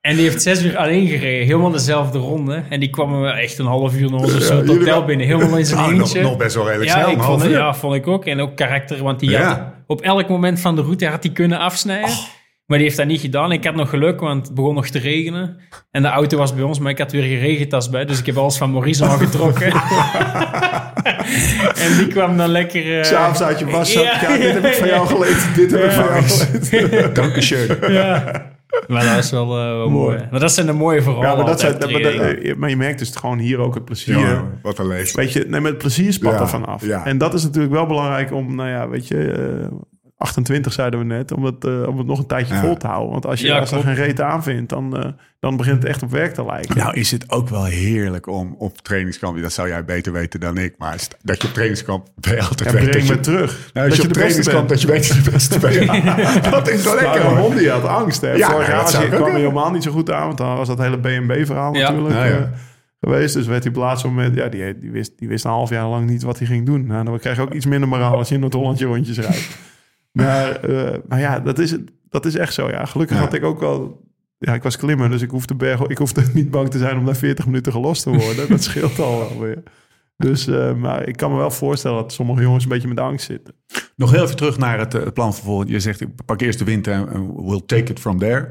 [0.00, 2.62] En die heeft zes uur alleen gereden, helemaal dezelfde ronde.
[2.68, 5.80] En die kwam echt een half uur naar onze soort hotel binnen, helemaal in zijn
[5.80, 6.22] nog, eentje.
[6.22, 7.10] nog best wel redelijk ja, snel.
[7.10, 7.50] ik een half uur.
[7.50, 8.24] ja, vond ik ook.
[8.24, 9.42] En ook karakter, want die Ja.
[9.48, 12.14] had op elk moment van de route had hij kunnen afsnijden.
[12.66, 13.52] Maar die heeft dat niet gedaan.
[13.52, 15.56] Ik had nog geluk, want het begon nog te regenen.
[15.90, 18.04] En de auto was bij ons, maar ik had weer geen regentas bij.
[18.04, 19.72] Dus ik heb alles van Maurice al getrokken.
[21.84, 22.98] en die kwam dan lekker...
[22.98, 24.00] eh, S'avonds uit je was Ja.
[24.00, 27.14] ja, dit heb ik van jou geleend, dit heb ik van jou geleend.
[27.16, 27.92] Dankeschön.
[27.92, 28.58] ja.
[28.88, 30.16] Maar dat is wel, eh, wel mooi.
[30.16, 30.28] Mooi.
[30.30, 31.28] Maar dat zijn de mooie verhalen.
[31.28, 33.84] Ja, maar, dat zijn, maar, dat- eh, maar je merkt dus gewoon hier ook het
[33.84, 34.18] plezier.
[34.18, 35.16] Ja, wat een leven.
[35.16, 36.86] Weet je, nee, met het plezier spat Ja, er vanaf.
[36.86, 37.04] ja.
[37.04, 39.66] En dat is natuurlijk wel belangrijk om, nou ja, weet je, eh,
[40.20, 42.60] 28 zeiden we net, om het, eh, om het nog een tijdje Ja.
[42.60, 43.10] vol te houden.
[43.10, 45.10] Want als je Ja, als er geen reet aanvindt, dan, eh,
[45.40, 46.76] dan begint het echt op werk te lijken.
[46.76, 50.58] Nou is het ook wel heerlijk om op trainingskamp, dat zou jij beter weten dan
[50.58, 53.20] ik, maar dat je op trainingskamp ben je altijd en weet breng dat me je,
[53.20, 53.70] terug.
[53.72, 54.68] Nou, als je op trainingskamp bent.
[54.68, 56.44] dat je weet dat je de beste bent.
[56.52, 57.54] dat is wel Nou, lekker hoor.
[57.54, 58.20] die had angst.
[58.20, 58.32] Hè.
[58.32, 60.26] Ja, Vorig nou, jaar dat kwam hij helemaal niet zo goed aan.
[60.26, 61.90] Want dan was dat hele BNB-verhaal Ja.
[61.90, 62.36] natuurlijk Ja, ja.
[62.36, 62.42] eh,
[63.00, 63.34] geweest.
[63.34, 64.34] Dus werd hij op het laatste moment...
[64.36, 66.86] Ja, die, die, wist, die wist een half jaar lang niet wat hij ging doen.
[66.86, 69.48] Nou, dan krijg je ook iets minder moraal als je in het Hollandje rondjes rijdt.
[70.12, 72.68] Maar, eh, maar ja, dat is, het- dat is echt zo.
[72.68, 72.84] Ja.
[72.84, 73.22] Gelukkig Ja.
[73.22, 74.08] had ik ook wel...
[74.38, 77.04] Ja, ik was klimmer, dus ik hoefde, berg, ik hoefde niet bang te zijn om
[77.04, 78.48] na 40 minuten gelost te worden.
[78.48, 79.62] dat scheelt al wel weer.
[80.16, 83.26] Dus, eh, maar ik kan me wel voorstellen dat sommige jongens een beetje met angst
[83.26, 83.54] zitten.
[83.96, 85.68] Nog heel even terug naar het, eh, het plan van volgend.
[85.70, 88.50] Je zegt, ik pak eerst de winter en en we'll take it from there.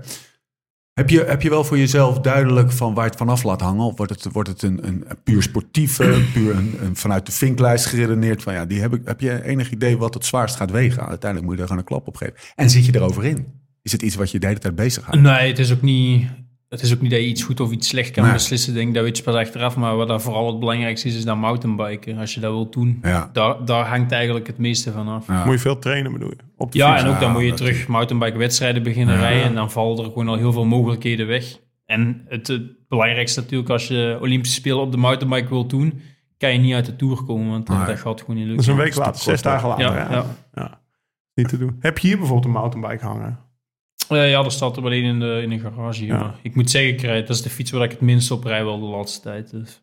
[0.99, 3.85] Heb je, heb je wel voor jezelf duidelijk van waar het vanaf laat hangen?
[3.85, 7.85] Of wordt het, wordt het een, een puur sportieve, puur een, een vanuit de vinklijst
[7.85, 8.43] geredeneerd?
[8.43, 11.07] Van ja, die heb, ik, heb je enig idee wat het zwaarst gaat wegen?
[11.07, 12.33] Uiteindelijk moet je er gewoon een klap op geven.
[12.55, 13.47] En zit je erover in?
[13.81, 15.21] Is het iets wat je de hele tijd bezig houdt?
[15.21, 16.27] Nee, het is ook niet...
[16.69, 18.33] Het is ook niet dat je iets goed of iets slecht kan Nee.
[18.33, 18.71] beslissen.
[18.73, 19.75] Ik denk dat weet je pas achteraf.
[19.77, 22.17] Maar wat daar vooral het belangrijkste is, is dat mountainbiken.
[22.17, 23.29] Als je dat wilt doen, Ja.
[23.33, 25.27] daar, daar hangt eigenlijk het meeste van af.
[25.27, 25.45] Ja.
[25.45, 26.35] Moet je veel trainen, bedoel je?
[26.57, 27.03] Op de Ja, fiets.
[27.03, 29.21] en ook dan Ja, moet je dat- terug mountainbike wedstrijden beginnen Ja.
[29.21, 29.43] rijden.
[29.43, 31.59] En dan vallen er gewoon al heel veel mogelijkheden weg.
[31.85, 36.01] En het, het belangrijkste natuurlijk, als je Olympische Spelen op de mountainbike wilt doen,
[36.37, 37.49] kan je niet uit de Tour komen.
[37.49, 37.77] Want Nee.
[37.85, 38.57] dat gaat gewoon niet Dat lukken.
[38.57, 39.85] is een week later, zes dagen later.
[39.85, 40.25] Ja, Ja, ja.
[40.53, 40.81] ja.
[41.33, 41.75] Niet te doen.
[41.79, 43.39] Heb je hier bijvoorbeeld een mountainbike hangen?
[44.09, 46.13] Eh, ja, dat staat er wel één in de, in de garage hier.
[46.13, 46.19] Ja.
[46.19, 48.43] Maar ik moet zeggen, ik rijd, dat is de fiets waar ik het minst op
[48.43, 49.51] rij wel de laatste tijd.
[49.51, 49.81] Dus.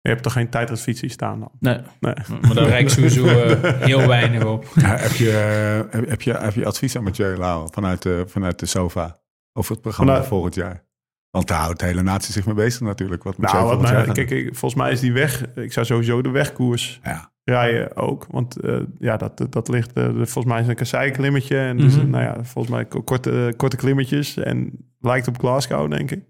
[0.00, 1.50] Je hebt toch geen tijdritfiets hier staan dan?
[1.60, 2.14] Nee, Nee.
[2.42, 4.66] maar daar rijd ik sowieso eh, heel weinig op.
[4.74, 8.24] Ja, heb, je, eh, heb, heb je, heb je advies aan Mathieu Lau vanuit de,
[8.26, 9.20] vanuit de sofa
[9.52, 10.84] over het programma Vanuit- volgend jaar?
[11.30, 13.22] Want daar houdt de hele natie zich mee bezig natuurlijk.
[13.22, 15.54] Wat Mathieu Nou, wat mij, kijk, ik- volgens mij is die weg...
[15.54, 17.00] Ik zou sowieso de wegkoers.
[17.02, 17.32] Ja.
[17.44, 18.26] Rijden ook.
[18.30, 19.92] Want eh, ja, dat, dat ligt...
[19.92, 21.58] eh, volgens mij is een kasseiklimmetje.
[21.58, 22.10] En dus, Mhm.
[22.10, 24.36] nou ja, volgens mij ko- korte, korte klimmetjes.
[24.36, 26.24] En lijkt op Glasgow, denk ik.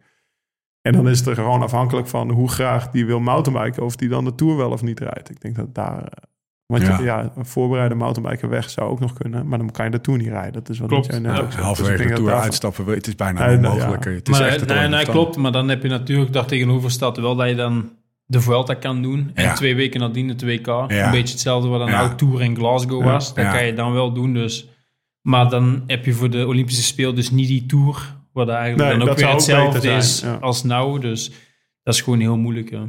[0.82, 3.82] En dan is het er gewoon afhankelijk van hoe graag die wil mountainbiken...
[3.84, 5.30] of die dan de Tour wel of niet rijdt.
[5.30, 5.98] Ik denk dat daar...
[6.02, 6.06] eh,
[6.66, 6.98] Want Ja.
[6.98, 7.04] ja.
[7.04, 9.48] ja, een voorbereide mountainbiker weg zou ook nog kunnen.
[9.48, 10.52] Maar dan kan je de Tour niet rijden.
[10.52, 11.06] Dat is wat Klopt.
[11.06, 11.42] jij net Ja.
[11.72, 14.04] Dus ik de Tour daarvan- uitstappen, het is bijna Nee, onmogelijk.
[14.04, 14.10] ja.
[14.10, 15.36] Het is maar, echt het nee, nee, klopt.
[15.36, 17.90] Maar dan heb je natuurlijk daar tegenover staat wel dat je dan
[18.26, 19.30] de Vuelta kan doen.
[19.34, 19.54] En Ja.
[19.54, 20.66] twee weken nadien het WK.
[20.66, 20.86] Ja.
[20.88, 22.00] Een beetje hetzelfde wat een Ja.
[22.00, 23.10] oud Tour in Glasgow Ja.
[23.12, 23.34] was.
[23.34, 23.52] Dat Ja.
[23.52, 24.34] kan je dan wel doen.
[24.34, 24.68] Dus.
[25.20, 28.16] Maar dan heb je voor de Olympische Spelen dus niet die Tour.
[28.32, 31.00] Wat eigenlijk Nee, dan ook weer ook hetzelfde is als nou.
[31.00, 31.30] Dus
[31.82, 32.70] dat is gewoon heel moeilijk.
[32.70, 32.88] Ja.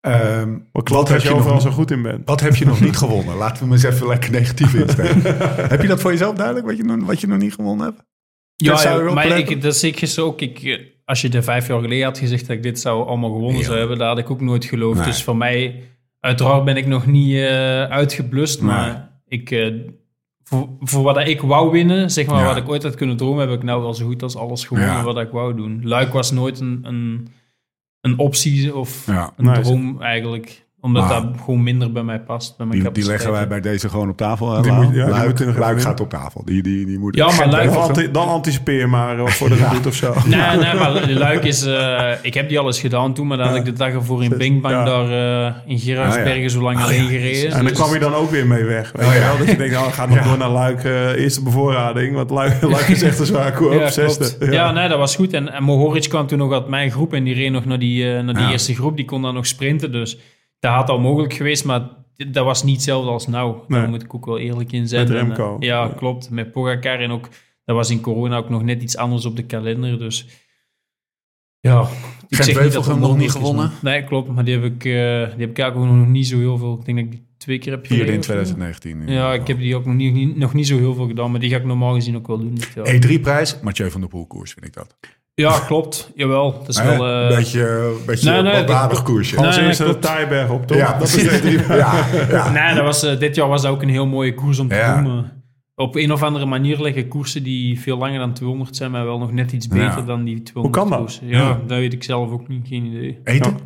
[0.00, 2.22] Ehm, Wat klopt als je nog- overal zo goed in bent.
[2.28, 3.36] Wat heb je nog niet gewonnen?
[3.44, 5.22] Laten we hem eens even lekker negatief instellen.
[5.70, 8.02] heb je dat voor jezelf duidelijk, wat je, nog- wat je nog niet gewonnen hebt?
[8.56, 10.40] Ja, Dat maar ik, dat zie ik gisteren ook.
[10.40, 13.30] Ik, eh, als je er vijf jaar geleden had gezegd dat ik dit zou allemaal
[13.32, 13.64] gewonnen Ja.
[13.66, 14.96] zou hebben, daar had ik ook nooit geloofd.
[14.98, 15.06] Nee.
[15.06, 15.82] Dus voor mij,
[16.20, 18.70] uiteraard ben ik nog niet eh, uitgeblust, Nee.
[18.70, 19.74] maar ik, eh,
[20.42, 22.46] voor, voor wat ik wou winnen, zeg maar Ja.
[22.46, 24.92] wat ik ooit had kunnen dromen, heb ik nou wel zo goed als alles gewonnen
[24.92, 25.02] Ja.
[25.02, 25.80] wat ik wou doen.
[25.84, 27.28] Luik was nooit een, een,
[28.00, 29.32] een optie of Ja.
[29.36, 32.56] een droom eigenlijk, omdat Maar- dat gewoon minder bij mij past.
[32.56, 34.62] Bij mijn Die, die leggen wij bij deze gewoon op tafel.
[34.62, 35.08] Die moet- ja,
[35.56, 36.42] Luik, gaat op tafel.
[36.44, 39.86] Die, die, die moet Ja, maar Luik- Dan, dan anticipeer maar eh, voordat het doet
[39.86, 40.14] of zo.
[40.26, 41.64] Nee, nee, maar Luik is...
[41.66, 44.22] eh, ik heb die al eens gedaan toen, maar dan had ik de dag ervoor
[44.24, 44.84] in Bingbang Ja.
[44.84, 45.10] daar
[45.46, 46.48] eh, in Gerardsbergen Ah, ja.
[46.48, 47.50] zo lang alleen gereden.
[47.50, 48.92] En dan Dus- kwam je dan ook weer mee weg.
[48.92, 49.26] Weet Oh, je ja.
[49.26, 49.38] wel?
[49.38, 50.84] Dat je denkt, nou, ga nog door naar Luik.
[50.84, 52.14] eh, eerste bevoorrading.
[52.14, 53.72] Want Luik, Luik is echt een zwaar koop.
[53.72, 54.46] Ja, zesde.
[54.50, 54.70] Ja.
[54.72, 55.32] nee, dat was goed.
[55.32, 58.04] En, en Mohoric kwam toen nog uit mijn groep en die reed nog naar die,
[58.22, 58.50] naar die Ja.
[58.50, 58.96] eerste groep.
[58.96, 60.18] Die kon dan nog sprinten, dus
[60.66, 61.88] dat had al mogelijk geweest, maar
[62.30, 63.56] dat was niet hetzelfde als nou.
[63.68, 63.88] Daar Nee.
[63.90, 65.08] moet ik ook wel eerlijk in zijn.
[65.08, 65.56] Met Remco.
[65.60, 65.88] eh, ja, Ja.
[65.96, 66.30] klopt.
[66.30, 67.28] Met Pogacar en ook,
[67.64, 70.26] dat was in corona ook nog net iets anders op de kalender, dus...
[71.60, 73.70] Ja, ik Gent zeg niet dat Wevelgem het nog niet is, gewonnen?
[73.82, 74.28] Nee, klopt.
[74.28, 74.90] Maar die heb ik, eh,
[75.36, 76.76] die heb ik eigenlijk ook nog niet zo heel veel...
[76.78, 78.54] Ik denk dat ik die twee keer heb Vierde in gereden of zo.
[78.54, 79.14] 2019.
[79.14, 81.50] Ja, ik heb die ook nog niet, nog niet zo heel veel gedaan, maar die
[81.50, 82.58] ga ik normaal gezien ook wel doen.
[82.74, 82.94] jaar.
[82.94, 84.96] E3-prijs, Mathieu van der Poel koers, vind ik dat.
[85.42, 86.10] Ja, klopt.
[86.14, 86.52] Jawel.
[86.52, 87.06] Dat is wel...
[87.06, 89.36] eh, Een beetje, beetje nee, nee, dat- koersje.
[89.36, 90.76] Nee, Als nee, eerste de op, toch?
[90.76, 92.50] Ja, dat is de ja, ja.
[92.50, 94.74] Nee, dat was, eh, dit jaar was dat ook een heel mooie koers om te
[94.74, 95.02] Ja.
[95.02, 95.14] doen.
[95.14, 95.34] maar
[95.74, 99.18] Op een of andere manier liggen koersen die veel langer dan 200 zijn, maar wel
[99.18, 100.00] nog net iets beter Ja.
[100.00, 100.98] dan die 200 Hoe kan dat?
[100.98, 101.26] koersen.
[101.28, 101.60] Ja, Ja.
[101.66, 102.68] dat weet ik zelf ook niet.
[102.68, 103.18] Geen idee.
[103.24, 103.56] Eten?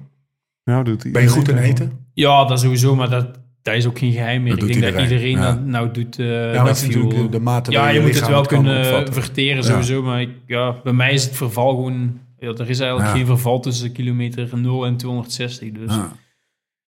[0.64, 1.12] Nou, doet hij.
[1.12, 1.92] Ben je goed in eten?
[2.14, 3.26] Ja, dat sowieso, maar dat,
[3.62, 4.58] dat is ook geen geheim meer.
[4.58, 5.40] Dat ik denk dat iedereen, ja.
[5.50, 6.18] dat nou doet.
[6.18, 8.78] eh Ja, dat het is natuurlijk de mate Ja, waarin je moet het wel kunnen
[8.86, 9.14] opvatten.
[9.14, 9.62] verteren Ja.
[9.62, 12.18] sowieso, maar ik, ja, bij mij is het verval gewoon...
[12.38, 13.16] Ja, er is eigenlijk Ja.
[13.16, 15.94] geen verval tussen kilometer 0 en 260, dus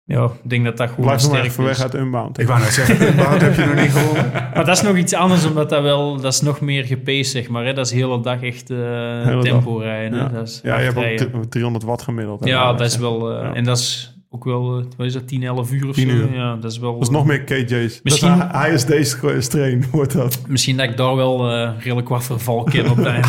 [0.04, 2.40] ja, ik denk dat dat gewoon Blijf sterk even weg uit Unbound.
[2.40, 4.32] Ik wou net zeggen, waarom heb je nog niet gewonnen?
[4.54, 7.48] Maar dat is nog iets anders, omdat dat wel, dat is nog meer gepaced, zeg
[7.50, 7.66] maar.
[7.66, 7.74] Hè?
[7.74, 8.78] Dat is de hele dag echt eh,
[9.24, 10.20] Hele tempo rijden.
[10.20, 10.32] Hè?
[10.32, 12.40] Dat is Ja, je hebt ook dr- 300 watt gemiddeld.
[12.40, 12.46] hè?
[12.50, 13.54] Ja, dat is wel, eh, Ja.
[13.54, 16.16] en dat is ook wel, eh, wat is dat, 10, 11 uur of 10 zo?
[16.16, 16.34] uur.
[16.34, 16.94] Ja, dat is wel...
[16.94, 18.00] Dat is nog meer KJ's.
[18.04, 20.42] Misschien- Dat is HSD-strain wordt dat.
[20.48, 23.28] Misschien dat ik daar wel eh, redelijk wat verval ken op het einde.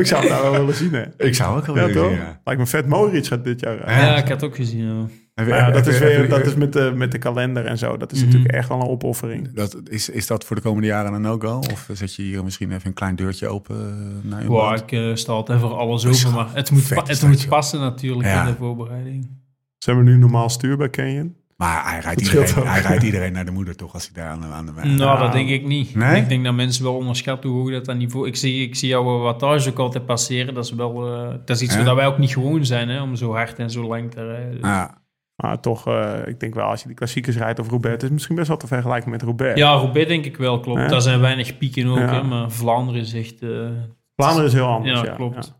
[0.00, 1.02] Ik zou het nou wel willen zien, hè.
[1.16, 2.10] Ik zou ook wel Ja, willen toch?
[2.10, 2.40] zien, ja.
[2.44, 2.86] Lijkt me vet.
[2.86, 4.84] Modric gaat dit jaar ja, ik had het ook gezien.
[4.84, 5.06] ja.
[5.34, 7.96] Even- Maar ja, dat is, weer, dat is met, de, met de kalender en zo.
[7.96, 8.26] Dat is Mhm.
[8.26, 9.54] natuurlijk echt wel een opoffering.
[9.54, 11.56] Dat, is, is dat voor de komende jaren een no-go?
[11.72, 14.92] Of zet je hier misschien even een klein deurtje open eh, naar je Wow, ik
[14.92, 18.40] eh, sta altijd voor alles over, maar het moet, het moet passen natuurlijk Ja.
[18.40, 19.28] in de voorbereiding.
[19.84, 21.36] Ze hebben nu normaal stuur bij Canyon.
[21.56, 24.40] Maar hij rijdt, iedereen, hij rijdt iedereen naar de moeder toch als hij daar aan
[24.40, 25.94] de, aan de aan de- Nou, dat denk ik niet.
[25.94, 26.20] Nee?
[26.20, 28.26] Ik denk dat mensen wel onderschatten hoe hoog dat, dat niveau...
[28.26, 30.54] Ik zie, ik zie jouw wattage ook altijd passeren.
[30.54, 31.14] Dat is wel...
[31.14, 31.84] eh, dat is iets Ja.
[31.84, 34.50] waar wij ook niet gewoon zijn, hè, om zo hard en zo lang te rijden.
[34.50, 34.98] Dus- Ja.
[35.42, 38.10] Maar toch, eh, ik denk wel als je die klassiekers rijdt of Roubaix, het is
[38.10, 39.58] misschien best wel te vergelijken met Roubaix.
[39.58, 40.80] Ja, Roubaix denk ik wel, klopt.
[40.80, 40.88] Ja.
[40.88, 42.12] Daar zijn weinig pieken ook, Ja.
[42.14, 43.42] hè, maar Vlaanderen is echt...
[43.42, 43.48] eh,
[44.16, 45.00] Vlaanderen is heel anders.
[45.00, 45.58] ja, Ja, klopt.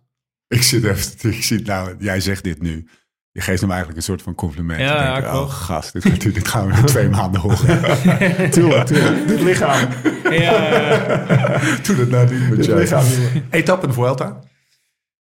[0.49, 2.87] Ik zit even, ik zit nou, jij zegt dit nu.
[3.33, 4.81] Je geeft hem eigenlijk een soort van compliment.
[4.81, 7.59] Ja, Je ja, denkt, oh gast, dit, dit, dit gaan we in twee maanden horen.
[8.51, 9.29] Tuurlijk, tuurlijk.
[9.29, 9.89] Dit lichaam.
[10.31, 10.61] ja,
[11.87, 12.81] Doe dat nou niet met Dit jou.
[12.81, 13.05] lichaam.
[13.07, 13.47] jongen.
[13.51, 14.41] Etappe de Vuelta?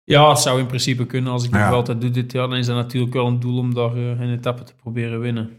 [0.04, 1.32] ja, het zou in principe kunnen.
[1.32, 1.64] Als ik Ja.
[1.66, 4.20] nog altijd doe dit jaar, dan is dat natuurlijk wel een doel om daar eh,
[4.20, 5.50] een etappe te proberen winnen.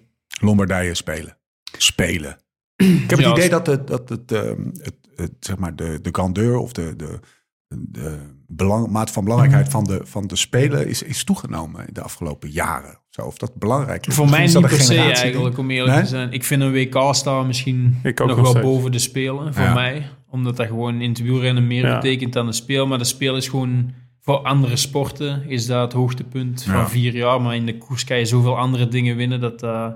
[0.41, 1.37] Lombardije spelen.
[1.77, 2.37] Spelen.
[2.75, 5.75] Ik heb het Ja, idee als- dat, het, dat het, ehm, het, het, zeg maar
[5.75, 7.19] de, de grandeur of de, de,
[7.67, 12.01] de belang, maat van belangrijkheid van de, van de spelen is, is toegenomen in de
[12.01, 12.99] afgelopen jaren.
[13.09, 14.15] Zo, of dat belangrijk is.
[14.15, 16.03] Voor mij Misschien niet is per dat een se eigenlijk, om eerlijk Nee?
[16.03, 16.31] te zijn.
[16.31, 18.65] Ik vind een WK staan misschien Ik ook nog nog wel steeds.
[18.67, 19.73] boven de Spelen, voor Ja.
[19.73, 20.09] mij.
[20.29, 21.95] Omdat dat gewoon in het wielrennen meer Ja.
[21.95, 22.87] betekent dan de Speel.
[22.87, 23.91] Maar de Speel is gewoon...
[24.21, 26.71] Voor andere sporten is dat het hoogtepunt Ja.
[26.73, 27.41] van vier jaar.
[27.41, 29.59] Maar in de koers kan je zoveel andere dingen winnen dat...
[29.59, 29.95] dat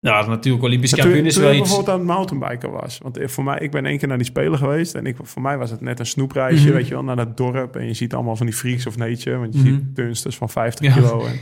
[0.00, 1.60] ja, natuurlijk Olympisch Maar kampioen is toen wel iets...
[1.60, 2.98] bijvoorbeeld aan het mountainbiken was.
[3.02, 4.94] Want eh, voor mij, ik ben één keer naar die Spelen geweest.
[4.94, 6.74] En ik, voor mij was het net een snoepreisje, Mhm.
[6.74, 7.76] weet je wel, naar dat dorp.
[7.76, 9.36] En je ziet allemaal van die freaks of nature.
[9.38, 9.68] Want je Mhm.
[9.68, 10.92] ziet turnsters van 50 Ja.
[10.92, 11.24] kilo.
[11.26, 11.38] En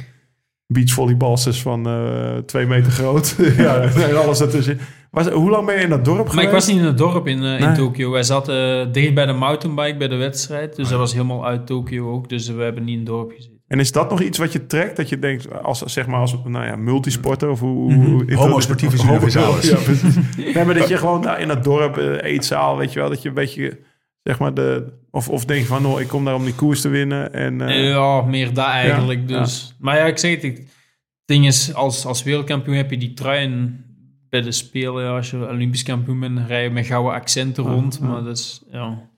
[0.66, 3.36] beachvolleybalsters van eh twee meter groot.
[3.56, 4.78] ja, en alles ertussen.
[5.10, 6.46] Was, hoe lang ben je in dat dorp Maar geweest?
[6.46, 7.74] ik was niet in het dorp in, eh, in Nee.
[7.76, 8.10] Tokio.
[8.10, 10.76] Wij zaten eh, dicht bij de mountainbike bij de wedstrijd.
[10.76, 12.28] Dus dat was helemaal uit Tokio ook.
[12.28, 13.55] Dus we hebben niet in het dorp gezeten.
[13.66, 14.96] En is dat nog iets wat je trekt?
[14.96, 17.92] Dat je denkt, als, zeg maar als nou ja, multisporter of hoe...
[17.94, 18.10] Mhm.
[18.10, 19.68] hoe Homo sportivus Homo- universalis.
[19.68, 20.14] Ja, precies.
[20.54, 23.22] nee, maar dat je gewoon daar in dat dorp, eh, eetzaal, weet je wel, dat
[23.22, 23.78] je een beetje,
[24.22, 24.92] zeg maar, de...
[25.10, 27.60] Of, of denk je van, nou, ik kom daar om die koers te winnen en...
[27.60, 29.20] eh, ja, meer dat eigenlijk.
[29.30, 29.38] ja.
[29.40, 29.74] dus.
[29.78, 30.42] Maar ja, ik zeg het.
[30.42, 33.84] Het ding is, als, als wereldkampioen heb je die trui en
[34.30, 35.04] bij de Spelen.
[35.04, 38.00] Ja, als je Olympisch kampioen bent, rij je met gouden accenten rond.
[38.00, 39.08] Maar dat is, ja,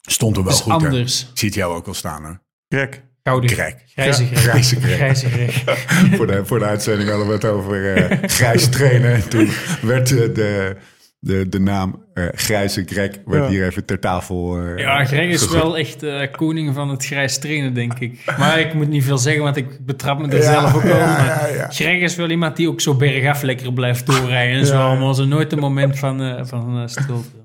[0.00, 0.80] Stond er wel is goed.
[0.80, 0.86] hè?
[0.86, 1.22] anders.
[1.22, 2.40] Ik zie het jou ook al staan hoor.
[2.68, 3.04] Krek.
[3.22, 3.50] Gouden.
[3.50, 3.74] Greg.
[3.94, 4.96] Grijze Greg.
[4.96, 5.26] Grijze
[6.16, 9.12] voor, de, voor de uitzending hadden we het over eh, grijs trainen.
[9.14, 9.48] En toen
[9.82, 10.76] werd eh, de,
[11.18, 13.48] de, de naam eh, Grijze Greg werd Ja.
[13.50, 15.62] hier even ter tafel Ja, Greg is gegooid.
[15.62, 18.24] wel echt eh, koning van het grijs trainen, denk ik.
[18.38, 20.96] Maar ik moet niet veel zeggen, want ik betrap me er Ja, zelf ook wel.
[20.96, 21.68] ja, maar ja, ja.
[21.70, 24.80] Greg is wel iemand die ook zo bergaf lekker blijft doorrijden en zo.
[24.80, 25.14] Allemaal.
[25.14, 27.39] zo nooit een moment van, eh, van stilte.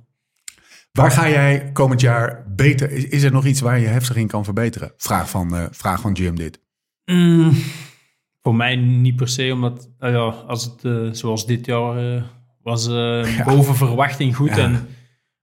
[0.95, 2.91] Waar ga jij komend jaar beter?
[2.91, 4.93] Is, is er nog iets waar je heftig in kan verbeteren?
[4.97, 6.59] Vraag van, eh, vraag van Jim dit.
[7.05, 7.53] Mm,
[8.41, 12.23] voor mij niet per se, omdat nou ja, als het eh, zoals dit jaar eh,
[12.63, 12.87] was
[13.45, 14.49] boven verwachting goed.
[14.49, 14.57] Ja.
[14.57, 14.87] En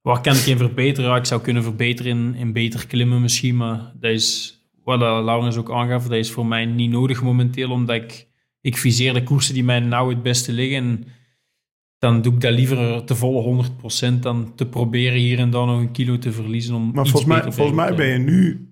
[0.00, 1.16] waar kan ik in verbeteren?
[1.16, 5.72] Ik zou kunnen verbeteren in, in beter klimmen misschien, maar dat is wat Laurens ook
[5.72, 6.02] aangaf.
[6.02, 8.28] Dat is voor mij niet nodig momenteel, omdat ik,
[8.60, 10.76] ik viseer de koersen die mij nou het beste liggen.
[10.76, 11.04] En
[12.02, 13.64] dan doe ik dat liever te volle
[14.14, 16.74] 100% dan te proberen hier en daar nog een kilo te verliezen.
[16.74, 18.68] Om Maar iets volgens mij, volgens mij ben je nu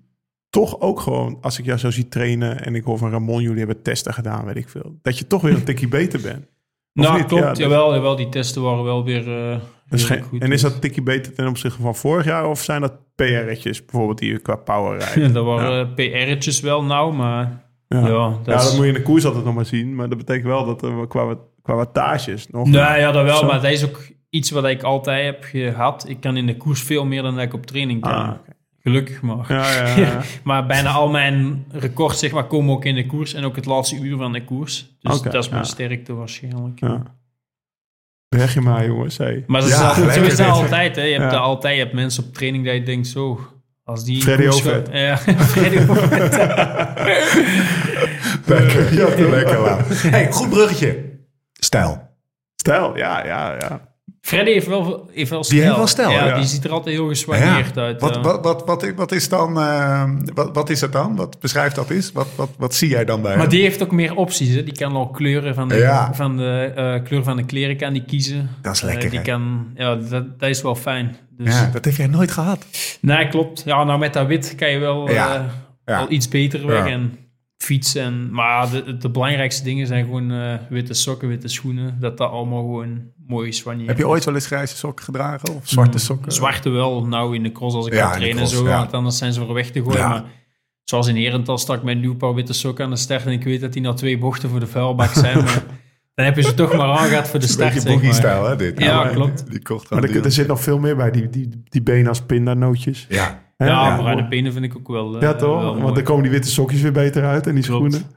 [0.49, 3.57] toch ook gewoon, als ik jou zo zie trainen en ik hoor van Ramon, jullie
[3.57, 6.45] hebben testen gedaan, weet ik veel, dat je toch weer een tikje beter bent.
[6.93, 7.25] Of Nou, niet?
[7.27, 7.43] klopt.
[7.43, 9.59] Ja, dus- jawel, jawel, die testen waren wel weer, eh
[9.89, 10.39] is geen- goed.
[10.41, 12.93] en is dus- dat een tikje beter ten opzichte van vorig jaar of zijn dat
[13.15, 15.33] PR'tjes bijvoorbeeld die je qua power rijden?
[15.33, 18.29] dat waren PR'tjes wel nou, maar ja, Ja.
[18.43, 18.71] dat Ja, is...
[18.75, 19.95] moet je in de koers altijd nog maar zien.
[19.95, 22.67] Maar dat betekent wel dat er qua, wat- qua wattages nog...
[22.67, 23.45] Nou ja, dat wel, Zo.
[23.45, 26.05] maar dat is ook iets wat ik altijd heb gehad.
[26.07, 28.11] Ik kan in de koers veel meer dan dat ik op training kan.
[28.11, 28.51] Ah, oké.
[28.83, 29.45] Gelukkig maar.
[29.47, 30.21] Ja, ja, ja.
[30.43, 33.65] maar bijna al mijn records zeg maar, komen ook in de koers en ook het
[33.65, 34.95] laatste uur van de koers.
[34.99, 35.67] Dus Oké, dat is mijn ja.
[35.67, 36.79] sterkte waarschijnlijk.
[36.79, 37.03] ja.
[38.27, 39.17] Weg je maar, jongens.
[39.17, 39.43] Hey.
[39.47, 40.95] Maar dat is altijd, zo is dat altijd.
[40.95, 41.01] Hè.
[41.03, 41.75] Je hebt altijd.
[41.75, 43.39] Je hebt mensen op training dat je denkt zo...
[43.83, 44.43] Als die Freddy
[44.91, 45.17] Ja,
[45.53, 45.77] Freddy.
[48.45, 50.01] Lekker, ja, lekker laat.
[50.01, 51.10] Hey, goed bruggetje.
[51.65, 52.09] Stijl.
[52.55, 53.89] Stijl, ja, ja, ja.
[54.21, 55.59] Freddy heeft wel, heeft wel stijl.
[55.59, 56.35] Die heeft wel stijl, Ja, ja.
[56.35, 58.01] die ziet er altijd heel geswanjeerd uit.
[58.01, 58.21] Wat, ja.
[58.21, 61.15] wat, wat, wat, wat is dan, eh, wat, wat is het dan?
[61.15, 62.11] Wat beschrijft dat is?
[62.11, 63.49] Wat, wat, wat zie jij dan bij Maar hem?
[63.49, 64.55] die heeft ook meer opties.
[64.55, 64.63] Hè.
[64.63, 66.13] Die kan al kleuren van de, Ja.
[66.13, 68.49] van de eh, kleur van de kleren kan die kiezen.
[68.61, 69.25] Dat is Eh, lekker, die hè?
[69.25, 71.15] kan, ja, dat, dat is wel fijn.
[71.37, 72.65] Dus, Ja, dat heb jij nooit gehad.
[73.01, 73.61] Nee, klopt.
[73.65, 75.35] Ja, nou met dat wit kan je wel Ja.
[75.35, 75.41] eh,
[75.85, 75.99] Ja.
[75.99, 76.85] al iets beter weg.
[76.85, 77.17] En
[77.63, 78.03] fietsen.
[78.03, 81.97] En, maar de, de belangrijkste dingen zijn gewoon eh, witte sokken, witte schoenen.
[81.99, 83.85] Dat dat allemaal gewoon mooi is van je.
[83.87, 85.55] Heb je ooit wel eens grijze sokken gedragen?
[85.55, 86.31] Of zwarte sokken?
[86.31, 88.67] Zwarte wel, nou in de cross als ik Ja, ga trainen en cross, zo.
[88.67, 88.77] ja.
[88.77, 89.99] Want anders zijn ze voor weg te gooien.
[89.99, 90.07] Ja.
[90.09, 90.23] Maar
[90.83, 93.25] zoals in Herentals stak ik met een nieuw paar witte sokken aan de start.
[93.25, 95.37] En ik weet dat die na twee bochten voor de vuilbak zijn.
[95.43, 95.63] maar
[96.15, 97.73] dan heb je ze toch maar aangehad voor de Een start.
[97.73, 98.01] beetje zeg maar.
[98.01, 98.79] boogie-stijl, hè, dit?
[98.79, 99.51] Ja, klopt.
[99.51, 101.81] Die kocht Maar gewoon er, die- er zit nog veel meer bij, die, die, die
[101.81, 103.05] benen als pindanootjes.
[103.09, 103.43] Ja.
[103.61, 103.67] Hè?
[103.67, 105.15] Ja, ja, bruine benen vind ik ook wel.
[105.15, 105.61] eh, Ja, toch?
[105.61, 105.93] wel Want mooi.
[105.93, 107.93] dan komen die witte sokjes weer beter uit en die Klopt.
[107.93, 108.11] schoenen.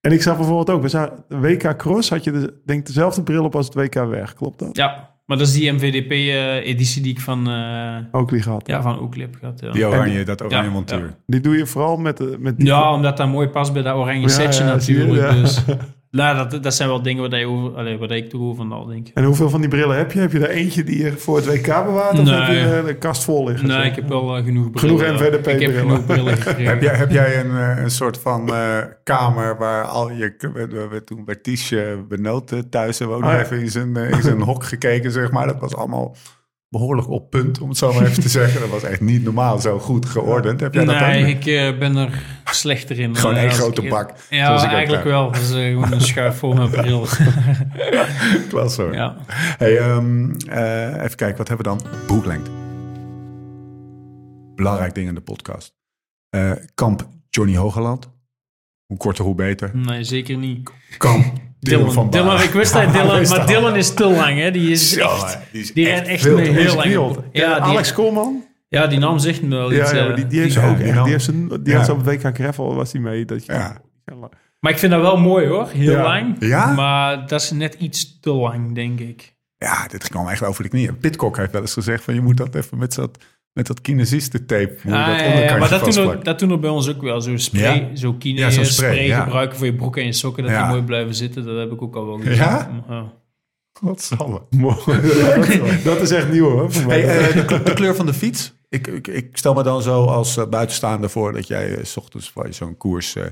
[0.00, 3.44] En ik zag bijvoorbeeld ook, we zagen, WK Cross had je de, denk dezelfde bril
[3.44, 4.34] op als het WK weg.
[4.34, 4.76] Klopt dat?
[4.76, 8.66] Ja, maar dat is die MVDP-editie die ik van, eh Oakley gehad.
[8.66, 9.60] ja, van Oakley heb gehad.
[9.60, 9.70] Ja.
[9.72, 10.98] Die oranje, dat oranje Ja, montuur.
[10.98, 11.16] ja.
[11.26, 12.66] Die doe je vooral met, de, met die...
[12.66, 15.32] Ja, omdat dat mooi past bij dat oranje Ja, setje ja, zie je, natuurlijk.
[15.34, 15.40] ja.
[15.40, 15.64] Dus,
[16.16, 19.08] nou, dat, dat zijn wel dingen waar, je over, allee, waar ik toch over nadenk.
[19.14, 20.18] En hoeveel van die brillen heb je?
[20.20, 22.18] Heb je er eentje die je voor het WK bewaart?
[22.18, 22.34] Of Nee.
[22.34, 23.68] heb je een kast vol liggen?
[23.68, 23.86] Nee, Zo?
[23.86, 24.98] ik heb wel eh, genoeg brillen.
[24.98, 25.00] Genoeg
[25.46, 26.72] Ik heb genoeg brillen gekregen.
[26.72, 30.34] Heb jij, heb jij een, eh, een soort van eh, kamer waar al je...
[30.38, 31.74] We, we, we- toen bij Ties
[32.08, 33.40] Benoot eh, thuis en ja.
[33.42, 35.46] even in zijn, in zijn hok gekeken, zeg maar.
[35.46, 36.16] Dat was allemaal
[36.68, 38.60] behoorlijk op punt, om het zo maar even te zeggen.
[38.60, 40.60] Dat was echt niet normaal zo goed geordend.
[40.60, 43.16] Heb jij dat nee, ik eh, ben er slechter in.
[43.16, 45.30] Gewoon eh, één grote ik- bak, Ja, zoals ik ook eigenlijk wel.
[45.34, 47.06] Is eh, gewoon een schuif vol met bril.
[48.48, 48.94] Klas hoor.
[48.94, 49.16] ja.
[49.32, 51.80] Hey, ehm, eh, even kijken, wat hebben we dan?
[52.06, 52.50] Boeklengte.
[54.54, 55.74] Belangrijk ding in de podcast.
[56.74, 58.14] Kamp Johnny Hogeland.
[58.86, 59.70] Hoe korter, hoe beter.
[59.76, 60.70] Nee, zeker niet.
[60.98, 61.24] Kamp
[61.60, 62.44] Dylan, Dylan, van Dylan, Baarle.
[62.44, 63.46] ik wist dat Dylan, maar.
[63.46, 64.38] Dylan is te lang.
[64.38, 64.50] Hè?
[64.50, 66.96] Die is echt, hè, die is die echt echt veel heel lang.
[66.96, 67.24] op.
[67.32, 68.44] Ja, die, Alex Koolman?
[68.68, 69.90] ja, die naam zegt me wel iets.
[69.90, 70.94] Ja, ja, eh, die, die heeft ook die echt.
[70.94, 71.76] nam- Die, heeft ze, die Ja.
[71.76, 73.24] had ze op WK Gravel was hij mee.
[73.24, 73.80] Dat je, Ja.
[74.60, 76.02] Maar ik vind dat wel mooi hoor, heel Ja.
[76.02, 76.36] lang.
[76.38, 76.72] Ja?
[76.72, 79.34] Maar dat is net iets te lang, denk ik.
[79.58, 80.98] Ja, dit kwam echt over de knieën.
[80.98, 83.18] Pitcock heeft wel eens gezegd van je moet dat even met dat,
[83.56, 86.50] met dat kinesisten-tape moet je Ah, dat ja, ja, maar dat doen, er, dat doen
[86.50, 87.20] er bij ons ook wel.
[87.20, 87.96] Zo spray, Ja?
[87.96, 89.22] zo kine Ja, zo'n spray, spray, ja.
[89.22, 90.62] gebruiken voor je broek en je sokken, dat Ja.
[90.62, 91.44] die mooi blijven zitten.
[91.44, 92.34] Dat heb ik ook al wel gezien.
[92.34, 92.82] Ja?
[92.88, 93.12] Ja.
[93.78, 94.42] Godsamme.
[94.50, 94.76] Mooi.
[95.84, 96.72] dat is echt nieuw hoor.
[96.72, 97.00] voor mij.
[97.00, 98.54] Hey, eh, de, kleur- de kleur van de fiets.
[98.68, 101.96] Ik, ik, ik stel me dan zo als eh, buitenstaander voor dat jij eh, 's
[101.96, 103.24] ochtends voor zo'n koers eh,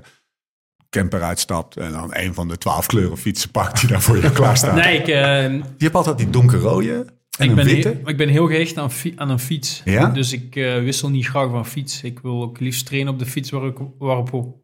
[0.90, 4.30] camper uitstapt en dan een van de twaalf kleuren fietsen pakt die daar voor je
[4.40, 4.74] klaar staan.
[4.74, 7.06] Nee, ik, Je hebt altijd die donkerrode
[7.38, 7.88] en ik, een ben witte.
[7.88, 9.82] heel, ik ben heel gehecht aan, fi- aan een fiets.
[9.84, 10.08] Ja?
[10.08, 12.02] Dus ik eh, wissel niet graag van fiets.
[12.02, 14.54] Ik wil ook liefst trainen op de fiets waarop, waarop,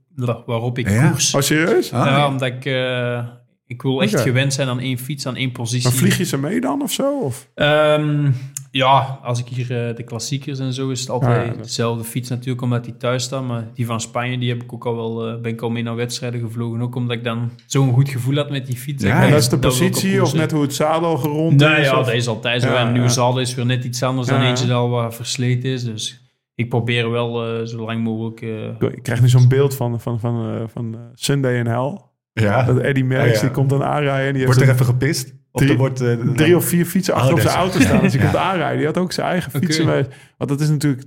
[0.46, 1.08] waarop ik Ja?
[1.10, 1.34] koers.
[1.34, 1.92] Oh, serieus?
[1.92, 2.28] Ah, ja, ja.
[2.28, 3.26] omdat ik, eh,
[3.66, 5.88] ik wil echt gewend zijn aan één fiets, aan één positie.
[5.88, 7.18] Maar vlieg je ze mee dan of zo?
[7.18, 7.48] Of?
[7.54, 8.30] Ehm,
[8.72, 12.28] Ja, als ik hier eh, de klassiekers en zo is het altijd Ja, dezelfde fiets
[12.28, 13.46] natuurlijk, omdat die thuis staan.
[13.46, 15.82] Maar die van Spanje, die heb ik ook al wel, eh, ben ik al mee
[15.82, 16.80] naar wedstrijden gevlogen.
[16.80, 19.04] Ook omdat ik dan zo'n goed gevoel had met die fiets.
[19.04, 21.86] Ja, En dat is de positie of net hoe het zadel gerond Nee, is?
[21.86, 22.68] ja, of- dat is altijd zo.
[22.68, 23.12] Ja, en een nieuwe ja.
[23.14, 24.70] zadel is weer net iets anders dan eentje ja.
[24.70, 25.84] dat al wat versleten is.
[25.84, 26.20] Dus
[26.54, 28.40] ik probeer wel eh, zo lang mogelijk...
[28.42, 31.98] eh, Ik krijg nu zo'n beeld van, van, van, eh, van Sunday in Hell.
[32.32, 32.62] Ja.
[32.62, 33.40] Dat Eddie Merckx, Ja, ja.
[33.40, 34.26] die komt dan aanrijden.
[34.26, 35.34] En die heeft Wordt er een- even gepist?
[35.52, 38.00] Of Drie- er wordt, eh, drie of vier fietsen achter Oh, op zijn auto staan.
[38.00, 38.20] Dus Ja.
[38.22, 38.76] komt aanrijden.
[38.76, 39.86] Die had ook zijn eigen fietsen.
[39.86, 40.04] mee.
[40.36, 41.02] Want dat is natuurlijk...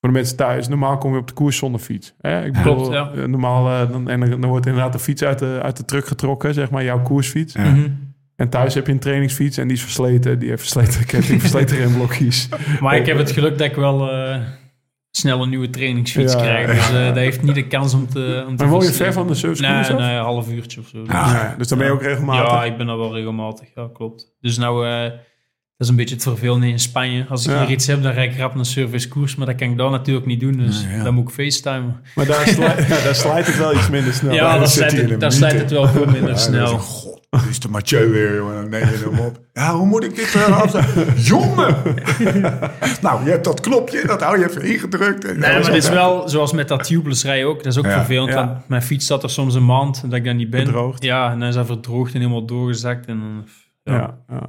[0.00, 2.14] Voor de mensen thuis, normaal kom je op de koers zonder fiets.
[2.20, 2.44] Hè?
[2.44, 3.10] Ik bedoel, ja.
[3.10, 6.06] eh, normaal, eh, dan, en dan, wordt inderdaad de fiets uit de, uit de truck
[6.06, 7.52] getrokken, zeg maar, jouw koersfiets.
[7.52, 7.70] Ja.
[7.70, 7.88] mhm.
[8.36, 10.38] En thuis heb je een trainingsfiets en die is versleten.
[10.38, 12.48] Die heeft versleten ketting, versleten remblokjes.
[12.80, 14.40] Maar ik heb het geluk dat ik wel eh,
[15.16, 16.66] snel een nieuwe trainingsfiets Ja, krijg.
[16.66, 16.74] ja.
[16.74, 18.44] Dus eh, dat heeft niet de kans om te...
[18.48, 20.86] Om te Maar woon je ver van de service Nee, nee, een half uurtje of
[20.88, 20.98] zo.
[21.06, 22.50] Ja, dus dan ben je ook regelmatig.
[22.52, 23.68] Ja, ik ben daar wel regelmatig.
[23.74, 24.32] Ja, klopt.
[24.40, 27.26] Dus nou, eh, dat is een beetje het vervelende in Spanje.
[27.28, 27.60] Als ik Ja.
[27.60, 29.34] hier iets heb, dan rijd ik rap naar service koers.
[29.36, 30.56] Maar dat kan ik daar natuurlijk niet doen.
[30.56, 31.02] Dus ja.
[31.04, 32.00] dan moet ik facetimen.
[32.14, 34.34] Maar daar, slijt, ja, daar slijt het wel iets minder snel.
[34.34, 36.78] Ja, dan dan zit slijt het, dan slijt het wel veel minder snel.
[36.78, 38.54] God, dat is de Mathieu weer, jongen.
[38.54, 39.38] Dan neem je hem op.
[39.52, 41.76] Ja, hoe moet ik dit uh, jongen!
[43.02, 45.24] nou, je hebt dat knopje, dat hou je even ingedrukt.
[45.24, 47.56] En Nee, maar dit is wel zoals met dat tubeless rijden ook.
[47.62, 47.90] Dat is ook Ja.
[47.92, 48.28] vervelend.
[48.32, 48.46] Ja.
[48.46, 50.62] Want mijn fiets staat er soms een maand dat ik dan niet ben.
[50.62, 51.02] Verdroogd.
[51.02, 53.06] Ja, en dan is dat verdroogd en helemaal doorgezakt.
[53.06, 53.44] En,
[53.82, 53.92] ja.
[53.94, 54.48] Ja, ja.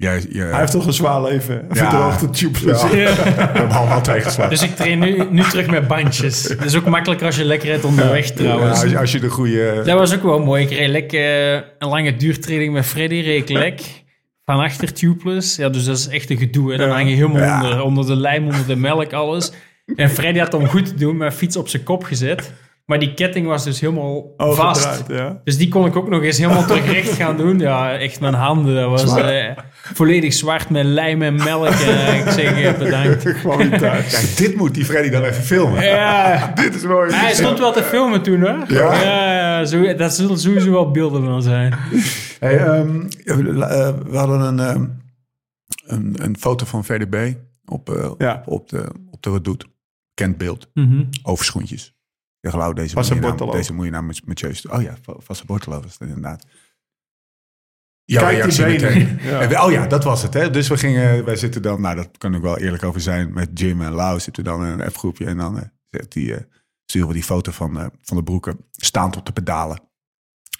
[0.00, 1.54] Jij, je, Hij heeft toch een zwaar leven.
[1.68, 1.74] Ja.
[1.74, 2.82] Verdroogde tubeless.
[2.90, 2.90] Ja.
[3.14, 4.50] We hebben allemaal twee geslagen.
[4.50, 6.42] Dus ik train nu, nu terug met bandjes.
[6.56, 8.80] Dat is ook makkelijker als je lekker rijdt onderweg Ja, trouwens.
[8.82, 9.82] als, je, als je de goede...
[9.84, 10.64] Dat was ook wel mooi.
[10.64, 11.20] Ik reed lekker
[11.54, 13.80] eh, een lange duurtraining met Freddy, reed ik lek.
[14.44, 15.56] Van achter tubeless.
[15.56, 16.70] Ja, dus dat is echt een gedoe.
[16.72, 16.76] Hè.
[16.78, 17.62] Dan hang je helemaal Ja.
[17.62, 19.52] onder, onder de lijm, onder de melk, alles.
[19.96, 22.52] En Freddy had om goed te doen mijn fiets op zijn kop gezet.
[22.88, 25.02] Maar die ketting was dus helemaal vast.
[25.08, 25.40] Ja.
[25.44, 27.58] Dus die kon ik ook nog eens helemaal terug recht gaan doen.
[27.58, 28.74] Ja, echt mijn handen.
[28.74, 31.68] Dat was eh, volledig zwart met lijm en melk.
[31.68, 33.32] En ik zeg eh, bedankt.
[33.40, 34.08] Kwaliteit.
[34.08, 35.84] Kijk, dit moet die Freddy dan even filmen.
[35.84, 37.12] Ja, Dit is mooi.
[37.12, 38.64] hij stond wel te filmen toen hoor.
[38.68, 39.02] Ja?
[39.02, 41.74] ja zo, dat zullen sowieso wel beelden van zijn.
[42.40, 44.84] Hey, ehm, we eh, we hadden een, ehm,
[45.86, 47.34] een, een foto van VDB
[47.64, 48.42] op, eh, Ja.
[48.46, 49.66] op, de, op de Redoute.
[50.14, 50.70] Kent beeld.
[50.74, 51.04] Mhm.
[51.22, 51.96] Overschoentjes.
[52.40, 54.72] Ik geloof, deze, Vassa moet je nou, deze moet je nou met, met Jeus doen.
[54.72, 54.94] Oh ja,
[55.26, 56.44] was het inderdaad.
[58.04, 59.18] Ja, Kijk die benen.
[59.30, 59.48] Ja.
[59.48, 60.34] We- Oh ja, dat was het.
[60.34, 60.50] Hè?
[60.50, 63.58] Dus we gingen, wij zitten dan, nou dat kan ik wel eerlijk over zijn, met
[63.58, 65.26] Jim en Lau zitten we dan in een F-groepje.
[65.26, 66.42] En dan zet die, eh,
[66.86, 69.80] sturen we die foto van, eh, van de broeken staand op de pedalen.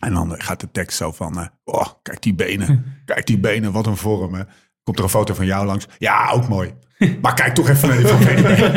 [0.00, 3.86] En dan gaat de tekst zo van, oh, kijk die benen, kijk die benen, wat
[3.86, 4.34] een vorm.
[4.34, 4.42] Hè?
[4.82, 5.86] Komt er een foto van jou langs?
[5.98, 6.74] Ja, ook mooi.
[7.22, 8.76] Maar kijk toch even naar die van VDB.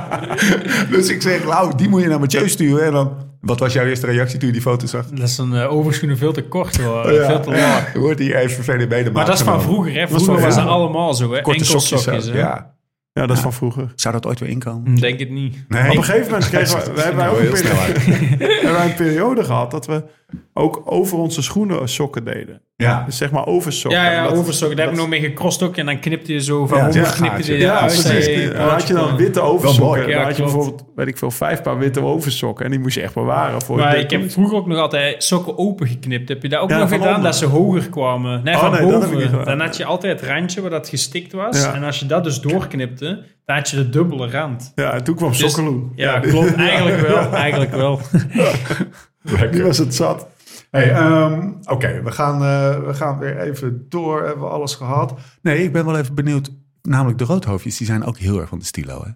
[0.94, 2.86] dus ik zeg, Lau, die moet je naar Mathieu sturen.
[2.86, 5.06] En dan, wat was jouw eerste reactie toen je die foto zag?
[5.06, 7.12] Dat is een eh, overschoenen veel te kort hoor.
[7.12, 7.92] Ja, veel te laag.
[7.92, 10.08] wordt hier even VDB de Maar dat is van vroeger, hè?
[10.08, 11.40] Vroeger was dat allemaal zo, hè?
[11.40, 12.02] Korte Enkel sokjes.
[12.02, 12.32] sokjes, zo.
[12.32, 12.38] hè?
[12.38, 12.70] ja.
[13.12, 13.92] Ja, dat is van vroeger.
[13.94, 14.94] Zou dat ooit weer inkomen?
[14.94, 15.64] Denk het niet.
[15.68, 15.90] Nee.
[15.90, 18.00] Op een gegeven moment kregen we, we hebben, ook een periode,
[18.38, 20.04] hebben wij een periode gehad dat we
[20.54, 22.60] ook over onze schoenen sokken deden.
[22.76, 23.02] Ja.
[23.06, 24.00] Dus zeg maar oversokken.
[24.00, 24.76] Ja, ja, Dat- overstokken.
[24.76, 25.76] Daar heb ik dat- nog mee gecrossed ook.
[25.76, 28.02] En dan knipte je zo van Ja, boven, ja, knipte je Ja, eruit.
[28.02, 28.52] precies.
[28.52, 29.86] dan had je dan witte oversokken.
[29.86, 30.00] mooi.
[30.00, 32.64] Dan Ja, had je bijvoorbeeld, weet ik veel, vijf paar witte oversokken.
[32.64, 35.24] En die moest je echt bewaren voor Maar je ik heb vroeger ook nog altijd
[35.24, 36.28] sokken open geknipt.
[36.28, 37.08] Heb je dat ook Ja, nog gedaan?
[37.08, 37.22] onder.
[37.22, 38.40] Dat ze hoger kwamen.
[38.44, 39.44] Nee, Oh, van nee, dat heb ik boven.
[39.44, 41.62] dan had je altijd het randje waar dat gestikt was.
[41.62, 41.74] Ja.
[41.74, 44.72] En als je dat dus doorknipte, dan had je de dubbele rand.
[44.74, 45.92] Ja, en toen kwam Dus- Sokkeloen.
[45.94, 46.54] Ja, klopt.
[46.70, 47.32] Eigenlijk wel.
[47.32, 48.00] Eigenlijk wel.
[49.50, 50.26] Die was het zat.
[50.70, 54.24] Hey, ehm, Oké, we, gaan, eh, we gaan weer even door.
[54.24, 55.14] Hebben we alles gehad?
[55.42, 56.50] Nee, ik ben wel even benieuwd.
[56.82, 59.02] Namelijk de roodhoofdjes, die zijn ook heel erg van de stilo.
[59.04, 59.10] Hè?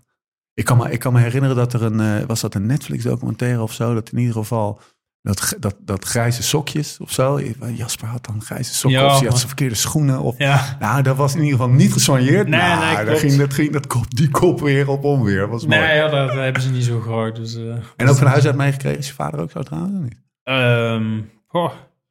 [0.54, 2.00] Ik, kan me, ik kan me herinneren dat er een...
[2.00, 3.94] eh, was dat een Netflix documentaire of zo?
[3.94, 4.80] Dat in ieder geval...
[5.26, 7.40] Dat, dat, dat grijze sokjes of zo.
[7.74, 10.20] Jasper had dan grijze sokken Ja, of hij had zijn verkeerde schoenen.
[10.20, 10.76] Of, Ja.
[10.80, 12.48] Nou, dat was in ieder geval niet gesoigneerd.
[12.48, 15.40] Nee, nou, nee, daar ging, dat ging dat kop, die kop weer op onweer.
[15.40, 15.80] Dat was mooi.
[15.80, 17.36] Nee, ja, dat hebben ze niet zo groot.
[17.36, 17.62] Dus, eh,
[17.96, 18.98] En ook van huis uit meegekregen.
[18.98, 19.94] Is je vader ook zo trouwens?
[19.94, 20.16] of niet?
[20.42, 21.20] ehm,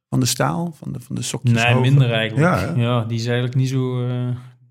[0.08, 0.74] Van de staal?
[0.78, 1.62] Van de, van de sokjes?
[1.62, 2.60] nee, minder eigenlijk.
[2.60, 4.06] Ja, Ja, die is eigenlijk niet zo...
[4.08, 4.28] eh,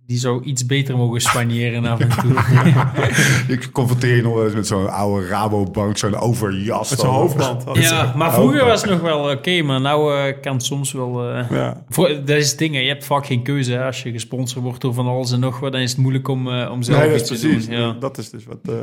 [0.07, 2.33] die zou iets beter mogen spanieren af en toe.
[3.55, 6.89] Ik confronteer je nog wel eens met zo'n oude Rabobank, zo'n overjas.
[6.89, 7.63] Met zo'n hoofdband.
[7.89, 11.29] ja, maar vroeger was het nog wel oké, maar nou eh, kan het soms wel...
[11.33, 11.83] eh, Ja.
[11.89, 12.79] voor, dat is het ding, hè.
[12.79, 13.71] je hebt vaak geen keuze.
[13.73, 13.85] Hè.
[13.85, 16.47] Als je gesponsord wordt door van alles en nog wat, dan is het moeilijk om,
[16.49, 17.65] eh, om zelf Nee, iets te precies.
[17.67, 17.77] doen.
[17.77, 17.91] Ja.
[17.99, 18.73] Dat is dus wat, eh,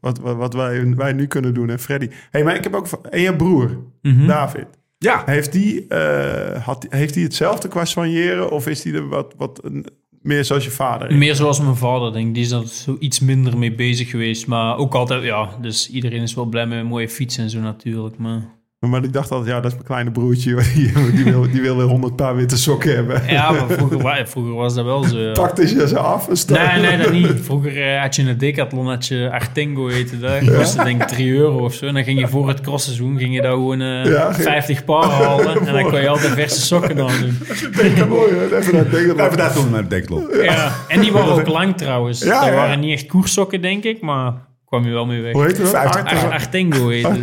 [0.00, 1.70] wat, wat, wat wij, wij nu kunnen doen.
[1.70, 2.08] En Freddy.
[2.30, 2.86] hey, maar ik heb ook...
[3.10, 4.26] En je broer, Mhm.
[4.26, 4.66] David.
[4.98, 5.22] Ja.
[5.26, 8.50] Heeft die, eh, had, heeft die hetzelfde qua soigneren?
[8.50, 9.86] Of is die er wat, wat een-
[10.26, 11.14] meer zoals je vader?
[11.14, 12.34] Meer zoals mijn vader, denk ik.
[12.34, 14.46] Die is er zo iets minder mee bezig geweest.
[14.46, 15.56] Maar ook altijd, ja.
[15.60, 18.18] Dus iedereen is wel blij met een mooie fiets en zo natuurlijk.
[18.18, 18.55] Maar
[18.88, 20.54] Maar ik dacht altijd, ja, dat is mijn kleine broertje.
[20.74, 23.22] Die, die, wil, die wil weer honderd paar witte sokken hebben.
[23.28, 25.18] Ja, maar vroeger, vroeger was dat wel zo.
[25.18, 25.32] ja.
[25.32, 27.40] Pakte je ze af en Nee, nee, dat niet.
[27.42, 30.54] Vroeger eh, had je een decathlon, had je Artengo heette dat.
[30.56, 31.86] kostte denk ik 3 euro of zo.
[31.86, 34.84] En dan ging je voor het crossseizoen, ging je daar gewoon eh, Ja, ging- 50
[34.84, 35.66] paar halen.
[35.66, 37.38] En dan kon je altijd verse sokken aan doen.
[37.96, 38.56] Ja, mooi, hè?
[38.58, 39.24] Even naar denken.
[39.46, 40.28] Even naar Decathlon.
[40.42, 40.72] Ja.
[40.88, 42.22] En die waren ook lang trouwens.
[42.22, 42.54] Ja, dat ja.
[42.54, 44.32] waren niet echt koerssokken, denk ik, maar
[44.66, 45.32] kwam je wel mee weg.
[45.32, 46.32] Hoe heet Artengo heette dat.
[46.32, 46.90] Artengo.
[46.92, 47.14] Ja.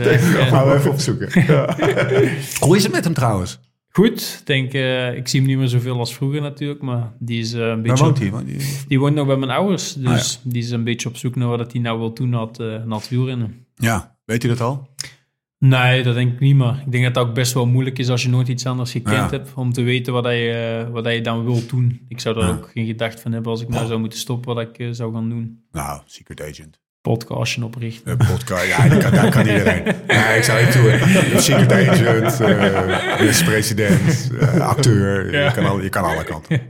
[0.46, 1.30] Gaan we even opzoeken.
[2.66, 3.60] Hoe is het met hem trouwens?
[3.90, 7.40] Goed, ik denk, eh, ik zie hem niet meer zoveel als vroeger natuurlijk, maar die
[7.40, 8.04] is eh, een beetje...
[8.04, 8.32] woont hij?
[8.32, 8.58] Woont hij?
[8.88, 11.48] Die woont nog bij mijn ouders, Ah, dus die is een beetje op zoek naar
[11.48, 13.66] wat hij nou wil doen na het, eh, na het wielrennen.
[13.76, 14.88] Ja, weet hij dat al?
[15.60, 18.10] Nee, dat denk ik niet, maar ik denk dat het ook best wel moeilijk is
[18.10, 19.30] als je nooit iets anders gekend Ja.
[19.30, 22.02] hebt, om te weten wat je, wat je dan wilt doen.
[22.08, 22.54] Ik zou daar Ja.
[22.54, 25.14] ook geen gedacht van hebben als ik nou zou moeten stoppen, wat ik eh, zou
[25.14, 25.64] gaan doen.
[25.72, 26.80] Nou, Secret Agent.
[27.04, 28.12] Podcastje oprichten.
[28.12, 29.84] Een podcast, ja, dat kan, dat kan iedereen.
[30.08, 31.40] Nee, ik zou het doen.
[31.42, 35.44] Secret Agent, eh, minister-president, eh, acteur.
[35.44, 36.62] Je, kan alle, je kan alle kanten.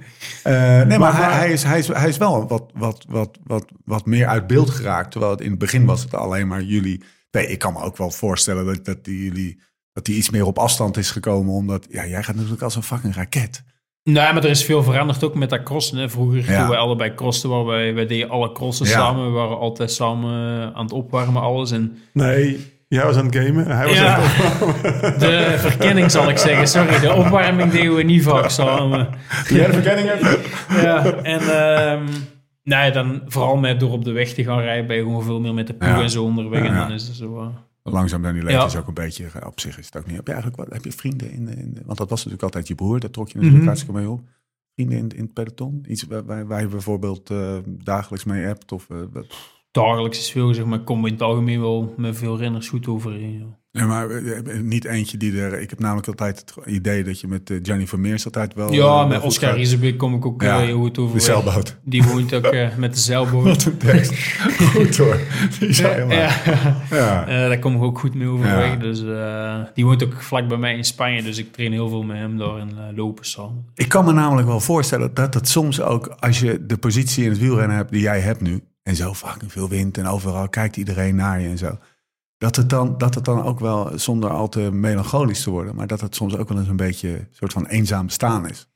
[0.43, 3.65] Eh, nee, maar, hij, hij, is, hij, is, hij is wel wat, wat, wat, wat,
[3.85, 5.11] wat meer uit beeld geraakt.
[5.11, 7.03] Terwijl het in het begin was het alleen maar jullie.
[7.31, 9.61] Nee, ik kan me ook wel voorstellen dat, dat die jullie
[9.93, 11.53] dat die iets meer op afstand is gekomen.
[11.53, 13.63] Omdat ja, jij gaat natuurlijk als een fucking raket.
[14.03, 15.97] Nee, maar er is veel veranderd ook met dat crossen.
[15.97, 16.09] Hè.
[16.09, 16.59] Vroeger, Ja.
[16.59, 18.91] toen wij allebei crossen, waren wij, wij deden alle crossen Ja.
[18.91, 19.25] samen.
[19.25, 21.71] We waren altijd samen eh, aan het opwarmen, alles.
[21.71, 23.67] En Nee, jij was aan het gamen.
[23.67, 24.15] Hij was Ja.
[24.15, 26.67] aan het de verkenning zal ik zeggen.
[26.67, 29.07] Sorry, de opwarming deden we niet vaak samen.
[29.49, 30.47] jij de verkenning hebt?
[30.81, 32.03] Ja, en ehm,
[32.63, 35.39] nee, dan vooral met door op de weg te gaan rijden, ben je gewoon veel
[35.39, 36.01] meer met de ploeg Ja.
[36.01, 36.59] en zo onderweg.
[36.61, 36.81] Ja, En ja.
[36.87, 37.51] dan is het zo...
[37.83, 38.77] Langzaam dan die leeftijd Ja.
[38.77, 40.15] is ook een beetje, eh, op zich is het ook niet.
[40.15, 42.75] Heb je eigenlijk wat, heb je vrienden in, in want dat was natuurlijk altijd je
[42.75, 43.67] broer, daar trok je natuurlijk Mhm.
[43.67, 44.21] hartstikke mee op.
[44.75, 45.85] Vrienden in, in het peloton?
[45.87, 48.71] Iets waar, waar, waar je bijvoorbeeld eh, dagelijks mee hebt?
[48.71, 48.97] Of, eh,
[49.71, 50.79] dagelijks is veel, zeg maar.
[50.79, 53.55] Ik kom in het algemeen wel met veel renners goed overeen.
[53.77, 55.59] Ja, maar eh, niet eentje die er...
[55.61, 58.73] Ik heb namelijk altijd het idee dat je met eh, Gianni Vermeers altijd wel...
[58.73, 59.55] Ja, eh, met Oscar.
[59.55, 61.17] Riesebeek kom ik ook Ja, eh, heel goed over.
[61.17, 61.77] De zeilboot.
[61.83, 63.43] Die woont ook eh, met de zeilboot.
[63.43, 64.13] Wat een tekst.
[64.75, 65.19] goed hoor.
[65.59, 66.17] Die zei helemaal.
[66.17, 66.35] Ja,
[66.89, 67.27] Ja.
[67.27, 68.65] Eh, daar kom ik ook goed mee overweg.
[68.71, 68.75] Ja.
[68.75, 71.23] Dus, eh, die woont ook vlak bij mij in Spanje.
[71.23, 73.65] Dus ik train heel veel met hem daar en eh, lopen samen.
[73.75, 77.29] Ik kan me namelijk wel voorstellen dat het soms ook, als je de positie in
[77.29, 80.77] het wielrennen hebt die jij hebt nu, en zo fucking veel wind en overal kijkt
[80.77, 81.77] iedereen naar je en zo,
[82.43, 85.87] dat het dan, dat het dan ook wel, zonder al te melancholisch te worden, maar
[85.87, 88.67] dat het soms ook wel eens een beetje een soort van eenzaam bestaan is.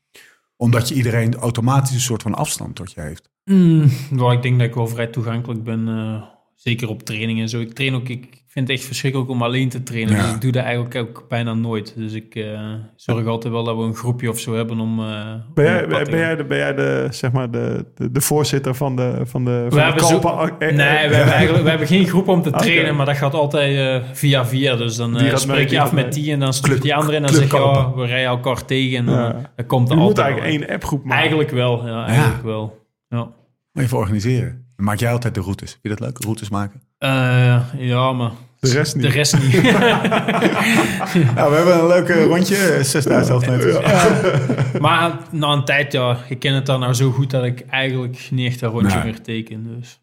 [0.56, 3.30] Omdat je iedereen automatisch een soort van afstand tot je heeft.
[3.44, 3.90] Mm,
[4.32, 5.88] ik denk dat ik wel vrij toegankelijk ben.
[5.88, 6.24] eh,
[6.56, 7.60] zeker op training en zo.
[7.60, 10.16] Ik train ook, ik vind het echt verschrikkelijk om alleen te trainen.
[10.16, 10.22] Ja.
[10.22, 11.94] Dus ik doe dat eigenlijk ook bijna nooit.
[11.96, 15.00] Dus ik eh, zorg altijd wel dat we een groepje of zo hebben om.
[15.00, 15.06] eh,
[15.54, 18.76] Ben om jij, ben jij, de, ben jij de, zeg maar de, de, de voorzitter
[18.76, 20.76] van de, van de, van We de hebben, zo- Kalpa- eh, nee,
[21.10, 24.10] we hebben, eigenlijk, we hebben geen groep om te trainen, maar dat gaat altijd eh,
[24.14, 24.76] via via.
[24.76, 27.34] Dus dan eh, spreek je af met die en dan stuurt die andere en dan
[27.34, 29.52] zeg je, ja, we rijden elkaar tegen en dan, Ja.
[29.56, 30.68] dat komt Je er moet altijd eigenlijk wel.
[30.68, 31.18] één appgroep maken.
[31.20, 32.86] Eigenlijk wel, ja, eigenlijk wel.
[33.10, 33.28] Ja.
[33.74, 34.66] Even organiseren.
[34.76, 35.70] Dan maak jij altijd de routes.
[35.72, 36.82] Vind je dat leuk, routes maken?
[36.98, 39.04] Eh, ja, maar De rest niet.
[39.04, 39.62] de rest niet.
[41.36, 44.80] Nou, we hebben een leuk rondje, eh, 6000 hoofdmeters.
[44.80, 48.28] maar na een tijd, ja, je kent het dan nou zo goed dat ik eigenlijk
[48.32, 49.04] niet echt een rondje Nee.
[49.06, 49.76] meer teken.
[49.80, 50.00] Dus.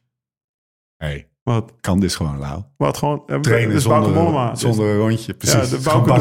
[0.97, 2.62] Hey, Wat, kan dit gewoon, Lau.
[2.76, 3.22] wat gewoon...
[3.26, 5.70] eh, Trainen dus zonder, zonder een rondje, precies.
[5.70, 6.12] Ja, de Bauke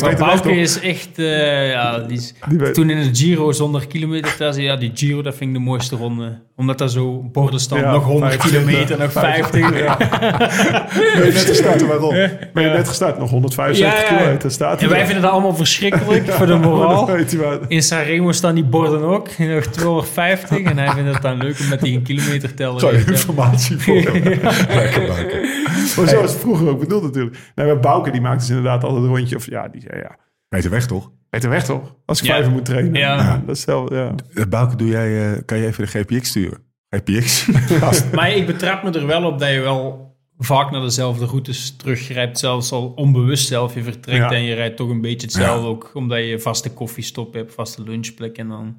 [0.00, 3.86] Ja, ik Bauke is echt, eh, ja, die is, Die toen in het Giro zonder
[3.86, 6.42] kilometer, ja, die Giro, dat vind ik de mooiste ronde.
[6.60, 9.78] Omdat daar zo borden staan, Ja, nog 100 25, kilometer, nog 50.
[9.84, 9.96] Ja.
[9.96, 12.14] Ben je net gestart, waarom?
[12.52, 14.16] Ben je net gestart, nog 175 Ja, ja.
[14.18, 17.06] kilometer staat En wij vinden dat allemaal verschrikkelijk voor de dat moraal.
[17.06, 17.58] weet je wel.
[17.68, 20.62] In Sanremo staan die borden ook, nog 250.
[20.62, 22.80] En hij vindt het dan leuk om met die een kilometer teller.
[22.80, 24.22] Sorry, informatie voor hem.
[24.68, 25.48] Lekker Bauke.
[25.96, 27.36] Maar zo is het vroeger ook bedoeld natuurlijk.
[27.54, 29.36] Nee, maar Bouke die maakte dus inderdaad altijd een rondje.
[29.36, 30.16] Of ja, die zei ja,
[30.48, 31.10] Weet de weg toch?
[31.30, 31.96] Weet weg toch?
[32.06, 32.34] Als ik Ja.
[32.36, 32.94] vijf moet trainen.
[33.00, 33.42] Ja.
[33.46, 34.14] Dat is wel, ja.
[34.34, 36.58] Eh, Bouke, doe jij, eh, kan je even de GPX sturen?
[36.90, 37.46] GPX?
[38.14, 40.08] Maar ik betrap me er wel op dat je wel
[40.38, 42.38] vaak naar dezelfde routes teruggrijpt.
[42.38, 44.32] Zelfs al onbewust zelf je vertrekt Ja.
[44.32, 45.62] en je rijdt toch een beetje hetzelfde.
[45.62, 45.68] Ja.
[45.68, 48.36] Ook omdat je vaste koffiestop hebt, vaste lunchplek.
[48.38, 48.78] En dan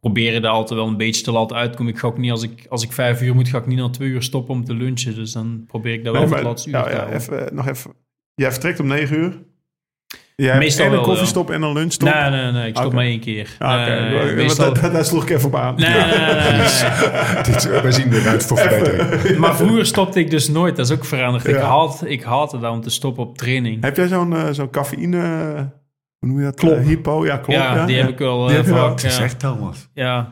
[0.00, 1.92] probeer je er altijd wel een beetje te laat uitkomen.
[1.92, 3.88] Ik ga ook niet, als ik, als ik vijf uur moet, ga ik niet na
[3.90, 5.14] twee uur stoppen om te lunchen.
[5.14, 7.16] Dus dan probeer ik dat wel voor het maar- laatste uur ja, te ja, houden.
[7.20, 7.90] even, nog even.
[8.34, 9.38] Jij vertrekt om negen uur.
[10.42, 12.14] Jij hebt Meestal en een koffiestop en een lunchstop.
[12.14, 12.68] Nee, nee, nee.
[12.68, 13.48] Ik stop maar één keer.
[13.58, 14.00] Ah, oké.
[14.00, 15.74] Nee, Want meestal- daar, daar sloeg ik even op aan.
[15.74, 17.42] Nee, nee, nee, nee, nee.
[17.52, 19.38] Dit, eh, wij zien eruit voor verbetering.
[19.38, 20.76] Maar vroeger stopte ik dus nooit.
[20.76, 21.46] Dat is ook veranderd.
[21.46, 21.60] Ik, Ja.
[21.66, 23.82] haat, ik haatte dat om te stoppen op training.
[23.82, 25.22] Heb jij zo'n eh, zo'n cafeïne...
[26.26, 26.54] hoe noem je dat?
[26.60, 26.72] Klop.
[26.76, 27.60] Eh, hypo, ja, klopt.
[27.60, 28.88] Ja, die heb ik wel Die eh, heb je wel.
[28.88, 28.98] vaak.
[29.00, 29.10] Ja.
[29.10, 29.88] Zeg Thomas.
[29.94, 30.28] Ja.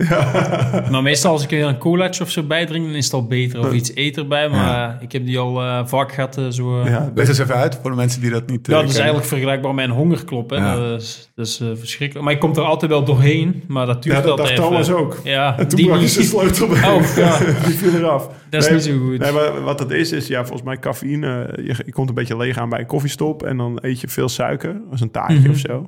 [0.91, 3.27] maar meestal als ik er een colaatje of zo bij drink, dan is het al
[3.27, 3.59] beter.
[3.61, 4.49] Of iets eten erbij.
[4.49, 6.37] Maar eh, ik heb die al eh, vaak gehad.
[6.39, 8.69] eh, zo, eh, ja, Ja, Leg eens even uit voor de mensen die dat niet
[8.69, 10.51] eh, dat is eigenlijk vergelijkbaar met een hongerklop.
[10.51, 10.57] Hè.
[10.57, 10.77] Ja.
[10.77, 12.25] Dat is, dat is eh, verschrikkelijk.
[12.25, 13.63] Maar ik kom er altijd wel doorheen.
[13.69, 14.57] Maar dat duurt ja, dat dacht.
[14.57, 15.21] Thomas ook.
[15.25, 16.11] Ja, En toen die je niet.
[16.11, 16.89] zijn sleutel bij.
[16.93, 17.39] Oh, ja.
[17.67, 18.29] die viel eraf.
[18.51, 19.19] Dat is Nee, niet zo goed.
[19.19, 21.49] Nee, maar wat het is, is ja, volgens mij cafeïne.
[21.57, 23.43] Je, je komt een beetje leeg aan bij een koffiestop.
[23.43, 24.81] En dan eet je veel suiker.
[24.91, 25.51] als een taartje Mhm.
[25.51, 25.84] of zo.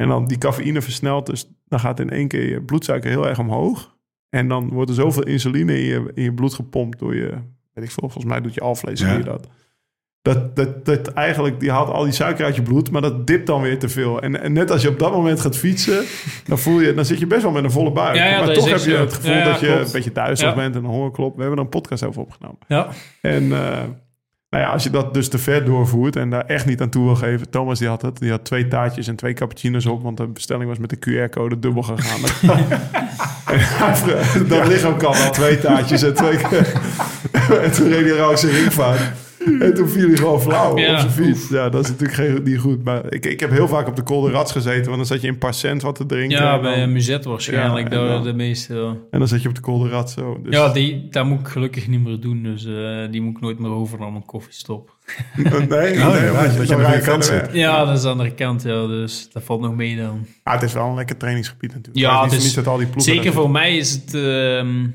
[0.00, 1.26] En dan die cafeïne versnelt.
[1.26, 3.96] Dus dan gaat in één keer je bloedsuiker heel erg omhoog.
[4.28, 7.30] En dan wordt er zoveel insuline in je, in je bloed gepompt door je...
[7.72, 9.18] Weet ik veel, volgens mij doet je alvlees Ja.
[9.18, 9.48] dat.
[10.22, 13.46] Dat, dat, dat eigenlijk, die haalt al die suiker uit je bloed, maar dat dipt
[13.46, 14.20] dan weer te veel.
[14.22, 16.04] En, en net als je op dat moment gaat fietsen,
[16.48, 18.16] dan voel je, dan zit je best wel met een volle buik.
[18.16, 19.86] Ja, ja, maar toch heb je het gevoel Ja, ja, dat je klopt.
[19.86, 20.60] een beetje duizelig Ja.
[20.60, 21.34] bent en een hongerklop.
[21.34, 22.58] We hebben er een podcast over opgenomen.
[22.68, 22.88] Ja.
[23.20, 23.78] En eh,
[24.50, 27.04] nou ja, als je dat dus te ver doorvoert en daar echt niet aan toe
[27.04, 27.50] wil geven.
[27.50, 30.68] Thomas die had het, die had twee taartjes en twee cappuccino's op, want de bestelling
[30.68, 32.20] was met de QR-code dubbel gegaan.
[34.48, 36.38] dat lichaam kan al twee taartjes en twee
[37.64, 39.00] En toen reed hij langs zijn ringvaart.
[39.60, 41.48] En toen viel hij gewoon flauw Ja, op zijn fiets.
[41.48, 42.84] Ja, dat is natuurlijk geen, niet goed.
[42.84, 44.84] Maar ik, ik heb heel vaak op de Kolde Rats gezeten.
[44.84, 46.38] Want dan zat je in Parcent wat te drinken.
[46.38, 47.92] Ja, bij een muzet waarschijnlijk.
[47.92, 48.74] Ja, dan- de meeste...
[49.10, 50.40] en dan zat je op de Kolde Rats zo.
[50.42, 52.42] Dus, Ja, die, dat moet ik gelukkig niet meer doen.
[52.42, 54.90] Dus eh, die moet ik nooit meer over naar mijn koffiestop.
[55.36, 57.48] nee, nee, nee, want dat je aan de kant zit.
[57.52, 58.62] Ja, dat is aan de andere kant.
[58.62, 60.26] Ja, dus dat valt nog mee dan.
[60.42, 61.98] Ah, het is wel een lekker trainingsgebied natuurlijk.
[61.98, 64.14] Ja, Maar het is dus niet dat al die ploegen Zeker voor mij is het,
[64.14, 64.86] ehm,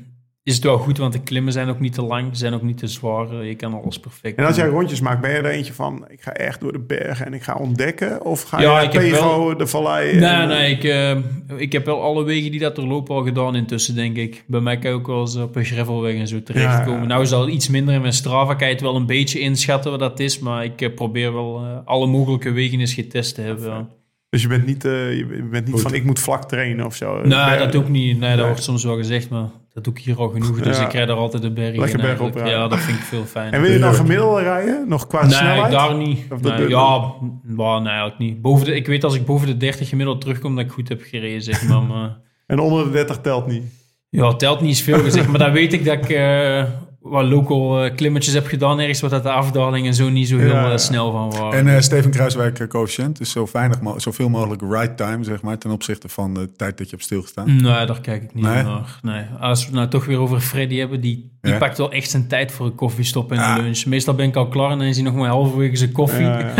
[0.46, 2.28] is het wel goed, want de klimmen zijn ook niet te lang.
[2.32, 3.30] Ze zijn ook niet te zwaar.
[3.40, 6.04] eh, Je kan alles perfect En als jij rondjes maakt, ben je er eentje van...
[6.08, 8.24] ik ga echt door de bergen en ik ga ontdekken?
[8.24, 10.18] Of ga Ja, je Pego, wel- de vallei...
[10.18, 11.16] Nee, en, nee, ik, eh,
[11.56, 14.44] ik heb wel alle wegen die dat er lopen al gedaan intussen, denk ik.
[14.46, 16.94] Bij mij kan je ook wel eens op een gravelweg en zo terechtkomen.
[16.94, 17.06] Ja, ja.
[17.06, 19.90] Nou is dat iets minder in mijn Strava, kan je het wel een beetje inschatten
[19.90, 20.38] wat dat is.
[20.38, 23.64] Maar ik eh, probeer wel alle mogelijke wegen eens getest te hebben.
[23.70, 23.88] ja.
[24.30, 25.82] Dus je bent niet, eh, je bent niet Goed.
[25.82, 27.14] van ik moet vlak trainen of zo.
[27.14, 27.58] Nee, Bergen.
[27.58, 28.18] dat doe ik niet.
[28.18, 30.60] Nee, dat wordt soms wel gezegd, maar dat doe ik hier al genoeg.
[30.60, 30.84] Dus Ja.
[30.86, 32.34] ik rijd er altijd de Lekker eigenlijk.
[32.34, 32.52] rijden.
[32.52, 33.52] Ja, dat vind ik veel fijner.
[33.52, 34.88] En wil je dan gemiddeld rijden?
[34.88, 35.72] Nog qua Nee, snelheid?
[35.72, 36.20] daar niet.
[36.30, 37.12] Of Nee, ja,
[37.42, 38.40] maar nee, eigenlijk niet.
[38.42, 41.02] Boven de, ik weet als ik boven de 30 gemiddeld terugkom dat ik goed heb
[41.04, 41.82] gereden, zeg maar.
[41.92, 42.16] maar
[42.46, 43.62] En onder de 30 telt niet.
[44.10, 46.64] ja, telt niet zoveel gezegd, maar dan weet ik dat ik eh,
[47.08, 50.38] wat local eh, klimmetjes heb gedaan ergens, wat dat de afdaling en zo niet zo
[50.38, 51.58] heel Ja, snel van waren.
[51.58, 53.18] En eh, Steven Kruiswijk eh, coëfficiënt.
[53.18, 56.78] Dus zo weinig mo- zoveel mogelijk ride time, zeg maar, ten opzichte van de tijd
[56.78, 57.46] dat je hebt stilgestaan.
[57.46, 58.62] Nee, daar kijk ik niet Nee?
[58.62, 58.98] naar.
[59.02, 59.24] Nee.
[59.40, 61.60] Als we het nou toch weer over Freddy hebben, die, die Ja.
[61.60, 63.84] pakt wel echt zijn tijd voor een koffiestop en een lunch.
[63.84, 66.24] Meestal ben ik al klaar en dan is hij nog maar halverwege zijn koffie.
[66.24, 66.54] Ja, ja.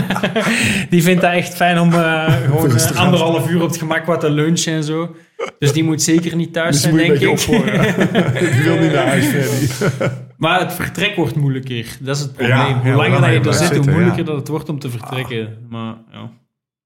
[0.91, 4.21] Die vindt dat echt fijn om eh, gewoon eh, anderhalf uur op het gemak wat
[4.21, 5.17] te lunchen en zo.
[5.59, 8.41] Dus die moet zeker niet thuis Dus zijn, moet je een denk ik.
[8.41, 9.67] ik wil niet naar huis, Freddy.
[10.37, 11.97] Maar het vertrek wordt moeilijker.
[12.01, 12.57] Dat is het probleem.
[12.57, 14.25] Ja, hoe langer dat je er zit, hoe moeilijker ja.
[14.25, 15.67] dat het wordt om te vertrekken.
[15.69, 16.31] Maar ja.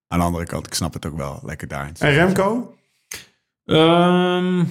[0.09, 1.41] Aan de andere kant, ik snap het ook wel.
[1.45, 1.93] Lekker daarin.
[1.99, 2.75] En Remco?
[3.65, 4.65] Ehm,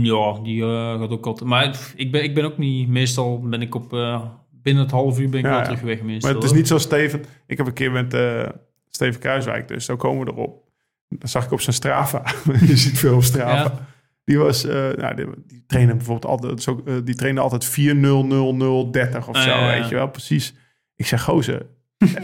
[0.00, 1.48] ja, die eh, gaat ook altijd.
[1.48, 2.88] Maar ik ben, ik ben ook niet.
[2.88, 3.92] Meestal ben ik op.
[3.92, 5.64] eh, binnen het half uur ben ik Ja, wel ja.
[5.64, 6.02] terug weg.
[6.02, 7.24] Meestal, Maar het is niet zo Steven.
[7.46, 8.48] Ik heb een keer met eh,
[8.90, 10.70] Steven Kruiswijk, dus zo komen we erop.
[11.08, 12.22] Dan zag ik op zijn Strava.
[12.66, 13.62] je ziet veel op Strava.
[13.62, 13.86] Ja.
[14.24, 19.42] Die was, nou, die, die trainen bijvoorbeeld altijd, zo, die trainde altijd 4-0-0-0-30 of Ah,
[19.42, 20.54] zo, weet je wel, precies.
[20.96, 21.66] Ik zeg, gozer.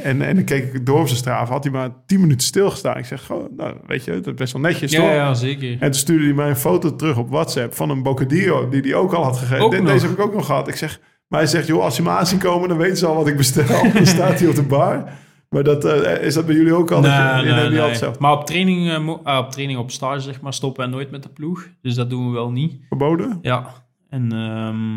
[0.03, 2.97] En, en dan keek ik door op zijn Strava, had hij maar 10 minuten stilgestaan.
[2.97, 5.11] Ik zeg, goh, nou, weet je, dat is best wel netjes, Ja, toch?
[5.11, 5.71] ja, zeker.
[5.73, 8.95] En toen stuurde hij mij een foto terug op WhatsApp van een Bocadillo die hij
[8.95, 9.65] ook al had gegeten.
[9.65, 9.93] Ook De- nog.
[9.93, 10.69] Deze heb ik ook nog gehad.
[10.69, 13.07] Ik zeg, maar hij zegt, joh, als je me aan ziet komen, dan weten ze
[13.07, 13.83] al wat ik bestel.
[13.93, 15.05] dan staat hij op de bar.
[15.49, 17.01] Maar dat, eh, is dat bij jullie ook al?
[17.03, 17.95] Dat je- Nee, nee, nee.
[17.95, 21.11] zelf Maar op training, eh, ah, op training op stage zeg maar, stoppen we nooit
[21.11, 21.69] met de ploeg.
[21.83, 22.77] Dus dat doen we wel niet.
[22.89, 23.39] verboden?
[23.43, 23.67] Ja.
[24.09, 24.97] En ehm,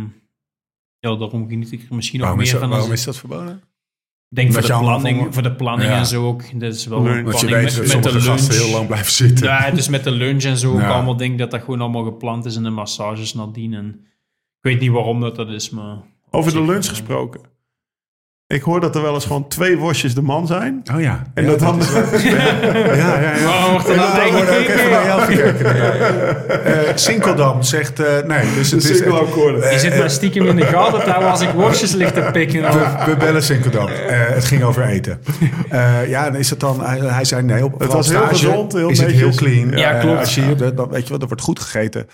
[0.99, 2.69] ja, daarom geniet ik er misschien nog meer van.
[2.69, 3.61] waarom is dat verboden?
[4.31, 5.97] Ik denk voor de, planning, voor de planning Ja.
[5.97, 6.59] en zo ook.
[6.59, 7.17] Dat is wel Lunch.
[7.17, 8.47] een je planning weet met, de lunch.
[8.47, 9.45] heel lang blijven zitten.
[9.45, 12.45] Ja, dus met de lunch en zo ook allemaal denk dat dat gewoon allemaal gepland
[12.45, 13.73] is en de massages nadien.
[13.73, 13.87] En
[14.57, 15.97] ik weet niet waarom dat, dat is, maar...
[16.29, 17.41] Over de lunch eh, gesproken.
[18.51, 20.81] Ik hoor dat er wel eens gewoon twee worstjes de man zijn.
[20.95, 21.21] Oh ja.
[21.33, 21.79] En ja, dat dan...
[22.23, 22.29] Ja,
[22.95, 23.35] ja, ja.
[23.37, 25.65] Ja, nou daar tegen wordt ook even naar jou gekeken?
[26.65, 27.99] Eh, Sinkeldam zegt...
[27.99, 28.97] eh, nee, dus het is...
[28.97, 29.71] cirkelakkoorden.
[29.71, 32.61] Je zit maar stiekem in de gaten te houden als ik worstjes lig te pikken.
[32.61, 33.87] We, we bellen Sinkeldam.
[33.87, 33.93] Eh,
[34.27, 35.21] het ging over eten.
[35.69, 36.81] Eh, ja, dan is het dan...
[36.85, 39.69] Hij, hij zei nee, op Het was heel stage gezond, heel is het heel clean.
[39.77, 40.19] Ja, Eh, klopt.
[40.19, 42.07] als je, dat- weet je wel, er wordt goed gegeten.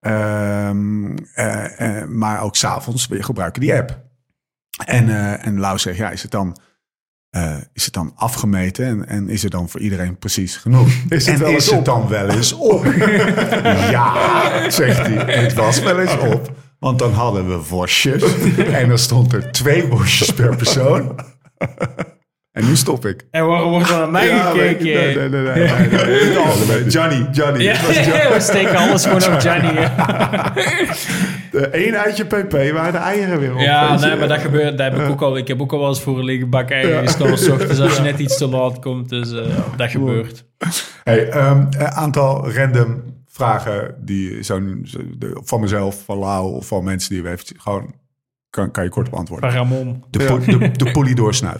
[0.00, 4.06] Ehm, eh, eh, maar ook s'avonds gebruiken die app.
[4.84, 6.56] En, eh en Lau zegt, ja, is het dan...
[7.30, 10.88] eh, is het dan afgemeten en, en is het dan voor iedereen precies genoeg?
[11.08, 11.84] Is het en wel is eens het op?
[11.84, 12.84] dan wel eens op?
[13.96, 15.34] ja, zegt hij.
[15.36, 16.52] Het was wel eens op.
[16.78, 18.22] Want dan hadden we worstjes.
[18.72, 21.18] en dan stond er twee worstjes per persoon.
[22.52, 23.26] En nu stop ik.
[23.30, 24.84] En waarom wordt er naar mij Ja, gekeken?
[24.84, 26.86] nee, nee, nee.
[26.88, 27.62] Johnny, Johnny.
[27.62, 28.32] Ja, Johnny.
[28.34, 29.88] we steken alles gewoon op Johnny.
[31.52, 33.60] Één eitje pp waar de eieren weer op.
[33.60, 34.78] Ja, nee, maar dat gebeurt.
[34.78, 35.36] Dat heb ik ook al.
[35.36, 37.52] Ik heb ook al wel eens voor een lege bak eieren gestolen.
[37.52, 39.08] ochtends als je net iets te laat komt.
[39.08, 40.44] Dus eh, dat gebeurt.
[41.04, 46.66] Hey, ehm, een aantal random vragen die zo, zo- de- van mezelf, van Lau of
[46.66, 47.94] van mensen die we even gewoon
[48.50, 49.50] kan, kan je kort beantwoorden.
[49.52, 50.04] Van Ramon.
[50.10, 51.54] De, po- de, de.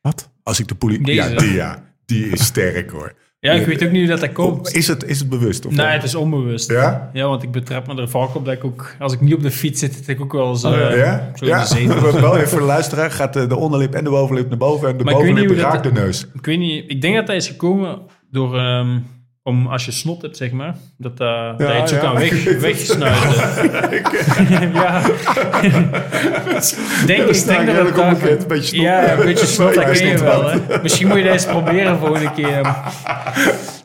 [0.00, 0.30] Wat?
[0.42, 0.98] Als ik de poly...
[1.02, 1.30] Deze.
[1.30, 3.12] Ja, die, ja, die is sterk hoor.
[3.44, 4.74] Ja, ik weet ook niet hoe dat, dat komt.
[4.74, 5.66] Is het, is het bewust?
[5.66, 6.70] Of Nee, het is onbewust.
[6.70, 7.10] Ja?
[7.12, 8.94] Ja, want ik betrap me er vaak op dat ik ook...
[8.98, 10.64] Als ik niet op de fiets zit, zit ik ook wel eens...
[10.64, 11.30] eh, ja?
[11.34, 12.00] Zo in ja.
[12.20, 13.10] wel even voor de luisteraar.
[13.10, 15.94] Gaat de, de onderlip en de bovenlip naar boven en de Maar bovenlip raakt dat-
[15.94, 16.26] de neus.
[16.34, 17.98] Ik weet niet, ik denk dat dat is gekomen
[18.30, 18.98] door, ehm,
[19.42, 22.00] om als je snot hebt, zeg maar, dat, uh, dat je het zo ja.
[22.00, 23.32] kan weg, wegsnuiten.
[24.74, 25.02] ja.
[27.06, 28.82] denk, ik denk dat het daar- Een beetje snot.
[28.82, 30.50] Ja, een beetje snot, dat ken je wel.
[30.50, 30.58] Hè.
[30.82, 32.74] Misschien moet je dat eens proberen volgende keer.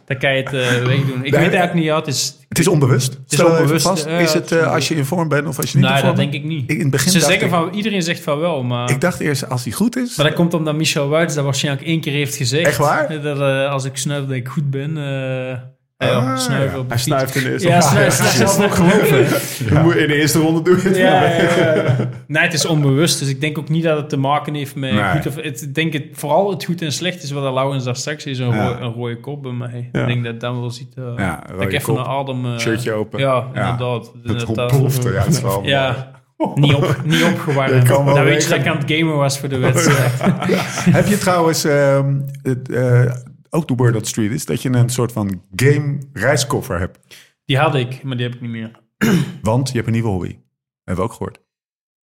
[0.08, 1.18] Dan kan je het eh, wegdoen.
[1.26, 2.38] Ik weet eigenlijk niet, ja, het is...
[2.48, 3.12] Het is onbewust.
[3.14, 4.06] is Stel even onbewust, vast.
[4.06, 5.86] ja, is het het is eh, als je in vorm bent of als je niet
[5.88, 6.32] Nee, in vorm dat bent?
[6.32, 6.70] denk ik niet.
[6.72, 8.90] In het begin Ze zeggen ik- van, iedereen zegt van wel, maar...
[8.90, 10.16] Ik dacht eerst, als hij goed is...
[10.18, 12.68] Maar dat komt omdat Michel Wuits dat waarschijnlijk één keer heeft gezegd.
[12.68, 13.22] Echt waar?
[13.22, 14.98] Dat eh, als ik snuif dat ik goed ben.
[15.98, 18.00] Ja, Ah, snuiven op de Hij snuift in de eerste Ja, ronde.
[18.00, 19.18] Ja, snuif, zelf ook geloven.
[19.76, 21.96] Je moet- In de eerste ronde doe je het Ja, ja, ja.
[22.28, 23.20] Nee, het is onbewust.
[23.20, 25.04] Dus ik denk ook niet dat het te maken heeft met Nee.
[25.12, 25.36] goed of...
[25.36, 28.40] Het, ik denk het, vooral het goed en slecht is wat Lauwens daar straks is.
[28.40, 28.68] Een, Ja.
[28.68, 29.90] rode, een rode kop bij mij.
[29.92, 30.02] Ja.
[30.02, 30.94] Ik denk dat dan wel ziet...
[30.96, 32.46] eh, Ja, dat ik even kop, een adem...
[32.46, 33.20] eh, shirtje open.
[33.20, 33.70] Ja, Ja.
[33.72, 34.12] inderdaad.
[34.24, 34.72] Het Inderdaad.
[34.72, 35.12] ontplofte.
[35.12, 36.12] Ja, het is wel Ja,
[36.56, 37.88] niet, op, niet opgewarmd.
[37.88, 40.12] Wel Dan weet je dat ik aan het gamen was voor de wedstrijd.
[40.96, 43.02] Heb je trouwens ehm, het, eh,
[43.50, 47.00] ook de word on street is dat je een soort van game reiskoffer hebt?
[47.46, 48.72] Die had ik, maar die heb ik niet meer.
[49.42, 50.38] Want je hebt een nieuwe hobby.
[50.84, 51.40] Hebben we ook gehoord.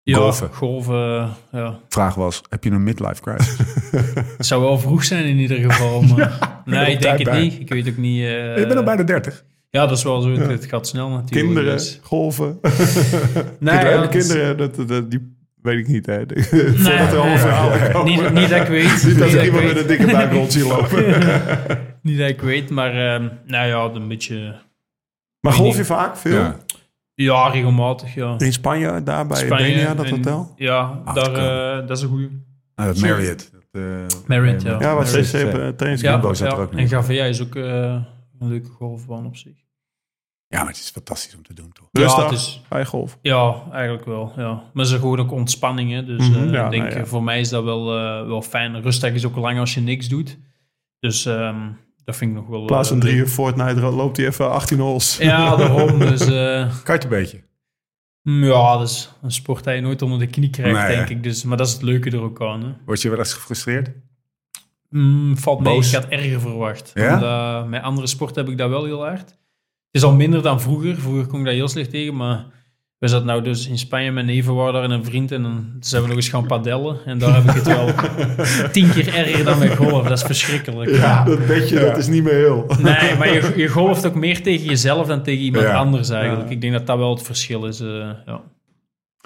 [0.03, 0.53] Ja, Golfen.
[0.53, 1.81] golfen, ja.
[1.89, 3.57] Vraag was, heb je een midlife crisis?
[4.37, 6.03] Het zou wel vroeg zijn in ieder geval.
[6.65, 7.41] Maar nee, ik denk het bij.
[7.43, 7.61] niet.
[7.61, 8.23] Ik weet ook niet.
[8.23, 9.45] eh, je bent al bijna 30.
[9.71, 10.31] Ja, dat is wel zo.
[10.31, 11.47] Het, gaat snel natuurlijk.
[11.47, 12.61] Kinderen, dus- golven.
[13.59, 16.07] Nee, Kinderen, dat, die weet ik niet.
[16.07, 16.17] Hè.
[16.27, 18.05] Nee, Voordat er verhaal.
[18.05, 18.93] Niet, niet dat ik weet.
[18.93, 21.05] Niet Niet dat er ik iemand met een dikke buik rond lopen.
[22.03, 24.55] Niet dat ik weet, maar ehm, nou ja, een beetje...
[25.41, 25.77] Maar golf niet.
[25.77, 26.39] je vaak veel?
[26.39, 26.57] Ja.
[27.15, 28.35] Ja, regelmatig, ja.
[28.39, 30.53] In Spanje, daar bij Spanje Denia, dat hotel?
[30.57, 32.29] Ja, Ah, daar, eh, dat is een goede.
[32.75, 33.51] Nou, dat Marriott.
[33.53, 34.77] Dat, eh, Marriott, ja.
[34.81, 36.01] Ja, wat CC eh, op uh, trainings.
[36.01, 36.81] Ja, Jumbo zat er ook nog.
[36.81, 37.65] en Gavea is ook eh,
[38.39, 39.64] een leuke golfbaan op zich.
[40.49, 41.89] Ja, maar het is fantastisch om te doen, toch?
[41.93, 43.19] Rustig, Ja, het is- ga je golf.
[43.23, 44.33] Ja, eigenlijk wel.
[44.37, 44.63] Ja.
[44.73, 45.93] Maar ze gewoon ook ontspanning.
[45.93, 46.05] Hè.
[46.05, 47.01] Dus eh, ja, ik denk, nou ja.
[47.01, 48.83] eh, voor mij is dat wel, eh, wel fijn.
[48.83, 50.39] Rustig is ook lang als je niks doet.
[50.99, 51.57] Dus ehm,
[52.05, 52.61] dat vind ik nog wel...
[52.61, 55.17] In plaats van eh, drie uur Fortnite loopt hij even 18 holes.
[55.17, 55.99] Ja, daarom.
[55.99, 57.43] Dus eh, Kart een beetje.
[58.23, 61.09] mm, ja, dat is een sport dat je nooit onder de knie krijgt, Nee, denk
[61.09, 61.23] ik.
[61.23, 62.63] Dus, maar dat is het leuke er ook aan.
[62.65, 62.73] Hè.
[62.87, 63.91] Word je wel eens gefrustreerd?
[64.89, 65.75] Mm, valt mee.
[65.75, 65.89] Boos?
[65.89, 66.91] Ik had erger verwacht.
[66.95, 67.15] Ja?
[67.15, 69.37] Omdat, met andere sporten heb ik dat wel heel hard.
[69.95, 70.97] Het is al minder dan vroeger.
[70.97, 72.45] Vroeger kon ik dat heel slecht tegen, maar...
[72.99, 75.73] We zaten nou dus in Spanje met neven waren daar en een vriend en dan
[75.81, 76.99] zijn we nog eens gaan padellen.
[77.05, 77.89] En daar heb ik het wel
[78.73, 80.03] tien keer erger dan met golf.
[80.09, 81.01] Dat is verschrikkelijk.
[81.27, 82.67] dat bedje, dat is niet meer heel.
[82.83, 85.75] Nee, maar je, je golft ook meer tegen jezelf dan tegen iemand Ja.
[85.75, 86.49] anders eigenlijk.
[86.49, 86.55] Ja.
[86.55, 87.81] Ik denk dat dat wel het verschil is.
[87.81, 88.41] eh, ja.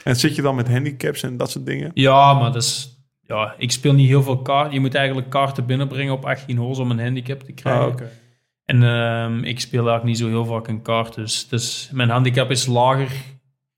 [0.04, 1.90] En zit je dan met handicaps en dat soort dingen?
[1.94, 2.98] ja, maar dat is...
[3.22, 4.72] Ja, ik speel niet heel veel kaart.
[4.72, 7.82] Je moet eigenlijk kaarten binnenbrengen op 18 holes om een handicap te krijgen.
[7.82, 8.10] Ah, oké.
[8.68, 11.14] En ehm, ik speel eigenlijk niet zo heel vaak een kaart.
[11.14, 13.10] Dus, dus mijn handicap is lager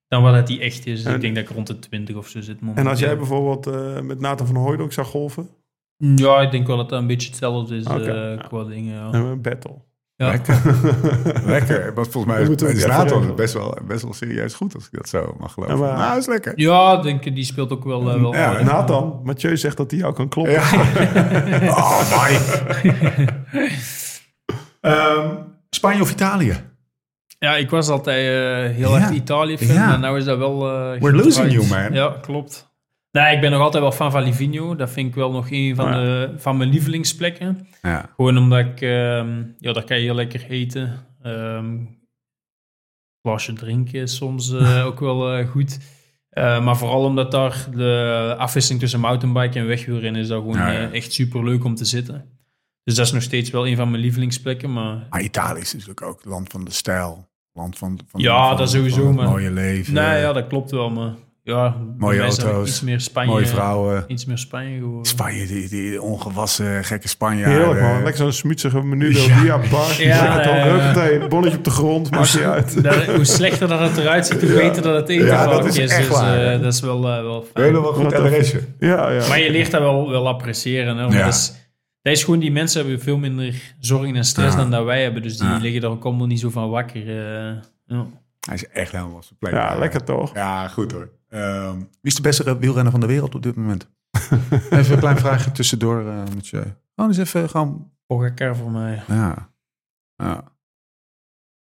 [0.08, 0.96] dan wat het die echt is.
[1.02, 2.58] Dus En- ik denk dat ik rond de 20 of zo zit.
[2.58, 2.90] En momenteel.
[2.90, 5.48] als jij bijvoorbeeld eh, met Nathan van Hooydonk zou golven?
[5.96, 8.42] Ja, ik denk wel dat dat een beetje hetzelfde is Oké, eh, ja.
[8.48, 8.94] qua dingen.
[8.94, 9.10] Ja.
[9.12, 9.74] En een battle.
[10.16, 10.28] Ja.
[10.30, 10.60] Lekker.
[11.54, 11.94] Lekker.
[11.94, 14.90] Want volgens mij is, moeten is Nathan best wel, best wel serieus goed, als ik
[14.92, 15.76] dat zo mag geloven.
[15.76, 16.52] Ja, maar- Nou, is lekker.
[16.56, 18.62] Ja, ik denk die speelt ook wel, eh, wel Ja.
[18.62, 20.52] Nathan, Mathieu zegt dat hij jou kan kloppen.
[20.54, 20.70] Ja.
[21.78, 23.28] oh, Mike.
[24.80, 25.36] Ehm,
[25.70, 26.54] Spanje of Italië?
[27.38, 28.18] Ja, ik was altijd
[28.70, 29.00] eh, heel Ja.
[29.00, 29.96] erg Italië-fan, Ja.
[29.96, 30.68] nou is dat wel...
[30.70, 31.92] eh, We're losing you, man.
[31.92, 32.68] Ja, klopt.
[33.12, 34.76] Nee, ik ben nog altijd wel fan van Livigno.
[34.76, 36.00] Dat vind ik wel nog een van, Ja.
[36.00, 37.66] de, van mijn lievelingsplekken.
[37.82, 38.10] Ja.
[38.16, 38.80] Gewoon omdat ik...
[38.80, 41.06] ehm, ja, daar kan je heel lekker eten.
[41.22, 41.76] Ehm
[43.22, 45.78] glaasje drinken is soms eh, ook wel goed.
[46.34, 50.90] Maar vooral omdat daar de afwisseling tussen mountainbike en wegwielrennen is dat gewoon Ja, ja.
[50.92, 52.24] echt super leuk om te zitten.
[52.84, 54.72] Dus dat is nog steeds wel een van mijn lievelingsplekken.
[54.72, 57.28] Maar Maar Italië is natuurlijk ook het land van de stijl.
[57.52, 59.26] Land van, van, Ja, van- dat sowieso, van het man.
[59.26, 59.94] mooie leven.
[59.94, 60.90] nee, ja, dat klopt wel.
[60.90, 61.12] Maar
[61.42, 64.04] ja, Mooie auto's, iets meer Spanje, Mooie vrouwen.
[64.06, 65.04] Iets meer Spanje geworden.
[65.06, 67.58] Spanje, die, die ongewassen gekke Spanjaarden.
[67.58, 67.94] Heerlijk man.
[68.02, 69.38] Lekker zo'n smutsige menu door Ja.
[69.38, 70.02] via bar.
[70.02, 72.82] Ja, Ja, eh, huppatee, bonnetje op de grond, maakt niet uit.
[72.84, 75.64] Dat- hoe slechter dat het eruit ziet, hoe beter dat het eten Ja, dat vaak
[75.64, 75.90] is is.
[75.90, 77.66] echt dus, waar, eh, dat is wel, eh, wel fijn.
[77.66, 78.60] Helemaal goed adresje.
[78.78, 79.28] Ja, ja.
[79.28, 80.96] Maar je leert dat wel, wel appreciëren.
[80.96, 81.02] Hè?
[81.02, 81.24] want Ja.
[81.24, 81.52] Dat, is,
[82.02, 84.60] dat is gewoon, die mensen hebben veel minder zorgen en stress Ja.
[84.60, 85.22] dan dat wij hebben.
[85.22, 85.56] Dus die Ja.
[85.56, 87.00] liggen er ook allemaal niet zo van wakker.
[87.08, 88.06] eh, ja.
[88.40, 89.52] Hij is echt helemaal op zijn plek.
[89.52, 90.34] ja, lekker toch?
[90.34, 91.10] Ja, goed hoor.
[91.28, 93.88] Ehm, wie is de beste wielrenner van de wereld op dit moment?
[94.70, 96.60] even een klein vraagje tussendoor eh met je.
[96.94, 97.92] Gewoon eens even gewoon...
[98.06, 99.02] Pogacar voor mij.
[99.08, 99.52] Ja.
[100.16, 100.52] ja.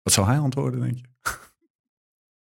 [0.02, 1.06] Wat zou hij antwoorden, denk je?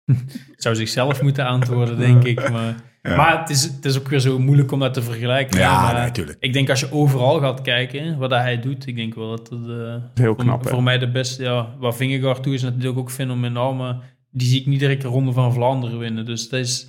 [0.55, 2.49] Zou zichzelf moeten antwoorden, denk ik.
[2.51, 2.75] Maar,
[3.09, 3.15] Ja.
[3.15, 5.59] maar het, is, het is ook weer zo moeilijk om dat te vergelijken.
[5.59, 6.37] Ja, Maar nee, tuurlijk.
[6.39, 9.49] Ik denk als je overal gaat kijken, wat dat hij doet, ik denk wel dat
[9.49, 10.69] het eh, Heel voor, knap, hè?
[10.69, 11.43] voor mij de beste...
[11.43, 13.97] Ja, wat Vingegaard doet is natuurlijk ook fenomenaal, maar
[14.31, 16.25] die zie ik niet direct de Ronde van Vlaanderen winnen.
[16.25, 16.87] Dus dat is,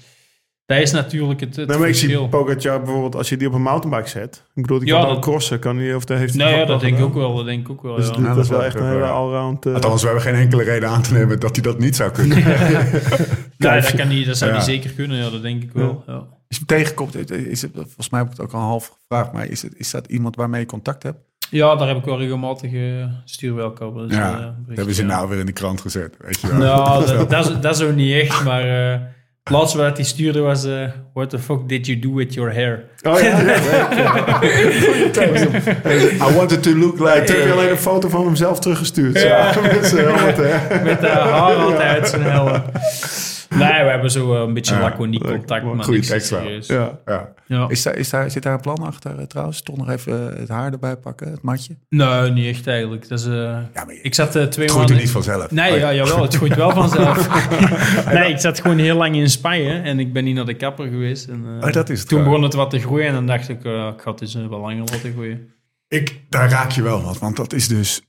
[0.66, 2.28] dat is natuurlijk het, het Nee, maar ik zie verschil.
[2.28, 4.42] Pogacar bijvoorbeeld, als je die op een mountainbike zet.
[4.54, 5.58] Ik bedoel, die Ja, kan dan dat- crossen.
[5.58, 7.34] Kan die, of dat heeft hij Nou ja, dat denk ik ook wel.
[7.36, 8.10] Dat denk ik ook wel, Dus ja.
[8.12, 9.66] dat, Ja, dat dat is wel echt een hele allround...
[9.66, 12.10] eh, Althans, we hebben geen enkele reden aan te nemen dat hij dat niet zou
[12.10, 12.36] kunnen.
[13.58, 14.56] Nee, dat, kan die, dat zou Ja.
[14.56, 16.02] die zeker kunnen, ja, dat denk ik wel.
[16.06, 16.22] Ja.
[16.48, 19.46] Is het tegenkomt, is het, volgens mij heb ik het ook al half gevraagd, maar
[19.46, 21.18] is, het, is dat iemand waarmee je contact hebt?
[21.50, 23.94] Ja, daar heb ik wel regelmatig uh, stuur wel op.
[23.96, 26.14] Dus, ja, uh, dat hebben ze nou weer in de krant gezet.
[26.18, 26.58] Weet je wel.
[26.58, 29.00] Nou, dat, dat, is, dat is ook niet echt, maar uh,
[29.44, 30.64] het laatste wat hij stuurde was...
[30.64, 32.84] Uh, What the fuck did you do with your hair?
[33.02, 33.40] Oh ja,
[36.28, 37.24] I wanted to look like...
[37.24, 39.22] Toen heb je alleen een foto van hemzelf teruggestuurd.
[39.22, 39.52] Ja.
[39.52, 40.82] Zo, met zijn helmet, hè.
[40.84, 42.62] Met de haar altijd uit zijn helm.
[43.54, 45.64] Nee, we hebben zo een beetje laconiek contact.
[45.64, 46.48] Maar goede tekst wel.
[46.48, 46.98] Ja.
[47.04, 47.34] Ja.
[47.46, 47.68] Ja.
[47.68, 49.62] Is daar, is daar, zit daar een plan achter uh, trouwens?
[49.62, 51.76] Toch nog even het haar erbij pakken, het matje?
[51.88, 53.08] Nee, niet echt eigenlijk.
[53.08, 53.32] Dat is, uh,
[53.74, 54.96] ja, maar je, ik zat uh, twee het maanden...
[54.96, 55.50] er niet vanzelf.
[55.50, 57.28] Nee, oh, ja, jawel, het groeit wel vanzelf.
[58.12, 60.88] nee, ik zat gewoon heel lang in Spanje en ik ben niet naar de kapper
[60.88, 61.28] geweest.
[61.28, 63.64] En, oh, dat is het toen begon het wat te groeien en dan dacht ik,
[63.64, 65.52] uh, ik ga het dus wel langer laten groeien.
[65.88, 68.02] Ik, daar raak je wel wat, want dat is dus...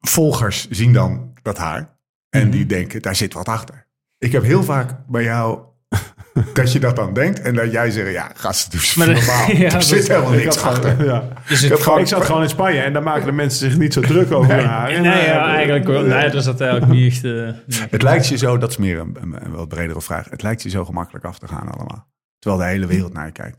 [0.00, 1.98] Volgers zien dan dat haar
[2.30, 2.50] en mm-hmm.
[2.50, 3.86] die denken, daar zit wat achter.
[4.20, 5.58] Ik heb heel vaak bij jou
[6.54, 9.50] dat je dat dan denkt en dat jij zegt, ja, gast, doe eens normaal.
[9.56, 11.04] ja, er zit helemaal niks achter.
[11.04, 11.28] Ja.
[11.48, 13.92] Dus ik, gewoon, ik zat gewoon in Spanje en daar maken de mensen zich niet
[13.92, 14.88] zo druk over nee, haar.
[14.88, 16.02] Nee, nee ja, eigenlijk wel.
[16.02, 17.24] Nee, dat zat eigenlijk niet echt...
[17.24, 17.56] Uh, nee.
[17.90, 20.62] Het lijkt je zo, dat is meer een, een, een wat bredere vraag, het lijkt
[20.62, 22.08] je zo gemakkelijk af te gaan allemaal.
[22.38, 23.58] Terwijl de hele wereld naar je kijkt.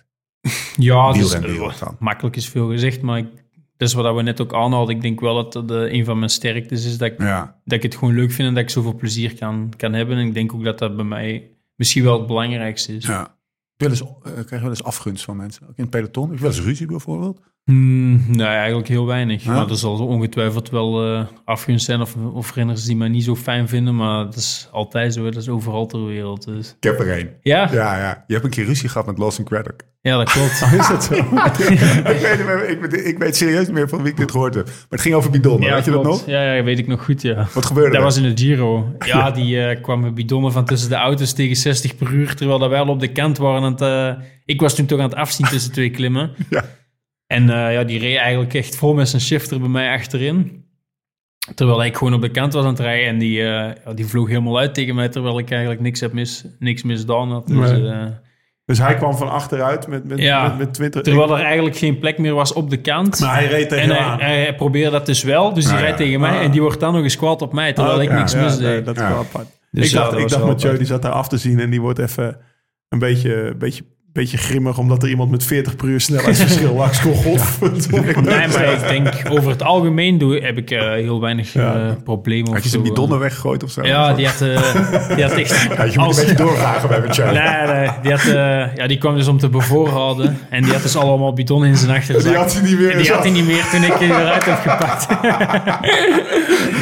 [0.75, 1.95] Ja, dus, wereld dan.
[1.99, 3.27] makkelijk is veel gezegd, maar ik,
[3.87, 4.95] is wat we net ook aanhaalden.
[4.95, 7.61] Ik denk wel dat dat uh, een van mijn sterktes is, dat ik, ja.
[7.65, 10.17] dat ik het gewoon leuk vind en dat ik zoveel plezier kan, kan hebben.
[10.17, 13.05] En ik denk ook dat dat bij mij misschien wel het belangrijkste is.
[13.05, 13.37] Ja.
[13.77, 15.63] Wel eens, uh, krijg wel eens afgunst van mensen?
[15.63, 16.33] Ook in het peloton?
[16.33, 17.41] Ik wel eens ruzie bijvoorbeeld?
[17.71, 19.45] Hmm, nee, eigenlijk heel weinig.
[19.45, 23.35] Maar er zal ongetwijfeld wel uh, afgunst zijn of, of renners die mij niet zo
[23.35, 23.95] fijn vinden.
[23.95, 26.45] Maar dat is altijd zo, dat is overal ter wereld.
[26.45, 26.75] Dus.
[26.77, 27.29] Ik heb er één.
[27.41, 27.69] Ja?
[27.71, 28.23] Ja, ja.
[28.27, 29.81] Je hebt een keer ruzie gehad met Lawson Craddock.
[30.01, 30.51] Ja, dat klopt.
[30.79, 31.13] is dat zo?
[31.13, 34.65] ik, weet, ik, weet, ik weet serieus niet meer van wie ik dit gehoord heb.
[34.65, 36.25] Maar het ging over bidonnen, ja, weet je dat nog?
[36.25, 37.47] Ja, ja, weet ik nog goed, ja.
[37.53, 38.95] Wat gebeurde dat was in de Giro.
[38.99, 42.69] Ja, die uh, kwamen bidonnen van tussen de auto's tegen 60 per uur, terwijl dat
[42.69, 43.63] wij al op de kant waren.
[43.63, 46.31] Het, uh, ik was toen toch aan het afzien tussen twee klimmen.
[46.49, 46.63] Ja.
[47.31, 50.65] En uh, ja, die reed eigenlijk echt vol met zijn shifter bij mij achterin.
[51.55, 53.07] Terwijl ik gewoon op de kant was aan het rijden.
[53.07, 53.45] En die, uh,
[53.85, 57.31] ja, die vloog helemaal uit tegen mij, terwijl ik eigenlijk niks heb mis, niks misdaan
[57.31, 57.47] had.
[57.47, 58.05] Dus, uh,
[58.65, 61.01] dus hij kwam van achteruit met, met, ja, met, met 20...
[61.01, 63.19] Terwijl er eigenlijk geen plek meer was op de kant.
[63.19, 65.53] Maar hij reed tegen En hij, probeerde dat dus wel.
[65.53, 66.05] Dus die Ah, rijdt ja.
[66.05, 66.37] tegen mij.
[66.37, 66.43] Ah.
[66.43, 68.57] En die wordt dan nog eens kwaad op mij, terwijl Ah, ik niks ja, mis
[68.57, 68.67] deed.
[68.67, 69.47] Nee, dat is wel apart.
[69.71, 70.77] Dus ik dacht, ik dacht Mathieu, apart.
[70.77, 72.37] die zat daar af te zien en die wordt even
[72.89, 73.83] een beetje, beetje,
[74.13, 77.15] beetje grimmig omdat er iemand met 40 per uur snelheidsverschil langs kon.
[77.15, 78.21] Godverdomme.
[78.21, 82.53] Nee, maar ik denk over het algemeen doe, heb ik uh, heel weinig uh, problemen.
[82.53, 83.83] Had je zijn bidonnen weggegooid of zo?
[83.83, 85.49] Ja, die had, uh, die had echt...
[85.81, 87.25] Ja, je moet als, een beetje doorvragen bij Mathieu.
[87.25, 88.23] Nee, nee, die, had,
[88.75, 90.37] ja, die kwam dus om te bevoorraden.
[90.49, 92.23] En die had dus allemaal bidonnen in zijn achterzak.
[92.23, 92.91] Die had hij niet meer.
[92.91, 95.07] En die had hij niet meer toen ik eruit heb gepakt.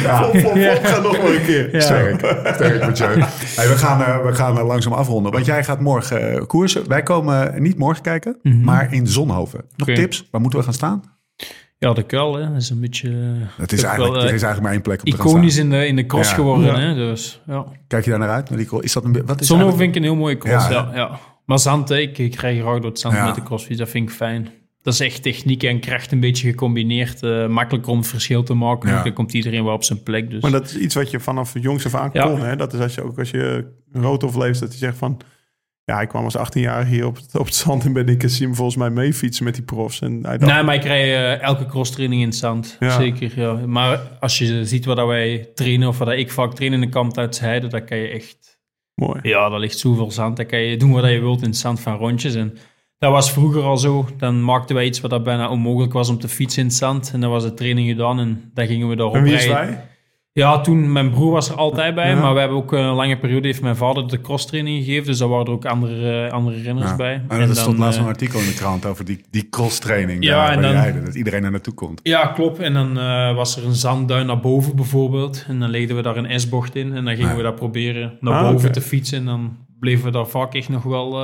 [0.04, 0.16] ja.
[0.16, 1.68] Vlop, vlop, ga nog maar een keer.
[1.72, 1.80] Ja.
[1.80, 3.22] Sterk, sterk Mathieu.
[3.56, 5.32] Hey, we gaan, uh, we gaan langzaam afronden.
[5.32, 6.88] Want jij gaat morgen uh, koersen.
[6.88, 7.19] Wij komen
[7.58, 8.64] niet morgen kijken, mm -hmm.
[8.64, 9.64] maar in Zonhoven.
[9.76, 10.00] Nog okay.
[10.00, 10.28] tips?
[10.30, 11.02] Waar moeten we gaan staan?
[11.78, 12.48] Ja, de kuil, hè.
[12.48, 13.10] Dat is een beetje...
[13.56, 15.96] Het is, eigenlijk, wel, er is eigenlijk maar één plek op Iconisch in de, in
[15.96, 16.34] de cross ja.
[16.34, 16.78] geworden, ja.
[16.78, 16.94] hè.
[16.94, 17.66] Dus, ja.
[17.86, 18.50] Kijk je daar naar uit?
[18.50, 20.72] Naar die is dat een, wat is Zonhoven vind ik een heel mooie cross, ja.
[20.72, 21.18] ja, ja.
[21.44, 23.26] Maar zand, ik, ik krijg graag door het zand Ja.
[23.26, 23.78] met de crossfiets.
[23.78, 24.48] Dat vind ik fijn.
[24.82, 27.22] Dat is echt techniek en kracht een beetje gecombineerd.
[27.22, 28.90] eh makkelijk om verschil te maken.
[28.90, 29.02] Ja.
[29.02, 30.30] Dan komt iedereen wel op zijn plek.
[30.30, 30.42] Dus.
[30.42, 32.24] Maar dat is iets wat je vanaf jongs af aan Ja.
[32.24, 32.40] kon.
[32.40, 32.56] Hè?
[32.56, 35.20] Dat is als je ook als je rood of leeft, dat je zegt van...
[35.90, 38.22] Ja, ik kwam als 18 jaar hier op het, op het zand en ben ik
[38.26, 40.00] zie hem volgens mij mee fietsen met die profs.
[40.00, 42.76] En hij dacht, Nee, maar ik krijg eh, elke cross-training in het zand.
[42.80, 42.90] Ja.
[42.90, 43.52] Zeker, ja.
[43.66, 46.80] Maar als je ziet wat dat wij trainen, of wat dat ik vaak train in
[46.80, 48.58] de kamp uit Heide, dan kan je echt
[48.94, 49.20] Mooi.
[49.22, 50.36] Ja, daar ligt zoveel zand.
[50.36, 52.34] Dan kan je doen wat je wilt in het zand van rondjes.
[52.34, 52.58] En
[52.98, 54.08] dat was vroeger al zo.
[54.16, 57.10] Dan maakten wij iets wat dat bijna onmogelijk was om te fietsen in het zand.
[57.12, 59.89] En dan was de training gedaan en dan gingen we daarop En wie is wij?
[60.32, 62.08] Ja, toen, mijn broer was er altijd bij.
[62.10, 62.20] Ja.
[62.20, 65.06] Maar we hebben ook een lange periode, heeft mijn vader de crosstraining gegeven.
[65.06, 66.96] Dus daar waren er ook andere, eh, andere renners Ja.
[66.96, 67.12] bij.
[67.14, 69.48] En, En er dan, stond laatst eh, een artikel in de krant over die, die
[69.48, 70.24] cross-training.
[70.24, 72.00] Ja, daar en dan- rijden, dat iedereen er naartoe komt.
[72.02, 72.58] Ja, klopt.
[72.58, 75.44] En dan eh, was er een zandduin naar boven bijvoorbeeld.
[75.48, 76.94] En dan legden we daar een S-bocht in.
[76.94, 79.18] En dan gingen we dat proberen naar Ah, boven te fietsen.
[79.18, 81.18] En dan bleven we daar vaak echt nog wel...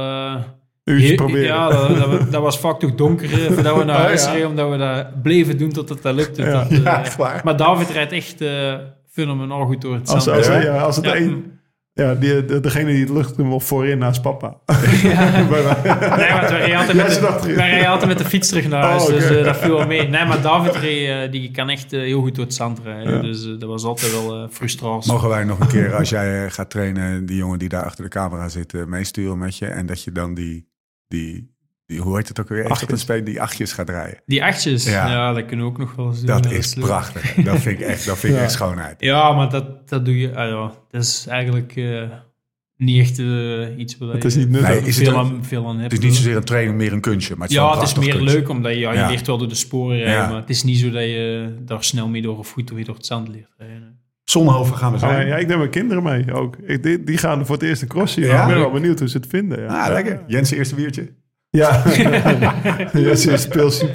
[0.86, 1.42] eh, Uurtje proberen.
[1.46, 4.32] Ja, dat, dat, dat was vaak toch donker eh, voordat we naar Oh, huis ja.
[4.32, 4.48] reden.
[4.48, 6.42] Omdat we dat bleven doen tot het dat lukte.
[6.42, 6.50] Ja.
[6.50, 7.40] Dat, eh, Ja, waar.
[7.44, 8.74] Maar David rijdt echt eh
[9.10, 10.36] fenomenaal goed door het Als, zand.
[10.36, 10.60] als, Ja?
[10.60, 11.16] ja, als het Ja.
[11.16, 11.54] een...
[11.92, 14.56] Ja, die, de, degene die het luchtrum wil voorin naast papa.
[14.66, 19.02] Nee, want wij rijden altijd, Ja, altijd met de fiets terug naar huis.
[19.02, 19.08] Oh.
[19.08, 20.08] Dus eh, dat viel wel mee.
[20.08, 23.22] Nee, maar David reed, eh, die kan echt eh, heel goed door het zand rijden.
[23.22, 25.12] Dus eh, dat was altijd wel eh, frustratie.
[25.12, 28.04] Mogen wij nog een keer, als jij eh, gaat trainen, die jongen die daar achter
[28.04, 29.66] de camera zit, eh, meesturen met je.
[29.66, 30.65] En dat je dan die,
[31.08, 31.54] die,
[31.86, 32.64] die hoe heet het ook weer?
[32.64, 33.00] Een Achtjes.
[33.00, 34.22] speel die achtjes gaat rijden?
[34.26, 35.08] Die achtjes, Ja.
[35.10, 35.32] ja.
[35.32, 36.26] dat kunnen we ook nog wel eens doen.
[36.26, 36.84] Dat is leuk.
[36.84, 37.34] prachtig.
[37.34, 38.44] Dat vind ik echt, dat vind ik Ja.
[38.44, 39.00] echt schoonheid.
[39.00, 40.34] Ja, maar dat, dat doe je...
[40.36, 42.02] ah ja, dat is eigenlijk eh,
[42.76, 44.68] niet echt eh, iets waar Het je is niet nuttig.
[44.68, 45.92] Nee, is het veel, ook- aan, veel aan hebt.
[45.92, 47.34] Het is niet zozeer een training, meer een kunstje.
[47.36, 48.38] Maar het is Ja, een het is meer kunstje.
[48.38, 49.08] leuk, omdat je, ja, je Ja.
[49.08, 50.22] leert wel door de sporen rijden.
[50.22, 50.28] Ja.
[50.28, 52.94] Maar het is niet zo dat je daar snel mee door of goed door, door
[52.94, 54.00] het zand leert rijden.
[54.30, 55.06] Zonhoven gaan we zo.
[55.06, 56.56] Ja, ja, ik neem mijn kinderen mee ook.
[56.56, 58.24] Ik, die, die gaan voor het eerst een cross zien.
[58.24, 58.40] Ja?
[58.42, 59.62] Ik ben wel benieuwd hoe ze het vinden.
[59.62, 60.22] Ja, Ah, lekker.
[60.26, 61.12] Jens eerste biertje.
[61.50, 61.82] Ja,
[63.16, 63.88] ze is speelsie.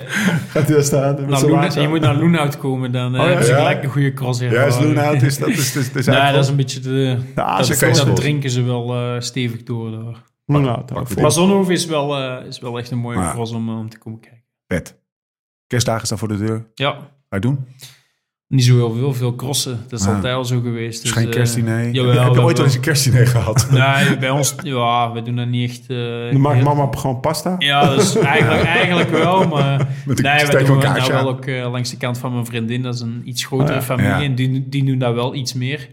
[0.48, 1.26] Gaat hij daar staan?
[1.28, 3.40] Nou, zijn je moet naar Loenhout komen, dan eh Oh, ja?
[3.40, 3.56] je Ja.
[3.56, 6.44] gelijk een goede cross Ja, is Loenhout, is dat is, is, is, is Nee, dat
[6.44, 6.90] is een beetje de...
[6.90, 10.24] De dat, dat, drinken ze wel eh, stevig door daar.
[10.46, 13.78] Nou, voor Maar Zonhoven is wel, eh, is wel echt een mooie cross om, eh,
[13.78, 14.44] om te komen kijken.
[14.68, 15.00] vet.
[15.68, 16.66] Kerstdagen staan voor de deur.
[16.74, 17.00] Ja, Ga
[17.36, 17.66] je doen?
[18.52, 19.86] Niet zo heel veel, veel crossen.
[19.88, 20.16] Dat is Ah.
[20.16, 21.02] altijd al zo geweest.
[21.02, 21.92] Dus Dus, geen eh, kerstdiner?
[21.92, 22.66] jawel, heb je dat ooit wel wel.
[22.66, 23.68] eens een kerstdiner gehad?
[23.72, 25.90] Nee, bij ons, ja, we doen dat niet echt.
[25.90, 25.98] eh,
[26.32, 27.56] Dan maakt heel- mama gewoon pasta.
[27.58, 31.46] Ja, dus eigenlijk, eigenlijk wel, maar Met een nee, we doen kaarsje nou wel ook
[31.46, 32.82] eh, langs de kant van mijn vriendin.
[32.82, 33.82] Dat is een iets grotere Oh ja.
[33.82, 34.22] familie Ja.
[34.24, 35.90] en die, die doen dat wel iets meer.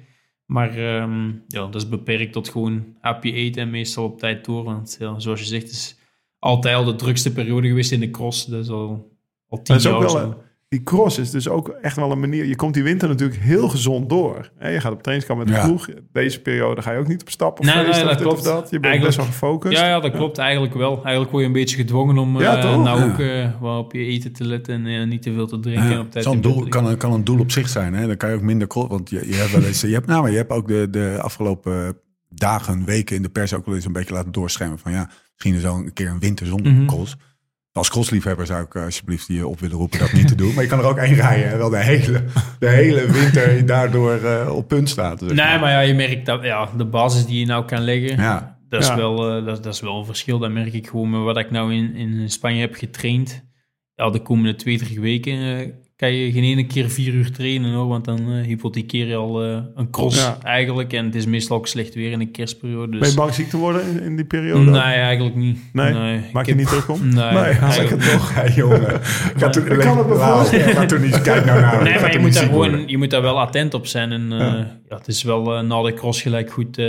[0.47, 4.65] Maar ehm, ja, dat is beperkt tot gewoon happy eten en meestal op tijd door.
[4.65, 5.99] Want ja, zoals je zegt, het is
[6.39, 8.47] altijd al de drukste periode geweest in de cross.
[8.47, 9.17] Dat is al,
[9.49, 10.19] al tien Dat is ook jaar wel zo.
[10.29, 12.45] een- Die cross is dus ook echt wel een manier.
[12.45, 14.51] Je komt die winter natuurlijk heel gezond door.
[14.59, 15.67] Hè, Je gaat op trainingskamp met de Ja.
[15.67, 15.89] ploeg.
[16.13, 18.39] Deze periode ga je ook niet op stap of Nee, feest nee, dat dit klopt.
[18.39, 18.65] of dat.
[18.71, 19.79] Je bent Eigenlijk- best wel gefocust.
[19.79, 20.93] Ja, ja, dat klopt eigenlijk wel.
[20.95, 23.99] Eigenlijk word je een beetje gedwongen om Ja, eh, nou ook eh, wel op je
[24.05, 26.01] eten te letten en eh, niet te veel te drinken.
[26.01, 27.95] op tijd zo'n doel kan, een- kan een doel op zich zijn.
[27.95, 28.07] Hè?
[28.07, 28.67] Dan kan je ook minder...
[28.67, 29.81] kro- Want je, je hebt wel eens...
[29.81, 31.97] Je hebt, nou, maar je hebt ook de, de afgelopen
[32.29, 34.79] dagen, weken in de pers ook wel eens een beetje laten doorschemmen.
[34.79, 36.87] Van ja, misschien is wel een keer een winter zonder Mhm.
[36.87, 37.17] cross.
[37.79, 40.55] Als crossliefhebber zou ik eh, alsjeblieft je op willen roepen dat niet te doen.
[40.55, 41.51] Maar je kan er ook één rijden.
[41.51, 42.25] En wel de hele,
[42.59, 45.19] de hele winter daardoor eh, op punt staat.
[45.19, 48.17] zeg Nee, maar ja, je merkt dat ja, de basis die je nou kan leggen,
[48.23, 48.59] Ja.
[48.69, 48.97] dat, is Ja.
[48.97, 50.39] wel, eh, dat, dat is wel een verschil.
[50.39, 53.47] Dat merk ik gewoon met wat ik nou in, in Spanje heb getraind.
[53.95, 55.69] Ja, de komende twee, drie weken eh,
[55.99, 59.43] kan je geen ene keer vier uur trainen hoor, want dan eh, hypothekeer je al
[59.45, 60.39] eh, een cross Ja.
[60.43, 60.93] eigenlijk.
[60.93, 62.91] En het is meestal ook slecht weer in de kerstperiode.
[62.91, 63.11] Ben Dus...
[63.11, 64.71] je bang ziek te worden in, in die periode?
[64.71, 65.59] Nee, eigenlijk niet.
[65.73, 65.93] Nee?
[66.33, 67.09] Maak je heb- niet druk om?
[67.15, 68.35] Nee, eigenlijk toch?
[68.35, 68.81] Hey, jongen.
[69.35, 70.69] Ik had toen, Ik kan het me Wauw, voorstellen.
[70.69, 71.21] ik ga toen niet...
[71.23, 71.83] Kijk nou naar.
[71.89, 74.13] Nee, maar je moet, daar gewoon, je moet daar wel attent op zijn.
[74.13, 74.79] En eh, Ja.
[74.89, 74.97] ja.
[74.97, 76.87] het is wel na de cross gelijk goed, eh,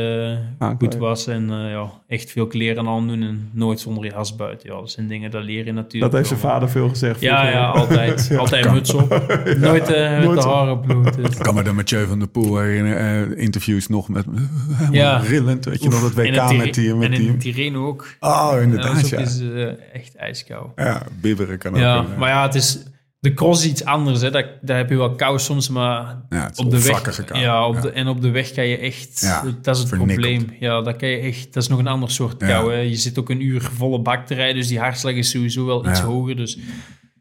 [0.60, 1.28] Ah, goed was.
[1.28, 4.70] En eh, ja, echt veel kleren aandoen en nooit zonder je jas buiten.
[4.70, 6.04] Ja, dat zijn dingen, dat leer je natuurlijk.
[6.12, 7.22] Dat heeft zijn vader veel gezegd.
[7.22, 7.60] Ja, vroeger.
[7.60, 8.38] ja, altijd.
[8.38, 9.10] altijd muts op.
[9.60, 10.54] Nooit eh, met Nooit de op.
[10.54, 11.16] haren bloed.
[11.16, 11.36] Dus.
[11.36, 13.36] Ik kan me de Mathieu van der Poel herinneren.
[13.36, 14.26] eh, interviews nog met...
[14.92, 15.18] Ja.
[15.18, 15.66] Rillend.
[15.66, 16.96] Weet je nog, dat En in WK met die...
[16.96, 18.08] Met en in die Tirreno ook.
[18.20, 19.18] oh, Dat inderdaad, ja.
[19.18, 20.72] eens, eh, echt ijskoud.
[20.76, 21.80] Ja, bibberen kan ook.
[21.80, 22.84] Ja, eh, maar ja, het is...
[23.22, 24.22] De cross is iets anders.
[24.22, 24.32] Hè.
[24.32, 27.40] Dat, daar heb je wel kou soms, maar ja, het is op de weg, kou.
[27.40, 30.20] ja, op De, en op de weg kan je echt, Ja, dat is het vernikkeld.
[30.20, 30.58] probleem.
[30.60, 32.48] Ja, dat kan je echt, dat is nog een ander soort Ja.
[32.48, 32.74] kou.
[32.74, 32.80] Hè.
[32.80, 35.88] Je zit ook een uur volle bak te rijden, dus die hartslag is sowieso wel
[35.90, 36.06] iets Ja.
[36.06, 36.36] hoger.
[36.36, 36.58] Dus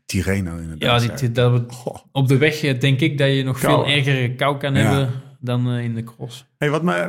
[0.08, 1.02] Tirreno inderdaad.
[1.02, 1.62] ja, die, die- dat,
[2.12, 3.84] op de weg eh, denk ik dat je nog Kou.
[3.84, 4.80] veel ergere kou kan Ja.
[4.80, 5.10] hebben
[5.40, 6.46] dan eh, in de cross.
[6.58, 7.08] Hey, wat mij...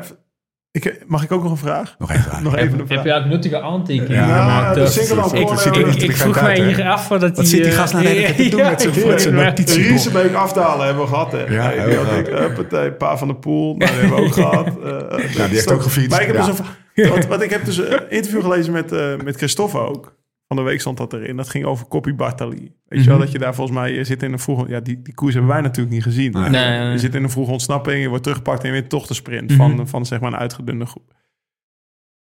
[0.71, 1.95] Ik, mag ik ook nog een vraag?
[1.99, 2.41] Nog even vraag.
[2.41, 2.97] Nog even een Heb, vraag.
[2.97, 4.77] heb je eigenlijk nuttige aantekeningen Ja, gemaakt?
[4.77, 7.71] Eh, single Ik- ik- ik- ik, vroeg mij hier af dat Wat die, zit die
[7.71, 8.49] eh, gast nou de hele tijd te
[8.99, 9.81] doen met zijn- ja, notitie?
[9.87, 11.31] Riesenbeek aftalen hebben we gehad.
[11.31, 11.37] Hè.
[11.43, 12.19] Ja, Hey, die heel had graag.
[12.19, 13.75] ik, huppatee, Pa van de Poel.
[13.77, 14.67] Nou, die hebben we ook gehad.
[14.83, 16.09] Eh, die heeft ook gefietst.
[16.09, 16.45] Maar ik heb Ja.
[16.45, 16.57] dus
[16.95, 20.17] een, wat, wat ik heb dus een interview gelezen met, eh, met Christophe ook.
[20.53, 21.35] Van de week stond dat erin.
[21.35, 22.75] Dat ging over Copy Bartali.
[22.87, 23.23] Weet je wel, Mhm.
[23.23, 23.91] dat je daar volgens mij...
[23.93, 24.67] Je zit in een vroege...
[24.67, 26.31] Ja, die, die koers hebben wij natuurlijk niet gezien.
[26.31, 26.49] Nee.
[26.49, 26.91] Nee, nee, nee.
[26.91, 28.01] Je zit in een vroege ontsnapping.
[28.01, 29.49] Je wordt teruggepakt en je wint toch de sprint.
[29.49, 29.57] Mhm.
[29.57, 31.13] Van, van zeg maar een uitgedunde groep.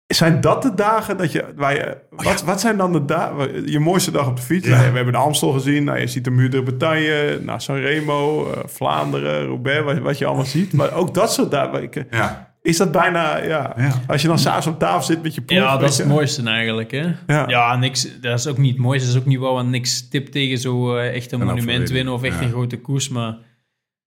[0.08, 1.54] Zijn dat de dagen dat je...
[1.56, 3.72] Waar je wat, wat zijn dan de dagen...
[3.72, 4.68] Je mooiste dag op de fiets?
[4.68, 4.76] Ja.
[4.78, 5.84] Nou, we hebben de Amstel gezien.
[5.84, 7.40] Nou, je ziet de Muur de Bretagne.
[7.42, 8.52] Nou, Sanremo.
[8.52, 9.46] eh, Vlaanderen.
[9.46, 9.84] Roubaix.
[9.84, 10.74] Wat, wat je allemaal ziet.
[10.74, 11.92] Maar ook dat soort dagen...
[11.92, 12.53] eh, Ja.
[12.64, 13.74] Is dat bijna, ja.
[13.78, 14.02] Ja.
[14.08, 15.58] Als je dan s'avonds op tafel zit met je proef.
[15.58, 16.92] Ja, dat is het mooiste eigenlijk.
[16.92, 17.12] Hè?
[17.28, 17.48] Ja.
[17.48, 17.76] Ja.
[17.76, 19.08] niks, dat is ook niet het mooiste.
[19.08, 21.90] Dat is ook niet wel, want niks tip tegen zo eh, echt een, Een monument
[21.90, 22.46] winnen of echt ja.
[22.46, 23.10] een grote koers.
[23.10, 23.38] Maar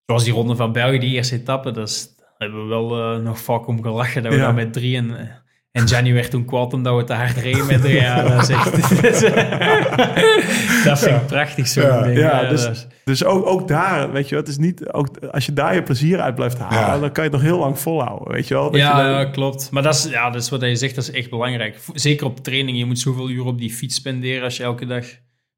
[0.07, 3.21] zoals die Ronde van België, die eerste etappe, dat is, daar hebben we wel eh,
[3.23, 4.23] nog vaak om gelachen.
[4.23, 4.45] Dat we Ja.
[4.45, 5.45] daar met drie en...
[5.77, 8.43] eh, en Gianni werd toen kwaad omdat we te hard reden met de Ja, dat
[8.43, 8.73] is echt...
[10.85, 12.19] dat vind ik prachtig, zo'n Ja, ding.
[12.19, 15.19] Ja, Ja, dus, is- dus ook, ook daar, weet je wel, het is niet, ook,
[15.31, 16.99] als je daar je plezier uit blijft halen, Ja.
[16.99, 18.65] dan kan je het nog heel lang volhouden, weet je wel.
[18.65, 19.71] Dat je Ja, dan- ja, klopt.
[19.71, 21.79] Maar dat is, ja, dat is wat je zegt, dat is echt belangrijk.
[21.95, 22.79] Zeker op training.
[22.79, 25.05] Je moet zoveel uur op die fiets spenderen als je elke dag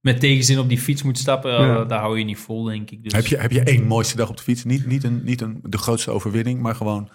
[0.01, 1.53] met tegenzin op die fiets moet stappen.
[1.53, 1.67] Ja.
[1.67, 1.85] Ja.
[1.85, 3.03] Daar hou je niet vol, denk ik.
[3.03, 3.13] Dus.
[3.13, 4.65] Heb je, heb je één mooiste dag op de fiets?
[4.65, 7.09] Niet, niet, een, niet een, de grootste overwinning, maar gewoon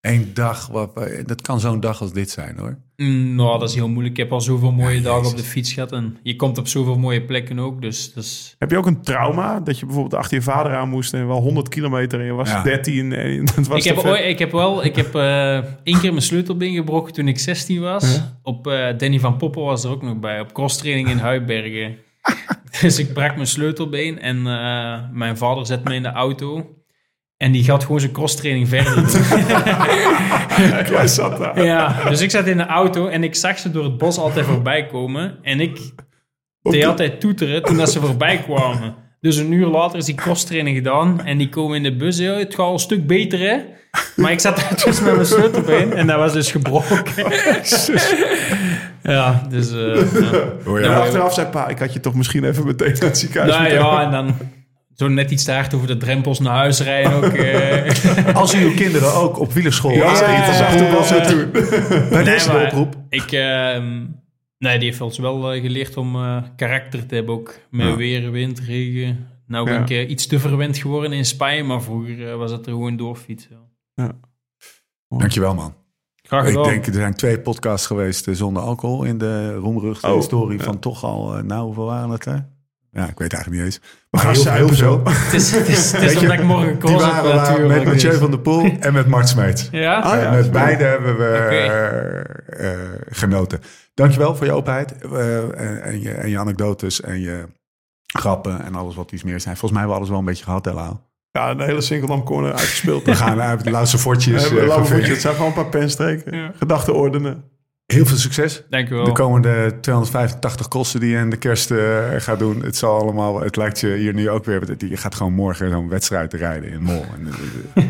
[0.00, 0.66] één dag.
[0.68, 0.90] Wat,
[1.26, 2.78] dat kan zo'n dag als dit zijn hoor.
[2.96, 4.16] Mm, nou, dat is heel moeilijk.
[4.16, 5.92] Ik heb al zoveel mooie Ja, dagen op de fiets gehad.
[5.92, 7.82] En je komt op zoveel mooie plekken ook.
[7.82, 11.14] Dus, dus Heb je ook een trauma dat je bijvoorbeeld achter je vader aan moest
[11.14, 12.62] en wel 100 kilometer en je was Ja.
[12.62, 16.10] 13 en het was ik, heb ooit- ik heb wel, ik heb eh, één keer
[16.10, 18.20] mijn sleutelbeen gebroken toen ik 16 was.
[18.42, 21.96] Op eh, Danny van Poppel was er ook nog bij, op crosstraining in Huibergen.
[22.80, 26.74] dus ik brak mijn sleutelbeen en eh, mijn vader zet me in de auto.
[27.40, 29.06] En die gaat gewoon zijn crosstraining verder doen.
[30.96, 31.64] Jij zat daar.
[31.64, 34.46] ja, dus ik zat in de auto en ik zag ze door het bos altijd
[34.46, 35.38] voorbij komen.
[35.42, 35.78] En ik
[36.62, 38.94] deed altijd toeteren toen dat ze voorbij kwamen.
[39.20, 42.18] Dus een uur later is die crosstraining gedaan en die komen in de bus.
[42.18, 43.56] Ja, het gaat al een stuk beter, hè?
[44.16, 47.04] Maar ik zat daar dus met mijn sleutelbeen en dat was dus gebroken.
[49.02, 49.72] ja, dus...
[49.72, 50.52] eh, ja.
[50.64, 53.18] Hoor je En achteraf zei pa, ik had je toch misschien even meteen naar het
[53.18, 54.34] ziekenhuis Nou ja, en dan
[55.00, 57.24] zo net iets te hard over de drempels naar huis rijden ook.
[57.24, 58.34] eh.
[58.42, 61.46] Als u uw kinderen ook op wielerschool Ja, als ja, ja, ja, ja, ja.
[61.50, 62.96] Bij Nee, deze oproep.
[63.08, 64.04] Ik, ehm,
[64.58, 67.54] nee, die heeft ons wel eh, geleerd om eh, karakter te hebben ook.
[67.70, 67.96] Met Ja.
[67.96, 69.28] weer, wind, regen.
[69.46, 70.00] Nou ben Ja.
[70.00, 73.56] ik iets te verwend geworden in Spanje, maar vroeger was het er gewoon doorfietsen.
[75.08, 75.74] Dankjewel man.
[76.22, 76.64] Graag Ik gedaan.
[76.64, 80.64] denk, er zijn twee podcasts geweest zonder alcohol in de roemruchte Oh, historie ja.
[80.64, 82.48] van toch al, nou hoeveel waren het er?
[82.92, 83.80] Ja, ik weet eigenlijk niet eens.
[84.10, 85.00] We gaan heel, heel veel.
[85.04, 87.74] Het is, het is, het is je, omdat ik morgen Die waren natuurlijk.
[87.74, 89.68] met Mathieu van der Poel en met Mart Smeets.
[89.70, 90.00] Ja?
[90.00, 91.54] Ah, met beide hebben we Oké.
[91.54, 92.78] eh, eh,
[93.10, 93.60] genoten.
[93.94, 97.44] Dankjewel voor je openheid eh, en, en je, en je anekdotes en je
[98.06, 99.56] grappen en alles wat iets meer zijn.
[99.56, 101.00] Volgens mij hebben we alles wel een beetje gehad, Ella.
[101.32, 103.04] Ja, een hele Singeldam corner uitgespeeld.
[103.04, 104.42] We gaan uit de laatste We fortjes.
[104.42, 105.08] hebben eh, lang gevinkt.
[105.08, 106.36] Het zijn gewoon een paar penstreken.
[106.36, 106.52] Ja.
[106.58, 107.44] Gedachten ordenen.
[107.92, 108.62] Heel veel succes.
[108.68, 109.04] Dankjewel.
[109.04, 112.62] De komende 285 kosten die je in de kerst eh, gaat doen.
[112.62, 114.74] Het zal allemaal, het lijkt je hier nu ook weer.
[114.88, 117.04] Je gaat gewoon morgen zo'n wedstrijd rijden in Mol.
[117.14, 117.28] En,
[117.74, 117.84] eh,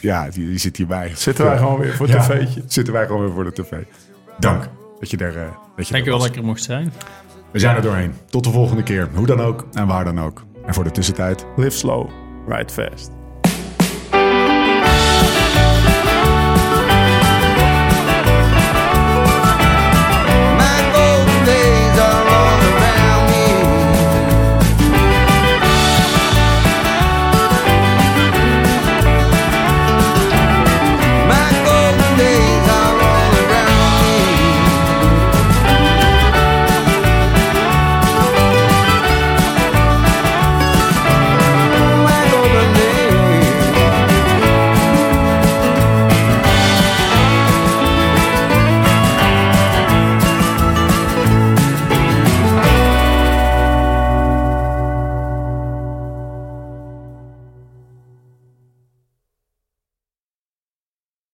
[0.00, 1.12] ja, die, die zit hierbij.
[1.14, 2.62] Zitten wij gewoon weer voor het Ja, tv'tje.
[2.66, 3.72] Zitten wij gewoon weer voor de tv.
[4.38, 4.68] Dank
[5.00, 5.42] dat je er, eh,
[5.76, 6.28] dat je Dankjewel was.
[6.28, 6.92] dat ik er mocht zijn.
[7.52, 8.12] We zijn er doorheen.
[8.30, 9.08] Tot de volgende keer.
[9.14, 10.44] Hoe dan ook en waar dan ook.
[10.66, 11.46] En voor de tussentijd.
[11.56, 12.10] Live slow,
[12.48, 13.21] ride fast.